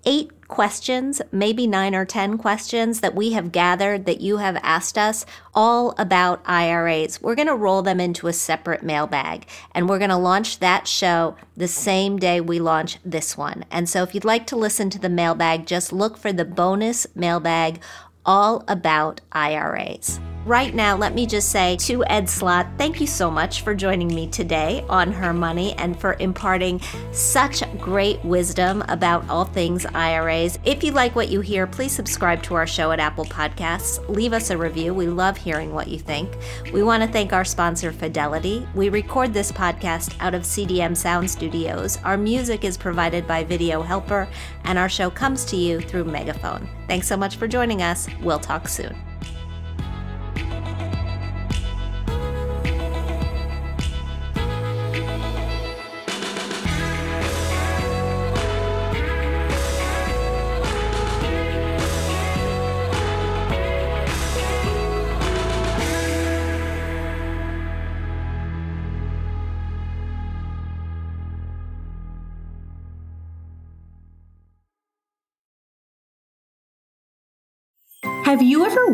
eight 0.05 0.34
questions, 0.47 1.21
maybe 1.31 1.67
nine 1.67 1.95
or 1.95 2.05
10 2.05 2.37
questions 2.37 3.01
that 3.01 3.15
we 3.15 3.31
have 3.33 3.51
gathered 3.51 4.05
that 4.05 4.21
you 4.21 4.37
have 4.37 4.57
asked 4.63 4.97
us 4.97 5.25
all 5.53 5.93
about 5.97 6.41
IRAs. 6.45 7.21
We're 7.21 7.35
going 7.35 7.47
to 7.47 7.55
roll 7.55 7.81
them 7.81 7.99
into 7.99 8.27
a 8.27 8.33
separate 8.33 8.83
mailbag 8.83 9.47
and 9.73 9.89
we're 9.89 9.99
going 9.99 10.09
to 10.09 10.17
launch 10.17 10.59
that 10.59 10.87
show 10.87 11.35
the 11.57 11.67
same 11.67 12.17
day 12.17 12.41
we 12.41 12.59
launch 12.59 12.97
this 13.03 13.37
one. 13.37 13.65
And 13.71 13.89
so 13.89 14.03
if 14.03 14.13
you'd 14.13 14.25
like 14.25 14.47
to 14.47 14.55
listen 14.55 14.89
to 14.91 14.99
the 14.99 15.09
mailbag, 15.09 15.65
just 15.65 15.91
look 15.91 16.17
for 16.17 16.31
the 16.31 16.45
bonus 16.45 17.07
mailbag 17.15 17.81
all 18.25 18.63
about 18.67 19.21
IRAs. 19.31 20.19
Right 20.45 20.75
now, 20.75 20.95
let 20.95 21.15
me 21.15 21.25
just 21.25 21.49
say 21.49 21.75
to 21.77 22.05
Ed 22.05 22.29
Slott, 22.29 22.67
thank 22.77 23.01
you 23.01 23.07
so 23.07 23.31
much 23.31 23.63
for 23.63 23.73
joining 23.73 24.09
me 24.09 24.27
today 24.27 24.85
on 24.87 25.11
Her 25.11 25.33
Money 25.33 25.73
and 25.73 25.99
for 25.99 26.17
imparting 26.19 26.81
such 27.11 27.63
great 27.79 28.23
wisdom 28.23 28.83
about 28.87 29.27
all 29.27 29.45
things 29.45 29.87
IRAs. 29.87 30.59
If 30.63 30.83
you 30.83 30.91
like 30.91 31.15
what 31.15 31.29
you 31.29 31.41
hear, 31.41 31.65
please 31.65 31.93
subscribe 31.93 32.43
to 32.43 32.53
our 32.53 32.67
show 32.67 32.91
at 32.91 32.99
Apple 32.99 33.25
Podcasts. 33.25 34.07
Leave 34.07 34.33
us 34.33 34.51
a 34.51 34.57
review. 34.57 34.93
We 34.93 35.07
love 35.07 35.35
hearing 35.35 35.73
what 35.73 35.87
you 35.87 35.97
think. 35.97 36.29
We 36.71 36.83
want 36.83 37.01
to 37.01 37.09
thank 37.09 37.33
our 37.33 37.43
sponsor, 37.43 37.91
Fidelity. 37.91 38.67
We 38.75 38.89
record 38.89 39.33
this 39.33 39.51
podcast 39.51 40.15
out 40.19 40.35
of 40.35 40.43
CDM 40.43 40.95
Sound 40.95 41.27
Studios. 41.27 41.97
Our 42.03 42.17
music 42.17 42.63
is 42.63 42.77
provided 42.77 43.25
by 43.27 43.43
Video 43.43 43.81
Helper, 43.81 44.27
and 44.63 44.77
our 44.77 44.89
show 44.89 45.09
comes 45.09 45.43
to 45.45 45.55
you 45.55 45.81
through 45.81 46.03
Megaphone. 46.03 46.69
Thanks 46.87 47.07
so 47.07 47.17
much 47.17 47.37
for 47.37 47.47
joining 47.47 47.81
us. 47.81 48.07
We'll 48.21 48.37
talk 48.37 48.67
soon. 48.67 48.95